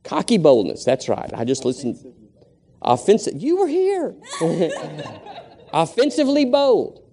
Cocky 0.03 0.39
boldness. 0.39 0.83
That's 0.83 1.11
right. 1.11 1.31
I 1.35 1.45
just 1.45 1.67
listened. 1.67 1.99
Offensive. 2.81 3.35
You 3.37 3.59
were 3.59 3.69
here. 3.69 4.17
Offensively 5.73 6.47
bold. 6.47 7.05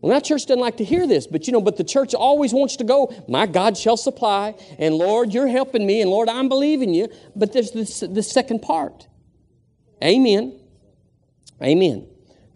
Well, 0.00 0.12
that 0.12 0.24
church 0.24 0.46
doesn't 0.46 0.60
like 0.60 0.78
to 0.78 0.84
hear 0.84 1.06
this, 1.06 1.28
but 1.28 1.46
you 1.46 1.52
know, 1.52 1.60
but 1.60 1.76
the 1.76 1.84
church 1.84 2.12
always 2.12 2.52
wants 2.52 2.74
to 2.78 2.84
go, 2.84 3.14
my 3.28 3.46
God 3.46 3.76
shall 3.76 3.96
supply, 3.96 4.56
and 4.80 4.96
Lord, 4.96 5.32
you're 5.32 5.46
helping 5.46 5.86
me, 5.86 6.00
and 6.00 6.10
Lord, 6.10 6.28
I'm 6.28 6.48
believing 6.48 6.92
you. 6.92 7.08
But 7.36 7.52
there's 7.52 7.70
this, 7.70 8.00
the 8.00 8.22
second 8.24 8.62
part. 8.62 9.06
Amen. 10.02 10.58
Amen. 11.62 12.08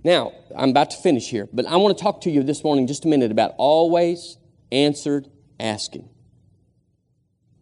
Now, 0.03 0.33
I'm 0.57 0.71
about 0.71 0.91
to 0.91 0.97
finish 0.99 1.29
here, 1.29 1.49
but 1.53 1.67
I 1.67 1.77
want 1.77 1.97
to 1.97 2.03
talk 2.03 2.23
to 2.23 2.31
you 2.31 2.43
this 2.43 2.63
morning 2.65 2.87
just 2.87 3.05
a 3.05 3.09
minute 3.09 3.31
about 3.31 3.55
always 3.57 4.37
answered 4.73 5.29
asking. 5.59 6.09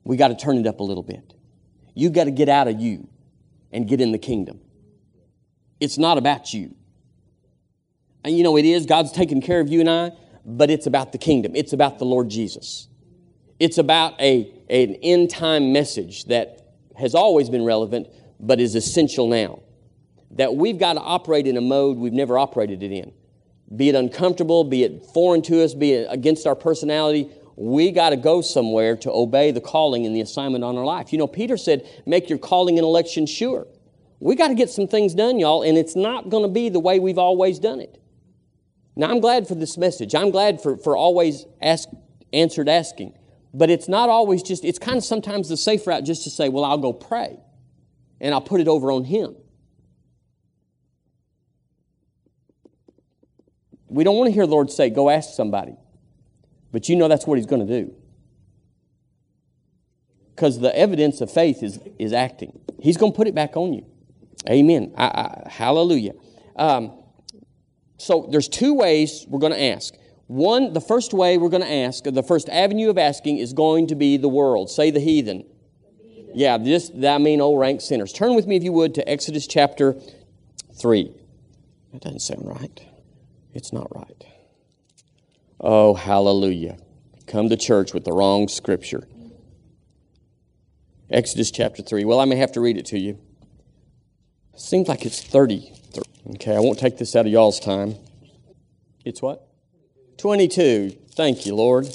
We 0.04 0.16
got 0.16 0.28
to 0.28 0.36
turn 0.36 0.58
it 0.58 0.66
up 0.66 0.80
a 0.80 0.82
little 0.82 1.02
bit. 1.02 1.34
You 1.94 2.10
got 2.10 2.24
to 2.24 2.30
get 2.30 2.48
out 2.48 2.68
of 2.68 2.80
you 2.80 3.08
and 3.72 3.88
get 3.88 4.00
in 4.00 4.12
the 4.12 4.18
kingdom. 4.18 4.60
It's 5.80 5.98
not 5.98 6.18
about 6.18 6.52
you. 6.52 6.74
And 8.24 8.36
you 8.36 8.42
know, 8.42 8.56
it 8.56 8.64
is. 8.64 8.86
God's 8.86 9.12
taking 9.12 9.40
care 9.40 9.60
of 9.60 9.68
you 9.68 9.80
and 9.80 9.90
I, 9.90 10.12
but 10.44 10.70
it's 10.70 10.86
about 10.86 11.12
the 11.12 11.18
kingdom. 11.18 11.52
It's 11.54 11.72
about 11.72 11.98
the 11.98 12.04
Lord 12.04 12.30
Jesus. 12.30 12.88
It's 13.60 13.78
about 13.78 14.20
a, 14.20 14.50
an 14.70 14.94
end 15.02 15.30
time 15.30 15.72
message 15.72 16.24
that 16.26 16.74
has 16.96 17.14
always 17.14 17.50
been 17.50 17.64
relevant, 17.64 18.08
but 18.40 18.60
is 18.60 18.74
essential 18.74 19.28
now. 19.28 19.63
That 20.34 20.54
we've 20.56 20.78
got 20.78 20.94
to 20.94 21.00
operate 21.00 21.46
in 21.46 21.56
a 21.56 21.60
mode 21.60 21.96
we've 21.96 22.12
never 22.12 22.38
operated 22.38 22.82
it 22.82 22.92
in. 22.92 23.12
Be 23.74 23.88
it 23.88 23.94
uncomfortable, 23.94 24.64
be 24.64 24.82
it 24.84 25.04
foreign 25.14 25.42
to 25.42 25.62
us, 25.64 25.74
be 25.74 25.92
it 25.92 26.06
against 26.10 26.46
our 26.46 26.54
personality, 26.54 27.30
we 27.56 27.92
got 27.92 28.10
to 28.10 28.16
go 28.16 28.40
somewhere 28.40 28.96
to 28.96 29.10
obey 29.10 29.50
the 29.50 29.60
calling 29.60 30.06
and 30.06 30.14
the 30.14 30.20
assignment 30.20 30.64
on 30.64 30.76
our 30.76 30.84
life. 30.84 31.12
You 31.12 31.18
know, 31.18 31.26
Peter 31.26 31.56
said, 31.56 31.88
make 32.04 32.28
your 32.28 32.38
calling 32.38 32.78
and 32.78 32.84
election 32.84 33.26
sure. 33.26 33.66
We 34.20 34.34
got 34.34 34.48
to 34.48 34.54
get 34.54 34.70
some 34.70 34.88
things 34.88 35.14
done, 35.14 35.38
y'all, 35.38 35.62
and 35.62 35.76
it's 35.78 35.94
not 35.94 36.30
going 36.30 36.42
to 36.42 36.48
be 36.48 36.68
the 36.68 36.80
way 36.80 36.98
we've 36.98 37.18
always 37.18 37.58
done 37.58 37.80
it. 37.80 38.00
Now, 38.96 39.10
I'm 39.10 39.20
glad 39.20 39.46
for 39.46 39.54
this 39.54 39.76
message. 39.76 40.14
I'm 40.14 40.30
glad 40.30 40.60
for, 40.60 40.76
for 40.76 40.96
always 40.96 41.46
ask, 41.60 41.88
answered 42.32 42.68
asking. 42.68 43.16
But 43.52 43.70
it's 43.70 43.88
not 43.88 44.08
always 44.08 44.42
just, 44.42 44.64
it's 44.64 44.78
kind 44.78 44.96
of 44.96 45.04
sometimes 45.04 45.48
the 45.48 45.56
safe 45.56 45.86
route 45.86 46.04
just 46.04 46.24
to 46.24 46.30
say, 46.30 46.48
well, 46.48 46.64
I'll 46.64 46.78
go 46.78 46.92
pray 46.92 47.38
and 48.20 48.34
I'll 48.34 48.40
put 48.40 48.60
it 48.60 48.68
over 48.68 48.90
on 48.90 49.04
Him. 49.04 49.36
We 53.94 54.02
don't 54.02 54.16
want 54.16 54.28
to 54.28 54.34
hear 54.34 54.44
the 54.44 54.50
Lord 54.50 54.70
say, 54.72 54.90
go 54.90 55.08
ask 55.08 55.34
somebody. 55.34 55.76
But 56.72 56.88
you 56.88 56.96
know 56.96 57.06
that's 57.06 57.26
what 57.26 57.38
He's 57.38 57.46
going 57.46 57.64
to 57.64 57.82
do. 57.82 57.94
Because 60.34 60.58
the 60.58 60.76
evidence 60.76 61.20
of 61.20 61.30
faith 61.30 61.62
is, 61.62 61.78
is 61.96 62.12
acting. 62.12 62.58
He's 62.80 62.96
going 62.96 63.12
to 63.12 63.16
put 63.16 63.28
it 63.28 63.36
back 63.36 63.56
on 63.56 63.72
you. 63.72 63.86
Amen. 64.50 64.92
I, 64.96 65.04
I, 65.04 65.48
hallelujah. 65.48 66.14
Um, 66.56 66.92
so 67.96 68.28
there's 68.32 68.48
two 68.48 68.74
ways 68.74 69.26
we're 69.28 69.38
going 69.38 69.52
to 69.52 69.62
ask. 69.62 69.94
One, 70.26 70.72
the 70.72 70.80
first 70.80 71.14
way 71.14 71.38
we're 71.38 71.48
going 71.48 71.62
to 71.62 71.72
ask, 71.72 72.02
the 72.02 72.22
first 72.22 72.48
avenue 72.48 72.90
of 72.90 72.98
asking 72.98 73.38
is 73.38 73.52
going 73.52 73.86
to 73.86 73.94
be 73.94 74.16
the 74.16 74.28
world. 74.28 74.70
Say 74.70 74.90
the 74.90 74.98
heathen. 74.98 75.44
Yeah, 76.34 76.58
this 76.58 76.90
that 76.96 77.20
mean 77.20 77.40
old 77.40 77.60
rank 77.60 77.80
sinners. 77.80 78.12
Turn 78.12 78.34
with 78.34 78.48
me, 78.48 78.56
if 78.56 78.64
you 78.64 78.72
would, 78.72 78.94
to 78.96 79.08
Exodus 79.08 79.46
chapter 79.46 79.94
3. 80.74 81.14
That 81.92 82.02
doesn't 82.02 82.20
sound 82.20 82.42
right. 82.44 82.84
It's 83.54 83.72
not 83.72 83.94
right. 83.94 84.26
Oh, 85.60 85.94
hallelujah. 85.94 86.76
Come 87.26 87.48
to 87.48 87.56
church 87.56 87.94
with 87.94 88.04
the 88.04 88.12
wrong 88.12 88.48
scripture. 88.48 89.06
Exodus 91.08 91.50
chapter 91.50 91.82
3. 91.82 92.04
Well, 92.04 92.18
I 92.18 92.24
may 92.24 92.36
have 92.36 92.52
to 92.52 92.60
read 92.60 92.76
it 92.76 92.86
to 92.86 92.98
you. 92.98 93.18
Seems 94.56 94.88
like 94.88 95.06
it's 95.06 95.22
30. 95.22 95.72
Okay, 96.34 96.56
I 96.56 96.60
won't 96.60 96.78
take 96.78 96.98
this 96.98 97.14
out 97.14 97.26
of 97.26 97.32
y'all's 97.32 97.60
time. 97.60 97.96
It's 99.04 99.22
what? 99.22 99.46
22. 100.18 100.90
Thank 101.14 101.46
you, 101.46 101.54
Lord. 101.54 101.86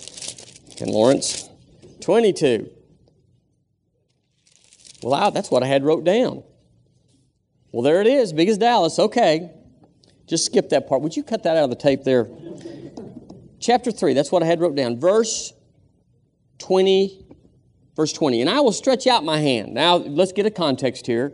And 0.80 0.90
Lawrence. 0.90 1.50
22. 2.02 2.70
Well, 5.04 5.14
I, 5.14 5.30
that's 5.30 5.52
what 5.52 5.64
I 5.64 5.68
had 5.68 5.84
wrote 5.84 6.04
down. 6.04 6.44
Well, 7.72 7.84
there 7.84 8.02
it 8.02 8.08
is, 8.08 8.34
big 8.34 8.50
as 8.50 8.58
Dallas. 8.58 8.98
Okay. 8.98 9.52
Just 10.30 10.46
skip 10.46 10.70
that 10.70 10.88
part. 10.88 11.02
Would 11.02 11.18
you 11.18 11.24
cut 11.24 11.44
that 11.44 11.58
out 11.58 11.66
of 11.66 11.70
the 11.70 11.76
tape 11.76 12.04
there? 12.04 12.30
Chapter 13.60 13.92
3, 13.92 14.14
that's 14.14 14.32
what 14.32 14.44
I 14.44 14.46
had 14.46 14.62
wrote 14.62 14.76
down. 14.76 15.00
Verse 15.00 15.52
20, 16.60 17.26
verse 17.96 18.14
20. 18.14 18.42
And 18.42 18.50
I 18.50 18.62
will 18.62 18.72
stretch 18.72 19.08
out 19.08 19.26
my 19.26 19.40
hand. 19.40 19.74
Now, 19.74 19.96
let's 19.96 20.32
get 20.32 20.46
a 20.46 20.52
context 20.52 21.06
here 21.08 21.34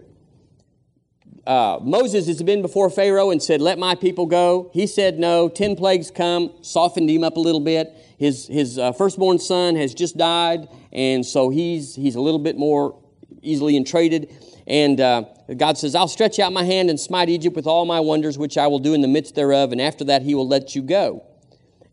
uh, 1.48 1.80
Moses 1.82 2.26
has 2.28 2.42
been 2.42 2.62
before 2.62 2.90
Pharaoh 2.90 3.30
and 3.30 3.42
said, 3.42 3.62
Let 3.62 3.78
my 3.78 3.96
people 3.96 4.26
go. 4.26 4.72
He 4.74 4.88
said 4.88 5.20
no. 5.20 5.48
Ten 5.48 5.76
plagues 5.76 6.10
come, 6.10 6.52
softened 6.62 7.10
him 7.10 7.24
up 7.24 7.38
a 7.38 7.40
little 7.40 7.60
bit. 7.60 7.94
His, 8.18 8.48
his 8.48 8.80
uh, 8.80 8.92
firstborn 8.94 9.40
son 9.40 9.76
has 9.76 9.94
just 9.94 10.18
died, 10.18 10.68
and 10.92 11.26
so 11.26 11.50
he's, 11.50 11.96
he's 11.96 12.16
a 12.16 12.22
little 12.22 12.40
bit 12.40 12.58
more 12.58 13.00
easily 13.42 13.78
entreated. 13.78 14.34
And 14.68 15.00
uh, 15.00 15.26
God 15.58 15.78
says, 15.78 15.94
I'll 15.94 16.08
stretch 16.08 16.40
out 16.40 16.52
my 16.52 16.64
hand 16.64 16.90
and 16.90 17.00
smite 17.00 17.30
Egypt 17.30 17.56
with 17.56 17.68
all 17.68 17.86
my 17.86 18.00
wonders, 18.00 18.38
which 18.38 18.58
I 18.58 18.68
will 18.68 18.80
do 18.80 18.94
in 18.94 19.02
the 19.02 19.08
midst 19.08 19.36
thereof, 19.36 19.72
and 19.72 19.80
after 19.80 20.04
that 20.06 20.24
he 20.24 20.34
will 20.34 20.48
let 20.48 20.76
you 20.76 20.82
go. 20.82 21.24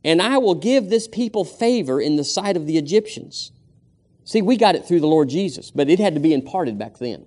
And 0.04 0.20
I 0.20 0.38
will 0.38 0.54
give 0.54 0.88
this 0.88 1.06
people 1.06 1.44
favor 1.44 2.00
in 2.00 2.16
the 2.16 2.24
sight 2.24 2.56
of 2.56 2.66
the 2.66 2.78
Egyptians. 2.78 3.52
See, 4.24 4.42
we 4.42 4.56
got 4.56 4.74
it 4.74 4.86
through 4.86 5.00
the 5.00 5.06
Lord 5.06 5.28
Jesus, 5.28 5.70
but 5.70 5.88
it 5.88 5.98
had 5.98 6.14
to 6.14 6.20
be 6.20 6.32
imparted 6.32 6.78
back 6.78 6.98
then. 6.98 7.26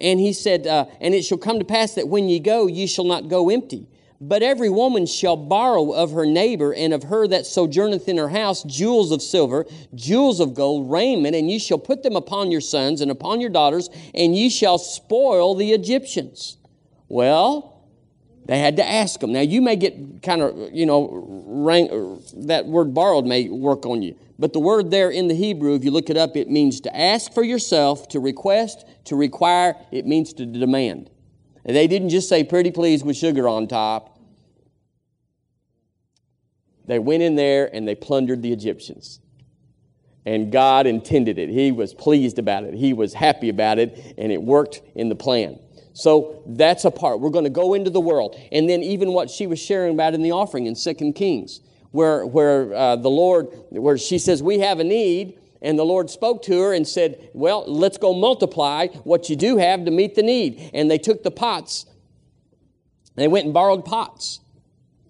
And 0.00 0.18
he 0.18 0.32
said, 0.32 0.66
uh, 0.66 0.86
And 1.00 1.14
it 1.14 1.24
shall 1.24 1.38
come 1.38 1.58
to 1.58 1.64
pass 1.64 1.94
that 1.94 2.08
when 2.08 2.28
ye 2.28 2.38
go, 2.38 2.66
ye 2.66 2.86
shall 2.86 3.04
not 3.04 3.28
go 3.28 3.50
empty. 3.50 3.86
But 4.22 4.42
every 4.42 4.68
woman 4.68 5.06
shall 5.06 5.36
borrow 5.36 5.92
of 5.92 6.10
her 6.10 6.26
neighbor 6.26 6.74
and 6.74 6.92
of 6.92 7.04
her 7.04 7.26
that 7.28 7.46
sojourneth 7.46 8.06
in 8.06 8.18
her 8.18 8.28
house 8.28 8.62
jewels 8.64 9.12
of 9.12 9.22
silver, 9.22 9.64
jewels 9.94 10.40
of 10.40 10.52
gold, 10.52 10.90
raiment, 10.90 11.34
and 11.34 11.50
ye 11.50 11.58
shall 11.58 11.78
put 11.78 12.02
them 12.02 12.16
upon 12.16 12.50
your 12.50 12.60
sons 12.60 13.00
and 13.00 13.10
upon 13.10 13.40
your 13.40 13.48
daughters, 13.48 13.88
and 14.14 14.36
ye 14.36 14.50
shall 14.50 14.76
spoil 14.76 15.54
the 15.54 15.72
Egyptians. 15.72 16.58
Well, 17.08 17.80
they 18.44 18.58
had 18.58 18.76
to 18.76 18.86
ask 18.86 19.20
them. 19.20 19.32
Now, 19.32 19.40
you 19.40 19.62
may 19.62 19.76
get 19.76 20.22
kind 20.22 20.42
of, 20.42 20.70
you 20.72 20.84
know, 20.84 21.08
rank, 21.46 21.90
that 22.34 22.66
word 22.66 22.92
borrowed 22.92 23.24
may 23.24 23.48
work 23.48 23.86
on 23.86 24.02
you. 24.02 24.16
But 24.38 24.52
the 24.52 24.60
word 24.60 24.90
there 24.90 25.10
in 25.10 25.28
the 25.28 25.34
Hebrew, 25.34 25.74
if 25.74 25.84
you 25.84 25.90
look 25.90 26.10
it 26.10 26.16
up, 26.16 26.36
it 26.36 26.50
means 26.50 26.80
to 26.82 26.94
ask 26.94 27.32
for 27.32 27.42
yourself, 27.42 28.08
to 28.08 28.20
request, 28.20 28.84
to 29.04 29.16
require. 29.16 29.76
It 29.92 30.06
means 30.06 30.32
to 30.34 30.46
demand. 30.46 31.10
And 31.64 31.76
they 31.76 31.86
didn't 31.86 32.08
just 32.08 32.28
say 32.28 32.44
pretty 32.44 32.70
please 32.70 33.04
with 33.04 33.16
sugar 33.16 33.48
on 33.48 33.68
top. 33.68 34.18
They 36.86 36.98
went 36.98 37.22
in 37.22 37.36
there 37.36 37.70
and 37.72 37.86
they 37.86 37.94
plundered 37.94 38.42
the 38.42 38.52
Egyptians. 38.52 39.20
And 40.26 40.52
God 40.52 40.86
intended 40.86 41.38
it. 41.38 41.48
He 41.48 41.72
was 41.72 41.94
pleased 41.94 42.38
about 42.38 42.64
it. 42.64 42.74
He 42.74 42.92
was 42.92 43.14
happy 43.14 43.48
about 43.48 43.78
it, 43.78 44.14
and 44.18 44.30
it 44.30 44.42
worked 44.42 44.82
in 44.94 45.08
the 45.08 45.14
plan. 45.14 45.58
So 45.92 46.42
that's 46.46 46.84
a 46.84 46.90
part. 46.90 47.20
We're 47.20 47.30
going 47.30 47.44
to 47.44 47.50
go 47.50 47.74
into 47.74 47.90
the 47.90 48.00
world. 48.00 48.38
And 48.52 48.68
then 48.68 48.82
even 48.82 49.12
what 49.12 49.30
she 49.30 49.46
was 49.46 49.58
sharing 49.58 49.94
about 49.94 50.12
in 50.12 50.22
the 50.22 50.32
offering 50.32 50.66
in 50.66 50.74
Second 50.74 51.14
Kings 51.14 51.60
where, 51.90 52.24
where 52.24 52.72
uh, 52.72 52.96
the 52.96 53.10
Lord, 53.10 53.48
where 53.70 53.98
she 53.98 54.18
says, 54.18 54.42
We 54.42 54.60
have 54.60 54.80
a 54.80 54.84
need. 54.84 55.38
And 55.62 55.78
the 55.78 55.84
Lord 55.84 56.08
spoke 56.08 56.42
to 56.44 56.60
her 56.60 56.72
and 56.72 56.86
said, 56.86 57.30
Well, 57.34 57.64
let's 57.66 57.98
go 57.98 58.14
multiply 58.14 58.88
what 59.04 59.28
you 59.28 59.36
do 59.36 59.58
have 59.58 59.84
to 59.84 59.90
meet 59.90 60.14
the 60.14 60.22
need. 60.22 60.70
And 60.72 60.90
they 60.90 60.98
took 60.98 61.22
the 61.22 61.30
pots. 61.30 61.86
They 63.16 63.28
went 63.28 63.44
and 63.44 63.54
borrowed 63.54 63.84
pots. 63.84 64.40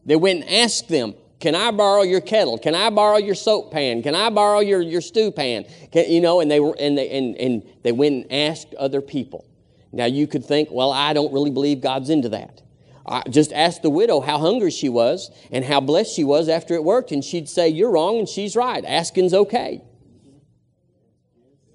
They 0.04 0.16
went 0.16 0.42
and 0.42 0.50
asked 0.50 0.88
them, 0.88 1.14
Can 1.38 1.54
I 1.54 1.70
borrow 1.70 2.02
your 2.02 2.20
kettle? 2.20 2.58
Can 2.58 2.74
I 2.74 2.90
borrow 2.90 3.18
your 3.18 3.36
soap 3.36 3.70
pan? 3.70 4.02
Can 4.02 4.14
I 4.14 4.30
borrow 4.30 4.60
your, 4.60 4.80
your 4.80 5.00
stew 5.00 5.30
pan? 5.30 5.66
Can, 5.92 6.10
you 6.10 6.20
know, 6.20 6.40
and 6.40 6.50
they 6.50 6.58
were 6.58 6.74
and 6.80 6.98
they 6.98 7.08
and, 7.10 7.36
and 7.36 7.62
they 7.82 7.92
went 7.92 8.24
and 8.24 8.32
asked 8.32 8.74
other 8.74 9.00
people. 9.00 9.46
Now 9.92 10.06
you 10.06 10.26
could 10.26 10.44
think, 10.44 10.68
well, 10.70 10.90
I 10.90 11.12
don't 11.12 11.32
really 11.32 11.50
believe 11.50 11.80
God's 11.80 12.10
into 12.10 12.28
that. 12.30 12.62
I 13.06 13.22
just 13.28 13.52
ask 13.52 13.82
the 13.82 13.90
widow 13.90 14.20
how 14.20 14.38
hungry 14.38 14.70
she 14.70 14.88
was 14.88 15.30
and 15.50 15.64
how 15.64 15.80
blessed 15.80 16.14
she 16.14 16.22
was 16.22 16.48
after 16.48 16.74
it 16.74 16.84
worked, 16.84 17.12
and 17.12 17.24
she'd 17.24 17.48
say, 17.48 17.68
You're 17.68 17.90
wrong 17.90 18.18
and 18.18 18.28
she's 18.28 18.56
right. 18.56 18.84
Asking's 18.84 19.34
okay. 19.34 19.82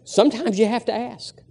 Sometimes 0.06 0.58
you 0.58 0.68
have 0.68 0.86
to 0.86 0.93
ask. 0.93 1.41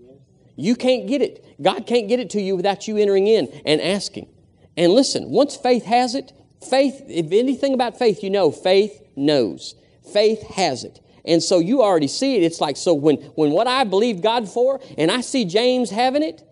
You 0.57 0.77
can't 0.77 1.07
get 1.07 1.21
it. 1.21 1.45
God 1.61 1.87
can't 1.87 2.09
get 2.09 2.21
it 2.21 2.31
to 2.31 2.41
you 2.41 2.57
without 2.57 2.87
you 2.89 2.97
entering 2.97 3.27
in 3.27 3.49
and 3.67 3.81
asking. 3.81 4.29
And 4.77 4.93
listen, 4.93 5.31
once 5.31 5.57
faith 5.57 5.85
has 5.85 6.15
it, 6.15 6.33
faith, 6.69 7.03
if 7.09 7.33
anything 7.33 7.75
about 7.75 7.99
faith, 7.99 8.23
you 8.23 8.31
know, 8.31 8.51
faith 8.51 9.03
knows. 9.17 9.75
Faith 10.13 10.43
has 10.51 10.85
it. 10.85 11.01
And 11.25 11.43
so 11.43 11.59
you 11.59 11.83
already 11.83 12.07
see 12.07 12.37
it. 12.37 12.43
It's 12.43 12.61
like, 12.61 12.77
so 12.77 12.95
when, 12.95 13.17
when 13.35 13.51
what 13.51 13.67
I 13.67 13.85
believe 13.85 14.23
God 14.23 14.49
for, 14.49 14.81
and 14.99 15.11
I 15.11 15.21
see 15.21 15.45
James 15.45 15.91
having 15.91 16.23
it, 16.23 16.43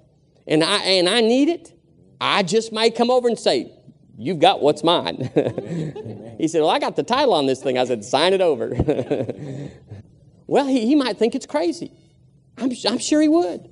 and 0.46 0.64
I, 0.64 0.78
and 0.78 1.08
I 1.08 1.20
need 1.20 1.48
it, 1.48 1.72
I 2.20 2.42
just 2.42 2.72
might 2.72 2.94
come 2.94 3.10
over 3.10 3.28
and 3.28 3.38
say, 3.38 3.72
You've 4.18 4.40
got 4.40 4.60
what's 4.60 4.84
mine. 4.84 5.16
he 6.38 6.46
said, 6.46 6.60
Well, 6.60 6.70
I 6.70 6.78
got 6.78 6.96
the 6.96 7.02
title 7.02 7.32
on 7.34 7.46
this 7.46 7.62
thing. 7.62 7.78
I 7.78 7.84
said, 7.84 8.04
Sign 8.04 8.34
it 8.34 8.40
over. 8.40 8.68
well, 10.46 10.66
he, 10.66 10.86
he 10.86 10.94
might 10.94 11.18
think 11.18 11.34
it's 11.34 11.46
crazy. 11.46 11.92
I'm, 12.58 12.70
I'm 12.86 12.98
sure 12.98 13.20
he 13.20 13.28
would. 13.28 13.68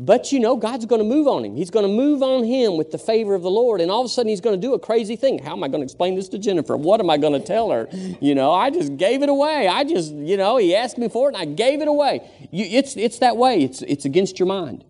But 0.00 0.32
you 0.32 0.40
know, 0.40 0.56
God's 0.56 0.86
going 0.86 1.00
to 1.00 1.06
move 1.06 1.28
on 1.28 1.44
him. 1.44 1.56
He's 1.56 1.68
going 1.68 1.84
to 1.84 1.92
move 1.92 2.22
on 2.22 2.42
him 2.42 2.78
with 2.78 2.90
the 2.90 2.96
favor 2.96 3.34
of 3.34 3.42
the 3.42 3.50
Lord. 3.50 3.82
And 3.82 3.90
all 3.90 4.00
of 4.00 4.06
a 4.06 4.08
sudden, 4.08 4.30
he's 4.30 4.40
going 4.40 4.58
to 4.58 4.66
do 4.66 4.72
a 4.72 4.78
crazy 4.78 5.14
thing. 5.14 5.38
How 5.42 5.52
am 5.52 5.62
I 5.62 5.68
going 5.68 5.80
to 5.80 5.84
explain 5.84 6.14
this 6.14 6.26
to 6.30 6.38
Jennifer? 6.38 6.74
What 6.74 7.00
am 7.00 7.10
I 7.10 7.18
going 7.18 7.34
to 7.34 7.46
tell 7.46 7.70
her? 7.70 7.86
You 8.18 8.34
know, 8.34 8.50
I 8.50 8.70
just 8.70 8.96
gave 8.96 9.22
it 9.22 9.28
away. 9.28 9.68
I 9.68 9.84
just, 9.84 10.12
you 10.12 10.38
know, 10.38 10.56
he 10.56 10.74
asked 10.74 10.96
me 10.96 11.10
for 11.10 11.28
it 11.28 11.34
and 11.34 11.42
I 11.42 11.44
gave 11.44 11.82
it 11.82 11.88
away. 11.88 12.26
You, 12.50 12.64
it's, 12.64 12.96
it's 12.96 13.18
that 13.18 13.36
way. 13.36 13.62
It's, 13.62 13.82
it's 13.82 14.06
against 14.06 14.38
your 14.38 14.48
mind. 14.48 14.84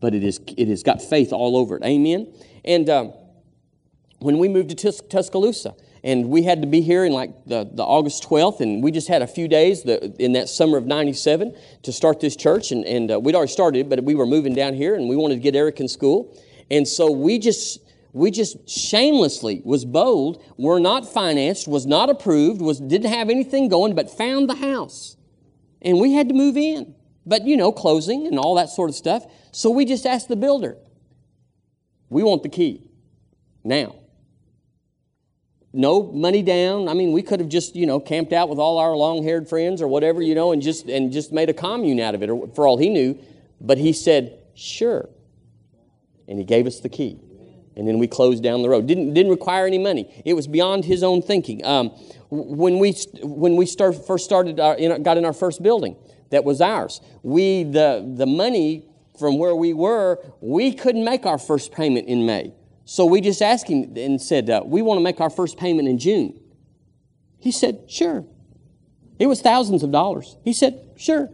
But 0.00 0.14
it, 0.14 0.24
is, 0.24 0.40
it 0.56 0.68
has 0.68 0.82
got 0.82 1.02
faith 1.02 1.34
all 1.34 1.54
over 1.54 1.76
it. 1.76 1.84
Amen? 1.84 2.32
And 2.64 2.88
um, 2.88 3.12
when 4.20 4.38
we 4.38 4.48
moved 4.48 4.70
to 4.70 4.74
Tus- 4.74 5.02
Tuscaloosa, 5.10 5.74
and 6.02 6.30
we 6.30 6.42
had 6.42 6.62
to 6.62 6.66
be 6.66 6.80
here 6.80 7.04
in 7.04 7.12
like 7.12 7.44
the, 7.44 7.68
the 7.70 7.82
August 7.82 8.24
12th, 8.24 8.60
and 8.60 8.82
we 8.82 8.90
just 8.90 9.08
had 9.08 9.22
a 9.22 9.26
few 9.26 9.48
days 9.48 9.82
the, 9.82 10.14
in 10.22 10.32
that 10.32 10.48
summer 10.48 10.78
of 10.78 10.86
97 10.86 11.54
to 11.82 11.92
start 11.92 12.20
this 12.20 12.36
church. 12.36 12.72
And, 12.72 12.84
and 12.84 13.10
uh, 13.10 13.20
we'd 13.20 13.34
already 13.34 13.52
started, 13.52 13.90
but 13.90 14.02
we 14.04 14.14
were 14.14 14.26
moving 14.26 14.54
down 14.54 14.74
here, 14.74 14.94
and 14.94 15.08
we 15.08 15.16
wanted 15.16 15.34
to 15.34 15.40
get 15.40 15.54
Eric 15.54 15.80
in 15.80 15.88
school. 15.88 16.36
And 16.70 16.86
so 16.86 17.10
we 17.10 17.38
just 17.38 17.80
we 18.12 18.30
just 18.30 18.68
shamelessly 18.68 19.62
was 19.64 19.84
bold, 19.84 20.42
were 20.56 20.80
not 20.80 21.06
financed, 21.06 21.68
was 21.68 21.86
not 21.86 22.10
approved, 22.10 22.60
was 22.60 22.80
didn't 22.80 23.10
have 23.10 23.28
anything 23.28 23.68
going, 23.68 23.94
but 23.94 24.10
found 24.10 24.48
the 24.48 24.56
house. 24.56 25.16
And 25.82 26.00
we 26.00 26.12
had 26.12 26.28
to 26.28 26.34
move 26.34 26.56
in. 26.56 26.94
But 27.26 27.46
you 27.46 27.56
know, 27.56 27.72
closing 27.72 28.26
and 28.26 28.38
all 28.38 28.54
that 28.54 28.70
sort 28.70 28.88
of 28.88 28.96
stuff. 28.96 29.24
So 29.52 29.70
we 29.70 29.84
just 29.84 30.06
asked 30.06 30.28
the 30.28 30.36
builder, 30.36 30.76
we 32.08 32.22
want 32.22 32.42
the 32.42 32.48
key 32.48 32.84
now 33.62 33.99
no 35.72 36.02
money 36.02 36.42
down. 36.42 36.88
I 36.88 36.94
mean, 36.94 37.12
we 37.12 37.22
could 37.22 37.40
have 37.40 37.48
just, 37.48 37.76
you 37.76 37.86
know, 37.86 38.00
camped 38.00 38.32
out 38.32 38.48
with 38.48 38.58
all 38.58 38.78
our 38.78 38.96
long-haired 38.96 39.48
friends 39.48 39.80
or 39.80 39.88
whatever, 39.88 40.20
you 40.20 40.34
know, 40.34 40.52
and 40.52 40.60
just 40.60 40.88
and 40.88 41.12
just 41.12 41.32
made 41.32 41.48
a 41.48 41.54
commune 41.54 42.00
out 42.00 42.14
of 42.14 42.22
it, 42.22 42.30
or 42.30 42.48
for 42.54 42.66
all 42.66 42.76
he 42.76 42.88
knew. 42.88 43.18
But 43.60 43.78
he 43.78 43.92
said, 43.92 44.38
"Sure," 44.54 45.08
and 46.26 46.38
he 46.38 46.44
gave 46.44 46.66
us 46.66 46.80
the 46.80 46.88
key, 46.88 47.20
and 47.76 47.86
then 47.86 47.98
we 47.98 48.08
closed 48.08 48.42
down 48.42 48.62
the 48.62 48.68
road. 48.68 48.86
didn't 48.86 49.14
didn't 49.14 49.30
require 49.30 49.66
any 49.66 49.78
money. 49.78 50.22
It 50.24 50.34
was 50.34 50.46
beyond 50.46 50.84
his 50.84 51.02
own 51.02 51.22
thinking. 51.22 51.64
Um, 51.64 51.90
when 52.30 52.78
we 52.78 52.92
when 53.22 53.56
we 53.56 53.66
start, 53.66 54.06
first 54.06 54.24
started, 54.24 54.58
our, 54.60 54.74
in, 54.74 55.02
got 55.02 55.18
in 55.18 55.24
our 55.24 55.32
first 55.32 55.62
building, 55.62 55.96
that 56.30 56.44
was 56.44 56.60
ours. 56.60 57.00
We 57.22 57.64
the 57.64 58.12
the 58.16 58.26
money 58.26 58.86
from 59.18 59.38
where 59.38 59.54
we 59.54 59.74
were, 59.74 60.18
we 60.40 60.72
couldn't 60.72 61.04
make 61.04 61.26
our 61.26 61.38
first 61.38 61.72
payment 61.72 62.08
in 62.08 62.24
May. 62.24 62.54
So 62.90 63.06
we 63.06 63.20
just 63.20 63.40
asked 63.40 63.68
him 63.68 63.92
and 63.96 64.20
said, 64.20 64.50
uh, 64.50 64.62
We 64.64 64.82
want 64.82 64.98
to 64.98 65.04
make 65.04 65.20
our 65.20 65.30
first 65.30 65.56
payment 65.56 65.86
in 65.86 65.96
June. 65.96 66.40
He 67.38 67.52
said, 67.52 67.84
Sure. 67.88 68.24
It 69.16 69.26
was 69.26 69.40
thousands 69.40 69.84
of 69.84 69.92
dollars. 69.92 70.36
He 70.42 70.52
said, 70.52 70.90
Sure. 70.96 71.28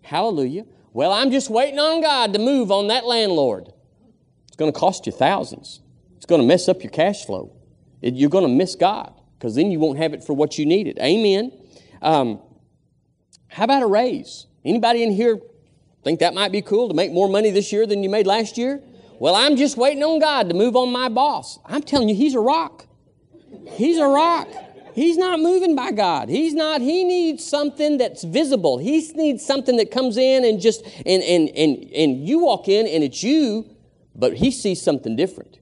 Hallelujah. 0.00 0.64
Well, 0.94 1.12
I'm 1.12 1.30
just 1.30 1.50
waiting 1.50 1.78
on 1.78 2.00
God 2.00 2.32
to 2.32 2.38
move 2.38 2.72
on 2.72 2.88
that 2.88 3.04
landlord. 3.04 3.70
It's 4.46 4.56
going 4.56 4.72
to 4.72 4.78
cost 4.78 5.04
you 5.04 5.12
thousands. 5.12 5.82
It's 6.16 6.24
going 6.24 6.40
to 6.40 6.46
mess 6.46 6.70
up 6.70 6.82
your 6.82 6.90
cash 6.90 7.26
flow. 7.26 7.54
It, 8.00 8.14
you're 8.14 8.30
going 8.30 8.46
to 8.46 8.54
miss 8.54 8.76
God 8.76 9.12
because 9.38 9.54
then 9.54 9.70
you 9.70 9.78
won't 9.78 9.98
have 9.98 10.14
it 10.14 10.24
for 10.24 10.32
what 10.32 10.56
you 10.56 10.64
needed. 10.64 10.98
Amen. 11.00 11.52
Um, 12.00 12.40
how 13.48 13.64
about 13.64 13.82
a 13.82 13.86
raise? 13.86 14.46
Anybody 14.64 15.02
in 15.02 15.12
here 15.12 15.38
think 16.02 16.20
that 16.20 16.32
might 16.32 16.50
be 16.50 16.62
cool 16.62 16.88
to 16.88 16.94
make 16.94 17.12
more 17.12 17.28
money 17.28 17.50
this 17.50 17.74
year 17.74 17.86
than 17.86 18.02
you 18.02 18.08
made 18.08 18.26
last 18.26 18.56
year? 18.56 18.82
Well, 19.24 19.36
I'm 19.36 19.56
just 19.56 19.78
waiting 19.78 20.02
on 20.02 20.18
God 20.18 20.50
to 20.50 20.54
move 20.54 20.76
on 20.76 20.92
my 20.92 21.08
boss. 21.08 21.58
I'm 21.64 21.80
telling 21.80 22.10
you, 22.10 22.14
he's 22.14 22.34
a 22.34 22.40
rock. 22.40 22.84
He's 23.70 23.96
a 23.96 24.06
rock. 24.06 24.46
He's 24.94 25.16
not 25.16 25.40
moving 25.40 25.74
by 25.74 25.92
God. 25.92 26.28
He's 26.28 26.52
not, 26.52 26.82
he 26.82 27.04
needs 27.04 27.42
something 27.42 27.96
that's 27.96 28.22
visible. 28.22 28.76
He 28.76 29.00
needs 29.14 29.42
something 29.42 29.78
that 29.78 29.90
comes 29.90 30.18
in 30.18 30.44
and 30.44 30.60
just, 30.60 30.84
and, 31.06 31.22
and, 31.22 31.48
and, 31.56 31.90
and 31.94 32.28
you 32.28 32.40
walk 32.40 32.68
in 32.68 32.86
and 32.86 33.02
it's 33.02 33.22
you, 33.22 33.64
but 34.14 34.34
he 34.34 34.50
sees 34.50 34.82
something 34.82 35.16
different. 35.16 35.58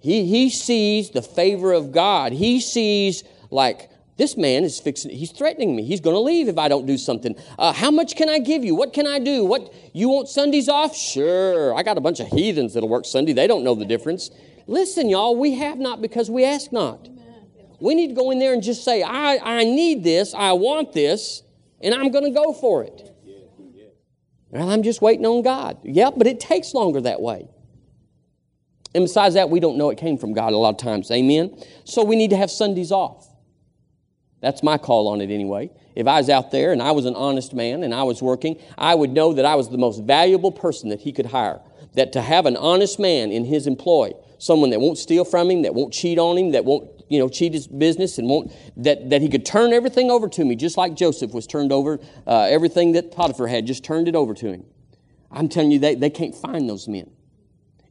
He, 0.00 0.24
he 0.24 0.48
sees 0.48 1.10
the 1.10 1.20
favor 1.20 1.74
of 1.74 1.92
God. 1.92 2.32
He 2.32 2.58
sees 2.58 3.22
like, 3.50 3.90
this 4.16 4.36
man 4.36 4.62
is 4.62 4.78
fixing, 4.78 5.10
he's 5.10 5.32
threatening 5.32 5.74
me. 5.74 5.84
He's 5.84 6.00
going 6.00 6.14
to 6.14 6.20
leave 6.20 6.48
if 6.48 6.56
I 6.56 6.68
don't 6.68 6.86
do 6.86 6.96
something. 6.96 7.34
Uh, 7.58 7.72
how 7.72 7.90
much 7.90 8.14
can 8.14 8.28
I 8.28 8.38
give 8.38 8.64
you? 8.64 8.74
What 8.74 8.92
can 8.92 9.06
I 9.06 9.18
do? 9.18 9.44
What, 9.44 9.74
you 9.92 10.08
want 10.08 10.28
Sundays 10.28 10.68
off? 10.68 10.96
Sure. 10.96 11.74
I 11.74 11.82
got 11.82 11.98
a 11.98 12.00
bunch 12.00 12.20
of 12.20 12.28
heathens 12.28 12.74
that'll 12.74 12.88
work 12.88 13.06
Sunday. 13.06 13.32
They 13.32 13.46
don't 13.46 13.64
know 13.64 13.74
the 13.74 13.84
difference. 13.84 14.30
Listen, 14.66 15.08
y'all, 15.08 15.36
we 15.36 15.54
have 15.54 15.78
not 15.78 16.00
because 16.00 16.30
we 16.30 16.44
ask 16.44 16.70
not. 16.70 17.08
We 17.80 17.94
need 17.94 18.08
to 18.08 18.14
go 18.14 18.30
in 18.30 18.38
there 18.38 18.52
and 18.54 18.62
just 18.62 18.84
say, 18.84 19.02
I, 19.02 19.38
I 19.42 19.64
need 19.64 20.04
this, 20.04 20.32
I 20.32 20.52
want 20.52 20.92
this, 20.92 21.42
and 21.82 21.94
I'm 21.94 22.10
going 22.10 22.24
to 22.24 22.30
go 22.30 22.52
for 22.52 22.84
it. 22.84 23.10
Well, 24.50 24.70
I'm 24.70 24.84
just 24.84 25.02
waiting 25.02 25.26
on 25.26 25.42
God. 25.42 25.78
Yeah, 25.82 26.10
but 26.16 26.28
it 26.28 26.38
takes 26.38 26.72
longer 26.72 27.00
that 27.00 27.20
way. 27.20 27.48
And 28.94 29.04
besides 29.04 29.34
that, 29.34 29.50
we 29.50 29.58
don't 29.58 29.76
know 29.76 29.90
it 29.90 29.98
came 29.98 30.16
from 30.16 30.32
God 30.32 30.52
a 30.52 30.56
lot 30.56 30.70
of 30.70 30.76
times. 30.76 31.10
Amen? 31.10 31.60
So 31.82 32.04
we 32.04 32.14
need 32.14 32.30
to 32.30 32.36
have 32.36 32.52
Sundays 32.52 32.92
off. 32.92 33.28
That's 34.44 34.62
my 34.62 34.76
call 34.76 35.08
on 35.08 35.22
it 35.22 35.30
anyway. 35.30 35.70
If 35.96 36.06
I 36.06 36.18
was 36.18 36.28
out 36.28 36.50
there 36.50 36.72
and 36.72 36.82
I 36.82 36.90
was 36.90 37.06
an 37.06 37.14
honest 37.14 37.54
man 37.54 37.82
and 37.82 37.94
I 37.94 38.02
was 38.02 38.20
working, 38.20 38.60
I 38.76 38.94
would 38.94 39.10
know 39.10 39.32
that 39.32 39.46
I 39.46 39.54
was 39.54 39.70
the 39.70 39.78
most 39.78 40.02
valuable 40.02 40.52
person 40.52 40.90
that 40.90 41.00
he 41.00 41.12
could 41.12 41.26
hire. 41.26 41.60
That 41.94 42.12
to 42.12 42.20
have 42.20 42.44
an 42.44 42.56
honest 42.58 42.98
man 42.98 43.32
in 43.32 43.46
his 43.46 43.66
employ, 43.66 44.12
someone 44.38 44.68
that 44.70 44.80
won't 44.80 44.98
steal 44.98 45.24
from 45.24 45.50
him, 45.50 45.62
that 45.62 45.74
won't 45.74 45.94
cheat 45.94 46.18
on 46.18 46.36
him, 46.36 46.52
that 46.52 46.66
won't 46.66 46.90
you 47.08 47.18
know 47.18 47.28
cheat 47.28 47.54
his 47.54 47.66
business 47.66 48.18
and 48.18 48.28
won't 48.28 48.52
that, 48.76 49.08
that 49.10 49.22
he 49.22 49.28
could 49.28 49.46
turn 49.46 49.72
everything 49.72 50.10
over 50.10 50.26
to 50.26 50.42
me 50.42 50.56
just 50.56 50.78
like 50.78 50.94
joseph 50.94 51.34
was 51.34 51.46
turned 51.46 51.70
over 51.70 52.00
uh, 52.26 52.46
everything 52.50 52.92
that 52.92 53.12
potiphar 53.12 53.46
had 53.46 53.66
just 53.66 53.84
turned 53.84 54.08
it 54.08 54.14
over 54.14 54.32
to 54.32 54.48
him 54.48 54.64
i'm 55.30 55.48
telling 55.48 55.70
you 55.70 55.78
they, 55.78 55.94
they 55.94 56.08
can't 56.08 56.34
find 56.34 56.66
those 56.66 56.88
men 56.88 57.10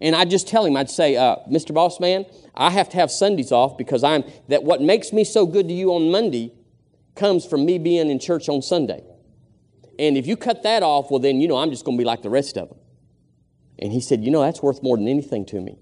and 0.03 0.17
I'd 0.17 0.29
just 0.29 0.49
tell 0.49 0.65
him, 0.65 0.75
I'd 0.75 0.89
say, 0.89 1.15
uh, 1.15 1.37
Mr. 1.49 1.73
Boss 1.73 2.01
Man, 2.01 2.25
I 2.53 2.71
have 2.71 2.89
to 2.89 2.97
have 2.97 3.09
Sundays 3.09 3.53
off 3.53 3.77
because 3.77 4.03
I'm, 4.03 4.25
that 4.49 4.63
what 4.63 4.81
makes 4.81 5.13
me 5.13 5.23
so 5.23 5.45
good 5.45 5.69
to 5.69 5.73
you 5.73 5.93
on 5.93 6.11
Monday 6.11 6.53
comes 7.15 7.45
from 7.45 7.65
me 7.65 7.77
being 7.77 8.11
in 8.11 8.19
church 8.19 8.49
on 8.49 8.61
Sunday. 8.61 9.01
And 9.97 10.17
if 10.17 10.27
you 10.27 10.35
cut 10.35 10.61
that 10.63 10.83
off, 10.83 11.09
well, 11.09 11.21
then, 11.21 11.39
you 11.39 11.47
know, 11.47 11.55
I'm 11.55 11.69
just 11.69 11.85
going 11.85 11.97
to 11.97 12.01
be 12.01 12.05
like 12.05 12.21
the 12.21 12.29
rest 12.29 12.57
of 12.57 12.67
them. 12.67 12.77
And 13.79 13.93
he 13.93 14.01
said, 14.01 14.25
you 14.25 14.29
know, 14.29 14.41
that's 14.41 14.61
worth 14.61 14.83
more 14.83 14.97
than 14.97 15.07
anything 15.07 15.45
to 15.47 15.61
me. 15.61 15.79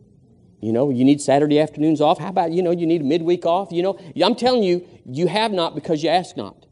You 0.61 0.71
know, 0.71 0.91
you 0.91 1.03
need 1.03 1.19
Saturday 1.19 1.59
afternoons 1.59 1.99
off. 1.99 2.19
How 2.19 2.29
about, 2.29 2.51
you 2.51 2.61
know, 2.61 2.69
you 2.69 2.85
need 2.85 3.01
a 3.01 3.05
midweek 3.05 3.47
off? 3.47 3.71
You 3.71 3.81
know, 3.81 3.99
I'm 4.23 4.35
telling 4.35 4.61
you, 4.61 4.87
you 5.03 5.25
have 5.25 5.51
not 5.51 5.73
because 5.73 6.03
you 6.03 6.09
ask 6.09 6.37
not. 6.37 6.67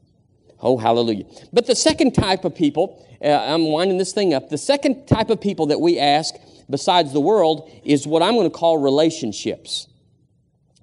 Oh, 0.62 0.78
hallelujah. 0.78 1.26
But 1.52 1.66
the 1.66 1.76
second 1.76 2.14
type 2.14 2.46
of 2.46 2.54
people, 2.54 3.04
uh, 3.24 3.30
I'm 3.30 3.66
winding 3.72 3.98
this 3.98 4.14
thing 4.14 4.36
up, 4.36 4.50
the 4.50 4.58
second 4.60 5.08
type 5.08 5.32
of 5.32 5.42
people 5.42 5.66
that 5.68 5.82
we 5.82 5.98
ask 5.98 6.36
besides 6.70 7.14
the 7.14 7.20
world 7.20 7.70
is 7.84 8.06
what 8.06 8.22
I'm 8.22 8.34
going 8.36 8.50
to 8.50 8.56
call 8.56 8.78
relationships. 8.78 9.88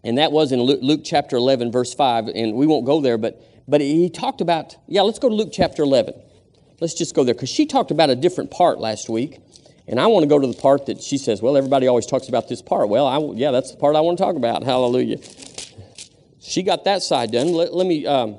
And 0.05 0.19
that 0.19 0.33
was 0.33 0.53
in 0.53 0.61
Luke, 0.61 0.81
Luke, 0.83 1.01
chapter 1.05 1.37
11, 1.37 1.73
verse 1.73 1.93
5. 1.93 2.29
And 2.29 2.55
we 2.55 2.67
won't 2.67 2.87
go 2.87 3.01
there, 3.01 3.19
but, 3.19 3.43
but 3.67 3.81
he 3.81 4.09
talked 4.09 4.41
about, 4.41 4.77
yeah, 4.87 5.03
let's 5.03 5.19
go 5.19 5.29
to 5.29 5.35
Luke 5.35 5.51
chapter 5.53 5.83
11. 5.83 6.15
Let's 6.81 6.95
just 6.95 7.15
go 7.15 7.25
there 7.25 7.35
because 7.35 7.49
she 7.49 7.67
talked 7.67 7.91
about 7.91 8.11
a 8.11 8.15
different 8.15 8.51
part 8.51 8.79
last 8.79 9.09
week. 9.09 9.41
And 9.89 10.01
I 10.01 10.07
want 10.07 10.25
to 10.25 10.29
go 10.29 10.39
to 10.39 10.47
the 10.47 10.61
part 10.61 10.87
that 10.87 11.01
she 11.01 11.17
says, 11.17 11.41
well, 11.41 11.57
everybody 11.57 11.87
always 11.87 12.07
talks 12.07 12.29
about 12.29 12.49
this 12.49 12.61
part. 12.61 12.89
Well, 12.89 13.07
I, 13.07 13.19
yeah, 13.37 13.53
that's 13.53 13.71
the 13.71 13.77
part 13.77 13.95
I 13.97 14.01
want 14.01 14.19
to 14.19 14.25
talk 14.25 14.37
about. 14.37 14.65
Hallelujah. 14.65 15.19
She 16.41 16.63
got 16.63 16.85
that 16.85 17.03
side 17.03 17.33
done. 17.33 17.53
Let, 17.53 17.73
let 17.73 17.87
me 17.87 18.07
um, 18.07 18.39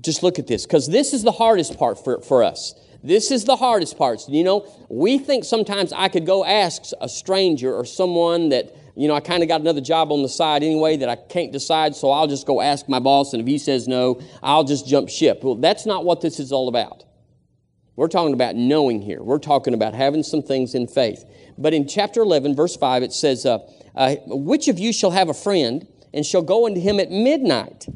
just 0.00 0.22
look 0.22 0.38
at 0.38 0.46
this 0.46 0.64
because 0.66 0.88
this 0.88 1.12
is 1.12 1.22
the 1.22 1.32
hardest 1.32 1.78
part 1.78 2.02
for, 2.02 2.20
for 2.20 2.42
us. 2.42 2.74
This 3.02 3.30
is 3.30 3.44
the 3.44 3.56
hardest 3.56 3.96
part. 3.96 4.28
You 4.28 4.44
know, 4.44 4.66
we 4.88 5.18
think 5.18 5.44
sometimes 5.44 5.92
I 5.92 6.08
could 6.08 6.26
go 6.26 6.44
ask 6.44 6.92
a 7.00 7.08
stranger 7.08 7.74
or 7.74 7.84
someone 7.84 8.48
that, 8.50 8.74
you 8.96 9.08
know, 9.08 9.14
I 9.14 9.20
kind 9.20 9.42
of 9.42 9.48
got 9.48 9.60
another 9.60 9.80
job 9.80 10.10
on 10.12 10.22
the 10.22 10.28
side 10.28 10.62
anyway 10.62 10.96
that 10.96 11.08
I 11.08 11.16
can't 11.16 11.52
decide, 11.52 11.94
so 11.94 12.10
I'll 12.10 12.26
just 12.26 12.46
go 12.46 12.60
ask 12.60 12.88
my 12.88 12.98
boss, 12.98 13.32
and 13.32 13.40
if 13.40 13.46
he 13.46 13.58
says 13.58 13.86
no, 13.86 14.20
I'll 14.42 14.64
just 14.64 14.86
jump 14.86 15.08
ship. 15.08 15.44
Well, 15.44 15.56
that's 15.56 15.86
not 15.86 16.04
what 16.04 16.20
this 16.20 16.40
is 16.40 16.52
all 16.52 16.68
about. 16.68 17.04
We're 17.96 18.08
talking 18.08 18.34
about 18.34 18.56
knowing 18.56 19.00
here. 19.00 19.22
We're 19.22 19.38
talking 19.38 19.72
about 19.72 19.94
having 19.94 20.22
some 20.22 20.42
things 20.42 20.74
in 20.74 20.86
faith. 20.86 21.24
But 21.56 21.72
in 21.72 21.88
chapter 21.88 22.20
11, 22.20 22.54
verse 22.54 22.76
5, 22.76 23.02
it 23.02 23.12
says, 23.12 23.46
uh, 23.46 23.58
uh, 23.94 24.16
Which 24.26 24.68
of 24.68 24.78
you 24.78 24.92
shall 24.92 25.12
have 25.12 25.30
a 25.30 25.34
friend 25.34 25.86
and 26.12 26.24
shall 26.24 26.42
go 26.42 26.66
unto 26.66 26.80
him 26.80 27.00
at 27.00 27.10
midnight? 27.10 27.86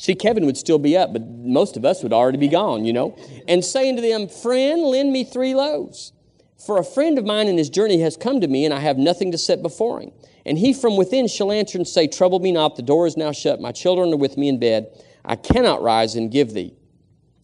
See, 0.00 0.14
Kevin 0.14 0.46
would 0.46 0.56
still 0.56 0.78
be 0.78 0.96
up, 0.96 1.12
but 1.12 1.28
most 1.28 1.76
of 1.76 1.84
us 1.84 2.02
would 2.02 2.14
already 2.14 2.38
be 2.38 2.48
gone, 2.48 2.86
you 2.86 2.92
know. 2.94 3.14
And 3.46 3.62
saying 3.62 3.96
to 3.96 4.02
them, 4.02 4.28
Friend, 4.28 4.80
lend 4.80 5.12
me 5.12 5.24
three 5.24 5.54
loaves. 5.54 6.14
For 6.56 6.78
a 6.78 6.84
friend 6.84 7.18
of 7.18 7.26
mine 7.26 7.48
in 7.48 7.58
his 7.58 7.68
journey 7.68 8.00
has 8.00 8.16
come 8.16 8.40
to 8.40 8.48
me, 8.48 8.64
and 8.64 8.72
I 8.72 8.78
have 8.78 8.96
nothing 8.96 9.30
to 9.32 9.36
set 9.36 9.60
before 9.60 10.00
him. 10.00 10.12
And 10.46 10.56
he 10.56 10.72
from 10.72 10.96
within 10.96 11.28
shall 11.28 11.52
answer 11.52 11.76
and 11.76 11.86
say, 11.86 12.06
Trouble 12.06 12.38
me 12.38 12.50
not, 12.50 12.76
the 12.76 12.82
door 12.82 13.06
is 13.06 13.18
now 13.18 13.30
shut, 13.30 13.60
my 13.60 13.72
children 13.72 14.10
are 14.14 14.16
with 14.16 14.38
me 14.38 14.48
in 14.48 14.58
bed. 14.58 14.88
I 15.22 15.36
cannot 15.36 15.82
rise 15.82 16.14
and 16.14 16.30
give 16.30 16.54
thee. 16.54 16.72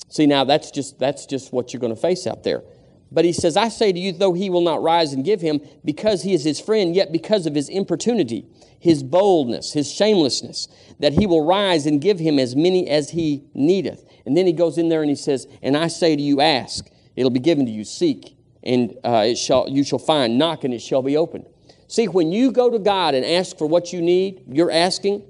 See, 0.08 0.24
now 0.24 0.44
that's 0.44 0.70
just, 0.70 0.98
that's 0.98 1.26
just 1.26 1.52
what 1.52 1.74
you're 1.74 1.80
going 1.80 1.94
to 1.94 2.00
face 2.00 2.26
out 2.26 2.42
there. 2.42 2.62
But 3.10 3.24
he 3.24 3.32
says, 3.32 3.56
I 3.56 3.68
say 3.68 3.92
to 3.92 3.98
you, 3.98 4.12
though 4.12 4.32
he 4.32 4.50
will 4.50 4.62
not 4.62 4.82
rise 4.82 5.12
and 5.12 5.24
give 5.24 5.40
him, 5.40 5.60
because 5.84 6.22
he 6.22 6.34
is 6.34 6.44
his 6.44 6.60
friend, 6.60 6.94
yet 6.94 7.12
because 7.12 7.46
of 7.46 7.54
his 7.54 7.68
importunity, 7.68 8.46
his 8.80 9.02
boldness, 9.02 9.72
his 9.72 9.90
shamelessness, 9.90 10.68
that 10.98 11.12
he 11.12 11.26
will 11.26 11.44
rise 11.44 11.86
and 11.86 12.00
give 12.00 12.18
him 12.18 12.38
as 12.38 12.56
many 12.56 12.88
as 12.88 13.10
he 13.10 13.44
needeth. 13.54 14.04
And 14.24 14.36
then 14.36 14.46
he 14.46 14.52
goes 14.52 14.76
in 14.76 14.88
there 14.88 15.02
and 15.02 15.10
he 15.10 15.16
says, 15.16 15.46
And 15.62 15.76
I 15.76 15.86
say 15.86 16.16
to 16.16 16.22
you, 16.22 16.40
ask, 16.40 16.88
it'll 17.14 17.30
be 17.30 17.40
given 17.40 17.64
to 17.66 17.72
you, 17.72 17.84
seek, 17.84 18.36
and 18.62 18.94
uh, 19.04 19.24
it 19.26 19.36
shall, 19.36 19.68
you 19.68 19.84
shall 19.84 20.00
find, 20.00 20.36
knock, 20.36 20.64
and 20.64 20.74
it 20.74 20.80
shall 20.80 21.02
be 21.02 21.16
opened. 21.16 21.46
See, 21.88 22.08
when 22.08 22.32
you 22.32 22.50
go 22.50 22.68
to 22.68 22.80
God 22.80 23.14
and 23.14 23.24
ask 23.24 23.56
for 23.56 23.66
what 23.68 23.92
you 23.92 24.02
need, 24.02 24.42
you're 24.48 24.72
asking, 24.72 25.22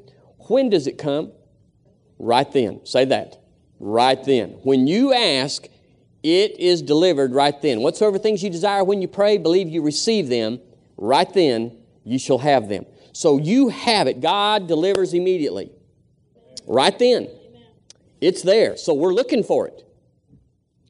when 0.49 0.71
does 0.71 0.87
it 0.87 0.97
come? 0.97 1.33
Right 2.19 2.51
then. 2.51 2.85
Say 2.87 3.05
that. 3.07 3.39
Right 3.79 4.23
then. 4.25 4.51
When 4.63 4.87
you 4.87 5.13
ask, 5.13 5.69
it 6.27 6.59
is 6.59 6.83
delivered 6.83 7.33
right 7.33 7.63
then. 7.63 7.83
Whatsoever 7.83 8.19
things 8.19 8.43
you 8.43 8.51
desire 8.51 8.83
when 8.83 9.01
you 9.01 9.07
pray, 9.07 9.39
believe 9.39 9.69
you 9.69 9.81
receive 9.81 10.29
them, 10.29 10.59
right 10.97 11.33
then 11.33 11.79
you 12.03 12.19
shall 12.19 12.39
have 12.39 12.69
them. 12.69 12.85
So 13.13 13.39
you 13.39 13.69
have 13.69 14.09
it. 14.09 14.21
God 14.21 14.67
delivers 14.67 15.15
immediately. 15.15 15.71
Right 16.67 16.99
then. 16.99 17.29
It's 18.21 18.43
there. 18.43 18.77
So 18.77 18.93
we're 18.93 19.15
looking 19.15 19.45
for 19.45 19.69
it. 19.69 19.85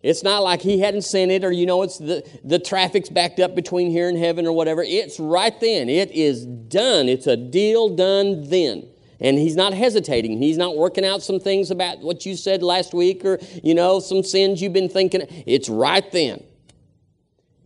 It's 0.03 0.22
not 0.22 0.43
like 0.43 0.62
he 0.62 0.80
hadn't 0.80 1.03
sent 1.03 1.30
it 1.30 1.45
or, 1.45 1.53
you 1.53 1.66
know, 1.66 1.82
it's 1.82 1.99
the, 1.99 2.26
the 2.43 2.59
traffic's 2.59 3.11
backed 3.11 3.39
up 3.39 3.55
between 3.55 3.91
here 3.91 4.09
and 4.09 4.16
heaven 4.16 4.47
or 4.47 4.53
whatever. 4.53 4.82
It's 4.82 5.20
right 5.20 5.59
then. 5.61 5.91
It 5.91 6.12
is 6.12 6.47
done. 6.47 7.11
It's 7.11 7.26
a 7.26 7.37
deal 7.37 7.95
done 7.95 8.49
then. 8.49 8.89
And 9.20 9.38
he's 9.38 9.56
not 9.56 9.72
hesitating. 9.72 10.40
He's 10.42 10.58
not 10.58 10.76
working 10.76 11.04
out 11.04 11.22
some 11.22 11.40
things 11.40 11.70
about 11.70 12.00
what 12.00 12.26
you 12.26 12.36
said 12.36 12.62
last 12.62 12.92
week 12.92 13.24
or, 13.24 13.38
you 13.62 13.74
know, 13.74 13.98
some 14.00 14.22
sins 14.22 14.60
you've 14.60 14.72
been 14.74 14.88
thinking. 14.88 15.22
It's 15.46 15.68
right 15.68 16.10
then. 16.12 16.44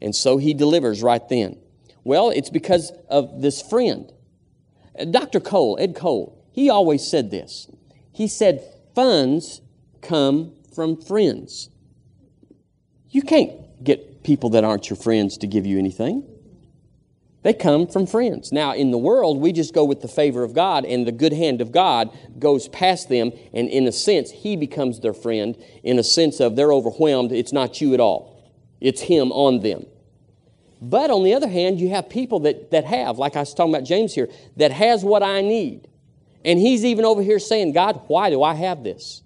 And 0.01 0.15
so 0.15 0.39
he 0.39 0.55
delivers 0.55 1.03
right 1.03 1.27
then. 1.29 1.59
Well, 2.05 2.31
it's 2.31 2.51
because 2.51 2.93
of 3.09 3.43
this 3.43 3.61
friend. 3.61 4.13
Uh, 4.99 5.05
Dr. 5.05 5.41
Cole, 5.41 5.77
Ed 5.81 5.95
Cole, 5.95 6.43
he 6.53 6.71
always 6.71 7.07
said 7.07 7.31
this. 7.31 7.69
He 8.13 8.27
said, 8.27 8.65
funds 8.95 9.61
come 10.01 10.53
from 10.75 11.01
friends. 11.01 11.71
You 13.11 13.23
can't 13.23 13.53
get 13.83 14.23
people 14.23 14.51
that 14.51 14.65
aren't 14.65 14.89
your 14.89 14.97
friends 14.97 15.39
to 15.39 15.47
give 15.47 15.67
you 15.67 15.79
anything. 15.79 16.25
They 17.43 17.55
come 17.55 17.87
from 17.87 18.07
friends. 18.07 18.53
Now, 18.53 18.75
in 18.75 18.91
the 18.91 18.99
world, 18.99 19.41
we 19.41 19.53
just 19.53 19.73
go 19.73 19.85
with 19.85 20.03
the 20.03 20.09
favor 20.09 20.43
of 20.43 20.53
God, 20.53 20.85
and 20.85 21.07
the 21.07 21.13
good 21.13 21.33
hand 21.33 21.61
of 21.61 21.73
God 21.73 22.11
goes 22.39 22.69
past 22.69 23.09
them, 23.09 23.33
and 23.55 23.69
in 23.69 23.87
a 23.87 23.93
sense, 23.93 24.31
He 24.31 24.57
becomes 24.57 25.01
their 25.01 25.15
friend, 25.15 25.57
in 25.83 25.99
a 25.99 26.03
sense 26.03 26.41
of 26.41 26.55
they're 26.55 26.73
overwhelmed. 26.73 27.33
It's 27.33 27.53
not 27.53 27.81
you 27.81 27.95
at 27.95 28.01
all, 28.01 28.37
it's 28.81 29.01
Him 29.01 29.33
on 29.33 29.61
them. 29.61 29.87
But 30.83 31.11
on 31.11 31.25
the 31.25 31.35
other 31.35 31.49
hand, 31.49 31.79
you 31.79 31.91
have 31.91 32.09
people 32.09 32.41
that, 32.41 32.71
that 32.71 32.85
have, 32.85 33.19
like 33.19 33.37
I 33.37 33.41
was 33.41 33.53
talking 33.53 33.75
about 33.75 33.87
James 33.87 34.15
here, 34.15 34.29
that 34.57 34.73
has 34.73 35.05
what 35.05 35.23
I 35.23 35.43
need. 35.43 35.89
And 36.45 36.59
he's 36.59 36.85
even 36.85 37.05
over 37.05 37.23
here 37.23 37.39
saying, 37.39 37.73
God, 37.73 38.03
why 38.07 38.31
do 38.31 38.43
I 38.43 38.55
have 38.55 38.83
this? 38.83 39.23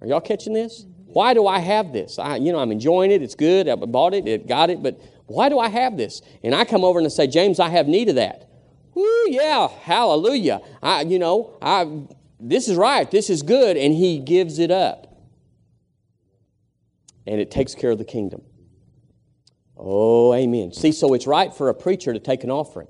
Are 0.00 0.06
y'all 0.06 0.22
catching 0.22 0.54
this? 0.54 0.84
Mm-hmm. 0.84 1.12
Why 1.12 1.34
do 1.34 1.46
I 1.46 1.58
have 1.58 1.92
this? 1.92 2.18
I, 2.18 2.36
you 2.36 2.52
know, 2.52 2.58
I'm 2.58 2.72
enjoying 2.72 3.10
it. 3.10 3.22
It's 3.22 3.34
good. 3.34 3.68
I 3.68 3.74
bought 3.74 4.14
it. 4.14 4.26
It 4.26 4.46
got 4.46 4.70
it. 4.70 4.82
But 4.82 4.98
why 5.26 5.48
do 5.48 5.58
I 5.58 5.68
have 5.68 5.96
this? 5.96 6.22
And 6.42 6.54
I 6.54 6.64
come 6.64 6.84
over 6.84 6.98
and 6.98 7.06
I 7.06 7.08
say, 7.08 7.26
James, 7.26 7.58
I 7.58 7.68
have 7.70 7.88
need 7.88 8.08
of 8.08 8.16
that. 8.16 8.48
Woo, 8.94 9.24
yeah, 9.28 9.68
hallelujah. 9.68 10.60
I, 10.82 11.02
you 11.02 11.18
know, 11.18 11.56
I, 11.60 12.02
this 12.38 12.68
is 12.68 12.76
right. 12.76 13.10
This 13.10 13.30
is 13.30 13.42
good. 13.42 13.76
And 13.76 13.94
he 13.94 14.18
gives 14.18 14.58
it 14.58 14.70
up. 14.70 15.06
And 17.26 17.40
it 17.40 17.50
takes 17.50 17.74
care 17.74 17.90
of 17.90 17.98
the 17.98 18.04
kingdom. 18.04 18.42
Oh, 19.76 20.34
amen. 20.34 20.72
See, 20.72 20.92
so 20.92 21.14
it's 21.14 21.26
right 21.26 21.52
for 21.52 21.68
a 21.68 21.74
preacher 21.74 22.12
to 22.12 22.20
take 22.20 22.44
an 22.44 22.50
offering 22.50 22.88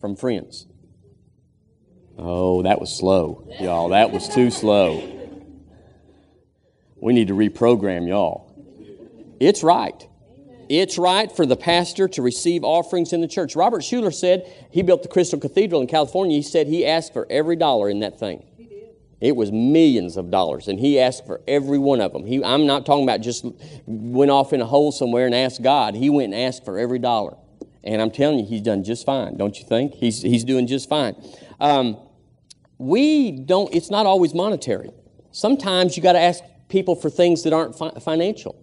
from 0.00 0.16
friends. 0.16 0.66
Oh, 2.16 2.62
that 2.62 2.80
was 2.80 2.94
slow, 2.94 3.46
y'all. 3.60 3.90
That 3.90 4.10
was 4.10 4.28
too 4.28 4.50
slow. 4.50 5.14
We 6.96 7.12
need 7.12 7.28
to 7.28 7.34
reprogram 7.34 8.08
y'all. 8.08 8.52
It's 9.38 9.62
right. 9.62 10.07
It's 10.68 10.98
right 10.98 11.30
for 11.30 11.46
the 11.46 11.56
pastor 11.56 12.08
to 12.08 12.22
receive 12.22 12.62
offerings 12.62 13.12
in 13.12 13.20
the 13.20 13.28
church. 13.28 13.56
Robert 13.56 13.82
Schuller 13.82 14.12
said 14.12 14.52
he 14.70 14.82
built 14.82 15.02
the 15.02 15.08
Crystal 15.08 15.38
Cathedral 15.38 15.80
in 15.80 15.86
California. 15.86 16.36
He 16.36 16.42
said 16.42 16.66
he 16.66 16.84
asked 16.84 17.12
for 17.12 17.26
every 17.30 17.56
dollar 17.56 17.88
in 17.88 18.00
that 18.00 18.18
thing. 18.18 18.44
It 19.20 19.34
was 19.34 19.50
millions 19.50 20.16
of 20.16 20.30
dollars, 20.30 20.68
and 20.68 20.78
he 20.78 21.00
asked 21.00 21.26
for 21.26 21.40
every 21.48 21.78
one 21.78 22.00
of 22.00 22.12
them. 22.12 22.24
He, 22.24 22.44
I'm 22.44 22.66
not 22.66 22.86
talking 22.86 23.02
about 23.02 23.20
just 23.20 23.44
went 23.86 24.30
off 24.30 24.52
in 24.52 24.60
a 24.60 24.66
hole 24.66 24.92
somewhere 24.92 25.26
and 25.26 25.34
asked 25.34 25.60
God. 25.60 25.96
He 25.96 26.08
went 26.08 26.32
and 26.32 26.42
asked 26.42 26.64
for 26.64 26.78
every 26.78 27.00
dollar. 27.00 27.36
And 27.82 28.00
I'm 28.00 28.10
telling 28.10 28.38
you, 28.38 28.44
he's 28.44 28.62
done 28.62 28.84
just 28.84 29.04
fine, 29.04 29.36
don't 29.36 29.58
you 29.58 29.64
think? 29.66 29.94
He's, 29.94 30.22
he's 30.22 30.44
doing 30.44 30.66
just 30.66 30.88
fine. 30.88 31.16
Um, 31.58 31.96
we 32.76 33.32
don't, 33.32 33.74
it's 33.74 33.90
not 33.90 34.06
always 34.06 34.34
monetary. 34.34 34.90
Sometimes 35.32 35.96
you 35.96 36.02
got 36.02 36.12
to 36.12 36.20
ask 36.20 36.44
people 36.68 36.94
for 36.94 37.10
things 37.10 37.42
that 37.42 37.52
aren't 37.52 37.76
fi- 37.76 37.98
financial. 38.00 38.54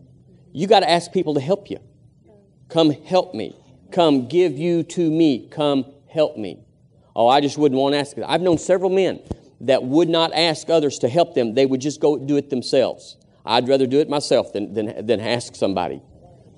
You 0.53 0.67
got 0.67 0.81
to 0.81 0.89
ask 0.89 1.11
people 1.11 1.33
to 1.33 1.41
help 1.41 1.69
you. 1.69 1.79
Come 2.69 2.91
help 2.91 3.33
me. 3.33 3.55
Come 3.91 4.27
give 4.27 4.57
you 4.57 4.83
to 4.83 5.09
me. 5.09 5.47
Come 5.49 5.85
help 6.07 6.37
me. 6.37 6.59
Oh, 7.15 7.27
I 7.27 7.39
just 7.39 7.57
wouldn't 7.57 7.79
want 7.79 7.93
to 7.93 7.99
ask. 7.99 8.17
I've 8.25 8.41
known 8.41 8.57
several 8.57 8.89
men 8.89 9.21
that 9.61 9.83
would 9.83 10.09
not 10.09 10.33
ask 10.33 10.69
others 10.69 10.99
to 10.99 11.09
help 11.09 11.33
them. 11.33 11.53
They 11.53 11.65
would 11.65 11.81
just 11.81 12.01
go 12.01 12.17
do 12.17 12.35
it 12.37 12.49
themselves. 12.49 13.17
I'd 13.45 13.67
rather 13.67 13.87
do 13.87 13.99
it 13.99 14.09
myself 14.09 14.51
than, 14.53 14.73
than, 14.73 15.05
than 15.05 15.19
ask 15.19 15.55
somebody. 15.55 16.01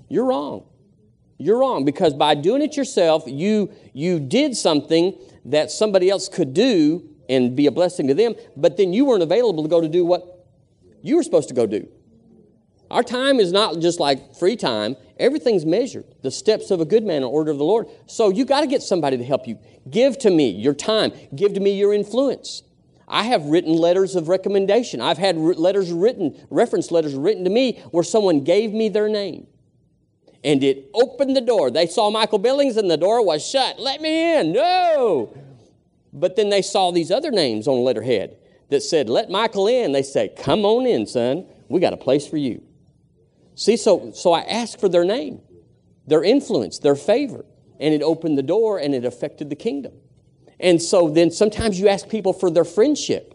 You're 0.09 0.25
wrong. 0.25 0.65
You're 1.37 1.59
wrong 1.59 1.85
because 1.85 2.13
by 2.13 2.33
doing 2.33 2.61
it 2.61 2.75
yourself, 2.75 3.23
you, 3.27 3.71
you 3.93 4.19
did 4.19 4.55
something 4.55 5.15
that 5.45 5.69
somebody 5.69 6.09
else 6.09 6.29
could 6.29 6.53
do 6.53 7.07
and 7.29 7.55
be 7.55 7.67
a 7.67 7.71
blessing 7.71 8.07
to 8.07 8.13
them, 8.13 8.35
but 8.55 8.77
then 8.77 8.93
you 8.93 9.05
weren't 9.05 9.21
available 9.21 9.63
to 9.63 9.69
go 9.69 9.81
to 9.81 9.89
do 9.89 10.03
what 10.05 10.47
you 11.03 11.17
were 11.17 11.23
supposed 11.23 11.49
to 11.49 11.53
go 11.53 11.67
do. 11.67 11.87
Our 12.89 13.03
time 13.03 13.39
is 13.39 13.51
not 13.51 13.79
just 13.79 13.99
like 13.99 14.35
free 14.35 14.55
time. 14.55 14.95
Everything's 15.19 15.65
measured. 15.65 16.05
The 16.21 16.31
steps 16.31 16.71
of 16.71 16.79
a 16.79 16.85
good 16.85 17.03
man 17.03 17.17
in 17.17 17.23
order 17.23 17.51
of 17.51 17.57
the 17.57 17.63
Lord. 17.63 17.87
So 18.05 18.29
you 18.29 18.45
got 18.45 18.61
to 18.61 18.67
get 18.67 18.81
somebody 18.81 19.17
to 19.17 19.23
help 19.23 19.47
you. 19.47 19.57
Give 19.89 20.17
to 20.19 20.29
me 20.29 20.49
your 20.49 20.73
time. 20.73 21.11
Give 21.35 21.53
to 21.53 21.59
me 21.59 21.77
your 21.77 21.93
influence. 21.93 22.63
I 23.07 23.23
have 23.23 23.45
written 23.45 23.73
letters 23.73 24.15
of 24.15 24.27
recommendation. 24.27 24.99
I've 24.99 25.17
had 25.17 25.37
letters 25.37 25.91
written, 25.91 26.35
reference 26.49 26.91
letters 26.91 27.15
written 27.15 27.45
to 27.45 27.49
me 27.49 27.79
where 27.91 28.03
someone 28.03 28.43
gave 28.43 28.73
me 28.73 28.89
their 28.89 29.07
name. 29.07 29.47
And 30.43 30.63
it 30.63 30.89
opened 30.93 31.35
the 31.35 31.41
door. 31.41 31.71
They 31.71 31.87
saw 31.87 32.09
Michael 32.09 32.39
Billings 32.39 32.77
and 32.77 32.91
the 32.91 32.97
door 32.97 33.25
was 33.25 33.47
shut. 33.47 33.79
Let 33.79 34.01
me 34.01 34.35
in. 34.35 34.51
No. 34.51 35.35
But 36.13 36.35
then 36.35 36.49
they 36.49 36.61
saw 36.61 36.91
these 36.91 37.11
other 37.11 37.31
names 37.31 37.67
on 37.67 37.83
letterhead 37.83 38.37
that 38.69 38.81
said, 38.81 39.09
Let 39.09 39.29
Michael 39.29 39.67
in, 39.67 39.91
they 39.91 40.03
say, 40.03 40.29
Come 40.37 40.65
on 40.65 40.85
in, 40.85 41.05
son. 41.05 41.45
We 41.69 41.79
got 41.79 41.93
a 41.93 41.97
place 41.97 42.27
for 42.27 42.37
you. 42.37 42.61
See, 43.57 43.75
so, 43.75 44.11
so 44.13 44.33
I 44.33 44.41
asked 44.41 44.79
for 44.79 44.87
their 44.87 45.03
name, 45.03 45.41
their 46.05 46.23
influence, 46.23 46.77
their 46.77 46.95
favor, 46.95 47.43
and 47.79 47.91
it 47.91 48.03
opened 48.03 48.37
the 48.37 48.43
door 48.43 48.77
and 48.77 48.93
it 48.93 49.03
affected 49.03 49.49
the 49.49 49.55
kingdom. 49.55 49.93
And 50.59 50.79
so 50.79 51.09
then 51.09 51.31
sometimes 51.31 51.79
you 51.79 51.87
ask 51.87 52.07
people 52.07 52.33
for 52.33 52.51
their 52.51 52.63
friendship. 52.63 53.33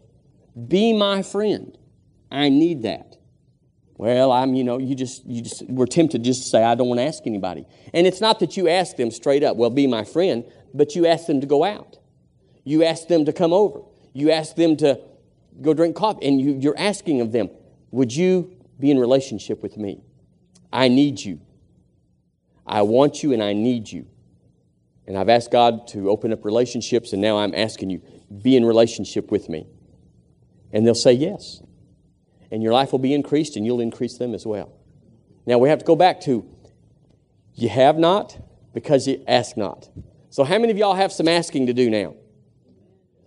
Be 0.68 0.92
my 0.92 1.22
friend. 1.22 1.76
I 2.30 2.50
need 2.50 2.82
that. 2.82 3.16
Well, 3.96 4.30
I'm, 4.30 4.54
you 4.54 4.62
know, 4.62 4.78
you 4.78 4.94
just, 4.94 5.26
you 5.26 5.42
just, 5.42 5.68
we're 5.68 5.86
tempted 5.86 6.22
just 6.22 6.44
to 6.44 6.48
say, 6.48 6.62
I 6.62 6.76
don't 6.76 6.86
want 6.86 7.00
to 7.00 7.04
ask 7.04 7.26
anybody. 7.26 7.66
And 7.92 8.06
it's 8.06 8.20
not 8.20 8.38
that 8.38 8.56
you 8.56 8.68
ask 8.68 8.94
them 8.94 9.10
straight 9.10 9.42
up, 9.42 9.56
well, 9.56 9.70
be 9.70 9.88
my 9.88 10.04
friend, 10.04 10.44
but 10.72 10.94
you 10.94 11.04
ask 11.08 11.26
them 11.26 11.40
to 11.40 11.48
go 11.48 11.64
out. 11.64 11.98
You 12.62 12.84
ask 12.84 13.08
them 13.08 13.24
to 13.24 13.32
come 13.32 13.52
over. 13.52 13.80
You 14.12 14.30
ask 14.30 14.54
them 14.54 14.76
to 14.76 15.00
go 15.60 15.74
drink 15.74 15.96
coffee, 15.96 16.28
and 16.28 16.40
you, 16.40 16.58
you're 16.60 16.78
asking 16.78 17.20
of 17.20 17.32
them, 17.32 17.50
Would 17.90 18.14
you 18.14 18.56
be 18.78 18.92
in 18.92 19.00
relationship 19.00 19.64
with 19.64 19.76
me? 19.76 20.00
I 20.72 20.88
need 20.88 21.20
you. 21.20 21.40
I 22.66 22.82
want 22.82 23.22
you 23.22 23.32
and 23.32 23.42
I 23.42 23.52
need 23.52 23.90
you. 23.90 24.06
And 25.06 25.18
I've 25.18 25.28
asked 25.28 25.50
God 25.50 25.88
to 25.88 26.10
open 26.10 26.32
up 26.32 26.44
relationships, 26.44 27.12
and 27.12 27.20
now 27.20 27.38
I'm 27.38 27.54
asking 27.54 27.90
you, 27.90 28.02
be 28.42 28.56
in 28.56 28.64
relationship 28.64 29.30
with 29.30 29.48
me. 29.48 29.66
And 30.72 30.86
they'll 30.86 30.94
say 30.94 31.12
yes. 31.12 31.60
And 32.50 32.62
your 32.62 32.72
life 32.72 32.92
will 32.92 33.00
be 33.00 33.12
increased, 33.12 33.56
and 33.56 33.66
you'll 33.66 33.80
increase 33.80 34.16
them 34.16 34.34
as 34.34 34.46
well. 34.46 34.72
Now 35.44 35.58
we 35.58 35.68
have 35.68 35.80
to 35.80 35.84
go 35.84 35.96
back 35.96 36.20
to 36.22 36.48
you 37.54 37.68
have 37.68 37.98
not 37.98 38.38
because 38.72 39.08
you 39.08 39.22
ask 39.26 39.56
not. 39.56 39.88
So, 40.30 40.44
how 40.44 40.58
many 40.58 40.70
of 40.70 40.78
y'all 40.78 40.94
have 40.94 41.12
some 41.12 41.28
asking 41.28 41.66
to 41.66 41.74
do 41.74 41.90
now? 41.90 42.14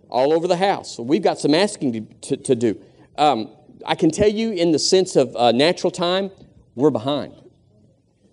all 0.08 0.32
over 0.32 0.46
the 0.46 0.56
house. 0.56 0.98
We've 0.98 1.22
got 1.22 1.38
some 1.38 1.54
asking 1.54 1.92
to, 1.92 2.00
to, 2.28 2.36
to 2.36 2.54
do. 2.54 2.80
Um, 3.16 3.50
I 3.84 3.94
can 3.94 4.10
tell 4.10 4.28
you, 4.28 4.52
in 4.52 4.72
the 4.72 4.78
sense 4.78 5.16
of 5.16 5.34
uh, 5.36 5.52
natural 5.52 5.90
time, 5.90 6.30
we're 6.76 6.90
behind. 6.90 7.34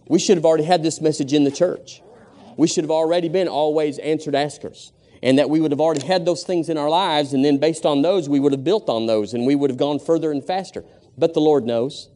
We 0.08 0.20
should 0.20 0.38
have 0.38 0.46
already 0.46 0.66
had 0.66 0.84
this 0.84 1.02
message 1.02 1.34
in 1.34 1.44
the 1.44 1.52
church. 1.52 2.04
We 2.56 2.68
should 2.68 2.84
have 2.84 2.92
already 2.92 3.30
been 3.30 3.48
always 3.48 3.98
answered 3.98 4.36
askers. 4.36 4.92
and 5.24 5.40
that 5.40 5.50
we 5.50 5.62
would 5.62 5.72
have 5.72 5.80
already 5.80 6.06
had 6.06 6.26
those 6.26 6.44
things 6.44 6.68
in 6.68 6.78
our 6.78 6.90
lives, 6.90 7.34
and 7.34 7.46
then 7.46 7.58
based 7.58 7.86
on 7.86 8.02
those, 8.02 8.28
we 8.28 8.42
would 8.42 8.52
have 8.52 8.66
built 8.66 8.90
on 8.90 9.06
those, 9.06 9.34
and 9.34 9.48
we 9.48 9.56
would 9.56 9.70
have 9.70 9.78
gone 9.78 9.98
further 9.98 10.32
and 10.32 10.44
faster. 10.44 10.84
But 11.18 11.34
the 11.34 11.40
Lord 11.40 11.64
knows. 11.64 12.10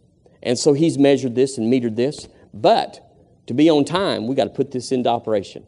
And 0.44 0.60
so 0.60 0.74
He's 0.74 0.98
measured 0.98 1.34
this 1.34 1.58
and 1.58 1.72
metered 1.72 1.96
this. 1.96 2.28
But 2.54 3.00
to 3.48 3.54
be 3.54 3.70
on 3.70 3.86
time, 3.86 4.28
we 4.28 4.36
got 4.36 4.44
to 4.44 4.50
put 4.50 4.72
this 4.72 4.92
into 4.92 5.10
operation. 5.10 5.66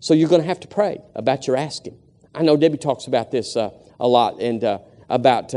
So 0.00 0.12
you're 0.12 0.28
going 0.28 0.42
to 0.42 0.46
have 0.46 0.60
to 0.60 0.68
pray 0.68 0.98
about 1.14 1.46
your 1.46 1.56
asking. 1.56 1.96
I 2.34 2.42
know 2.42 2.54
Debbie 2.54 2.76
talks 2.76 3.06
about 3.06 3.30
this 3.30 3.56
uh, 3.56 3.70
a 3.98 4.06
lot, 4.06 4.38
and 4.38 4.62
uh, 4.62 4.80
about 5.08 5.54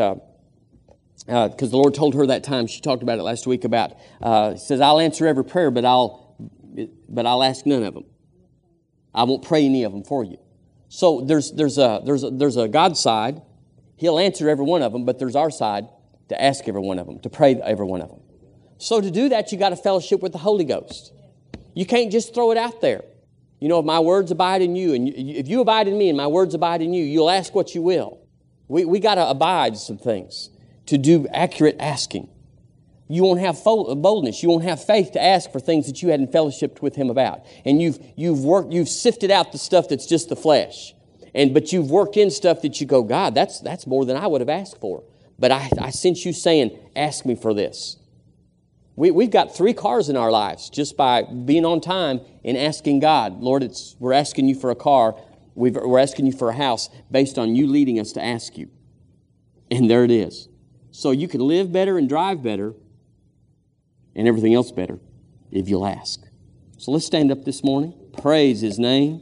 because 1.25 1.63
uh, 1.63 1.67
the 1.67 1.77
Lord 1.77 1.93
told 1.93 2.15
her 2.15 2.27
that 2.27 2.43
time. 2.43 2.67
She 2.67 2.81
talked 2.81 3.03
about 3.03 3.19
it 3.19 3.23
last 3.23 3.47
week. 3.47 3.63
About 3.63 3.93
uh, 4.21 4.55
says, 4.55 4.81
"I'll 4.81 4.99
answer 4.99 5.27
every 5.27 5.43
prayer, 5.43 5.71
but 5.71 5.85
I'll 5.85 6.35
but 7.09 7.25
I'll 7.25 7.43
ask 7.43 7.65
none 7.65 7.83
of 7.83 7.93
them. 7.93 8.05
I 9.13 9.23
won't 9.23 9.43
pray 9.43 9.65
any 9.65 9.83
of 9.83 9.91
them 9.91 10.03
for 10.03 10.23
you." 10.23 10.37
So 10.89 11.21
there's 11.21 11.51
there's 11.51 11.77
a 11.77 12.01
there's 12.05 12.23
a, 12.23 12.29
there's 12.29 12.57
a 12.57 12.67
God 12.67 12.97
side. 12.97 13.41
He'll 13.97 14.19
answer 14.19 14.47
every 14.49 14.65
one 14.65 14.81
of 14.81 14.93
them, 14.93 15.05
but 15.05 15.17
there's 15.17 15.35
our 15.35 15.49
side 15.49 15.87
to 16.29 16.41
ask 16.41 16.67
every 16.67 16.81
one 16.81 16.99
of 16.99 17.07
them, 17.07 17.19
to 17.19 17.29
pray 17.29 17.55
every 17.55 17.85
one 17.85 18.01
of 18.01 18.09
them. 18.09 18.19
So 18.77 19.01
to 19.01 19.09
do 19.09 19.29
that, 19.29 19.51
you 19.51 19.57
got 19.57 19.69
to 19.69 19.75
fellowship 19.75 20.21
with 20.21 20.33
the 20.33 20.37
Holy 20.37 20.65
Ghost. 20.65 21.13
You 21.73 21.85
can't 21.85 22.11
just 22.11 22.33
throw 22.33 22.51
it 22.51 22.57
out 22.57 22.79
there. 22.79 23.03
You 23.59 23.69
know, 23.69 23.79
if 23.79 23.85
my 23.85 23.99
words 23.99 24.29
abide 24.29 24.61
in 24.61 24.75
you, 24.75 24.93
and 24.93 25.09
if 25.09 25.47
you 25.47 25.61
abide 25.61 25.87
in 25.87 25.97
me 25.97 26.09
and 26.09 26.17
my 26.17 26.27
words 26.27 26.53
abide 26.53 26.83
in 26.83 26.93
you, 26.93 27.03
you'll 27.03 27.29
ask 27.29 27.55
what 27.55 27.73
you 27.73 27.81
will. 27.81 28.19
We, 28.67 28.85
we 28.85 28.99
got 28.99 29.15
to 29.15 29.27
abide 29.27 29.77
some 29.77 29.97
things 29.97 30.51
to 30.87 30.97
do 30.97 31.27
accurate 31.31 31.77
asking. 31.79 32.29
You 33.09 33.23
won't 33.23 33.39
have 33.39 33.63
boldness. 33.63 34.43
You 34.43 34.49
won't 34.49 34.65
have 34.65 34.83
faith 34.83 35.13
to 35.13 35.21
ask 35.21 35.51
for 35.51 35.59
things 35.59 35.87
that 35.87 36.01
you 36.01 36.09
hadn't 36.09 36.31
fellowshipped 36.31 36.81
with 36.81 36.95
Him 36.95 37.09
about. 37.09 37.45
And 37.63 37.81
you've, 37.81 37.99
you've 38.17 38.43
worked, 38.43 38.73
you've 38.73 38.89
sifted 38.89 39.31
out 39.31 39.51
the 39.51 39.57
stuff 39.57 39.87
that's 39.87 40.05
just 40.05 40.27
the 40.27 40.35
flesh. 40.35 40.93
And, 41.33 41.53
but 41.53 41.71
you've 41.71 41.89
worked 41.89 42.17
in 42.17 42.31
stuff 42.31 42.61
that 42.63 42.81
you 42.81 42.87
go, 42.87 43.03
God, 43.03 43.33
that's, 43.33 43.59
that's 43.61 43.87
more 43.87 44.05
than 44.05 44.17
I 44.17 44.27
would 44.27 44.41
have 44.41 44.49
asked 44.49 44.79
for. 44.81 45.03
But 45.39 45.51
I, 45.51 45.69
I 45.79 45.91
sense 45.91 46.25
you 46.25 46.33
saying, 46.33 46.77
ask 46.95 47.25
me 47.25 47.35
for 47.35 47.53
this. 47.53 47.97
We, 48.95 49.11
we've 49.11 49.29
got 49.29 49.55
three 49.55 49.73
cars 49.73 50.09
in 50.09 50.17
our 50.17 50.31
lives 50.31 50.69
just 50.69 50.97
by 50.97 51.21
being 51.21 51.63
on 51.63 51.79
time 51.79 52.21
and 52.43 52.57
asking 52.57 52.99
God, 52.99 53.39
Lord, 53.39 53.61
it's, 53.61 53.95
we're 53.99 54.13
asking 54.13 54.49
you 54.49 54.55
for 54.55 54.71
a 54.71 54.75
car. 54.75 55.15
we 55.53 55.73
are 55.73 55.99
asking 55.99 56.25
you 56.25 56.31
for 56.31 56.49
a 56.49 56.55
house 56.55 56.89
based 57.11 57.37
on 57.37 57.55
you 57.55 57.67
leading 57.67 57.99
us 57.99 58.11
to 58.13 58.23
ask 58.23 58.57
you. 58.57 58.69
And 59.69 59.89
there 59.89 60.03
it 60.03 60.11
is. 60.11 60.49
So 60.97 61.11
you 61.11 61.27
can 61.27 61.41
live 61.41 61.71
better 61.71 61.99
and 61.99 62.09
drive 62.09 62.41
better 62.41 62.73
and 64.15 64.27
everything 64.27 64.55
else 64.55 64.71
better 64.71 64.97
if 65.51 65.69
you'll 65.69 65.85
ask. 65.85 66.23
So 66.79 66.89
let's 66.89 67.05
stand 67.05 67.31
up 67.31 67.45
this 67.45 67.63
morning. 67.63 67.93
Praise 68.19 68.61
his 68.61 68.79
name. 68.79 69.21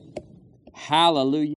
Hallelujah. 0.73 1.55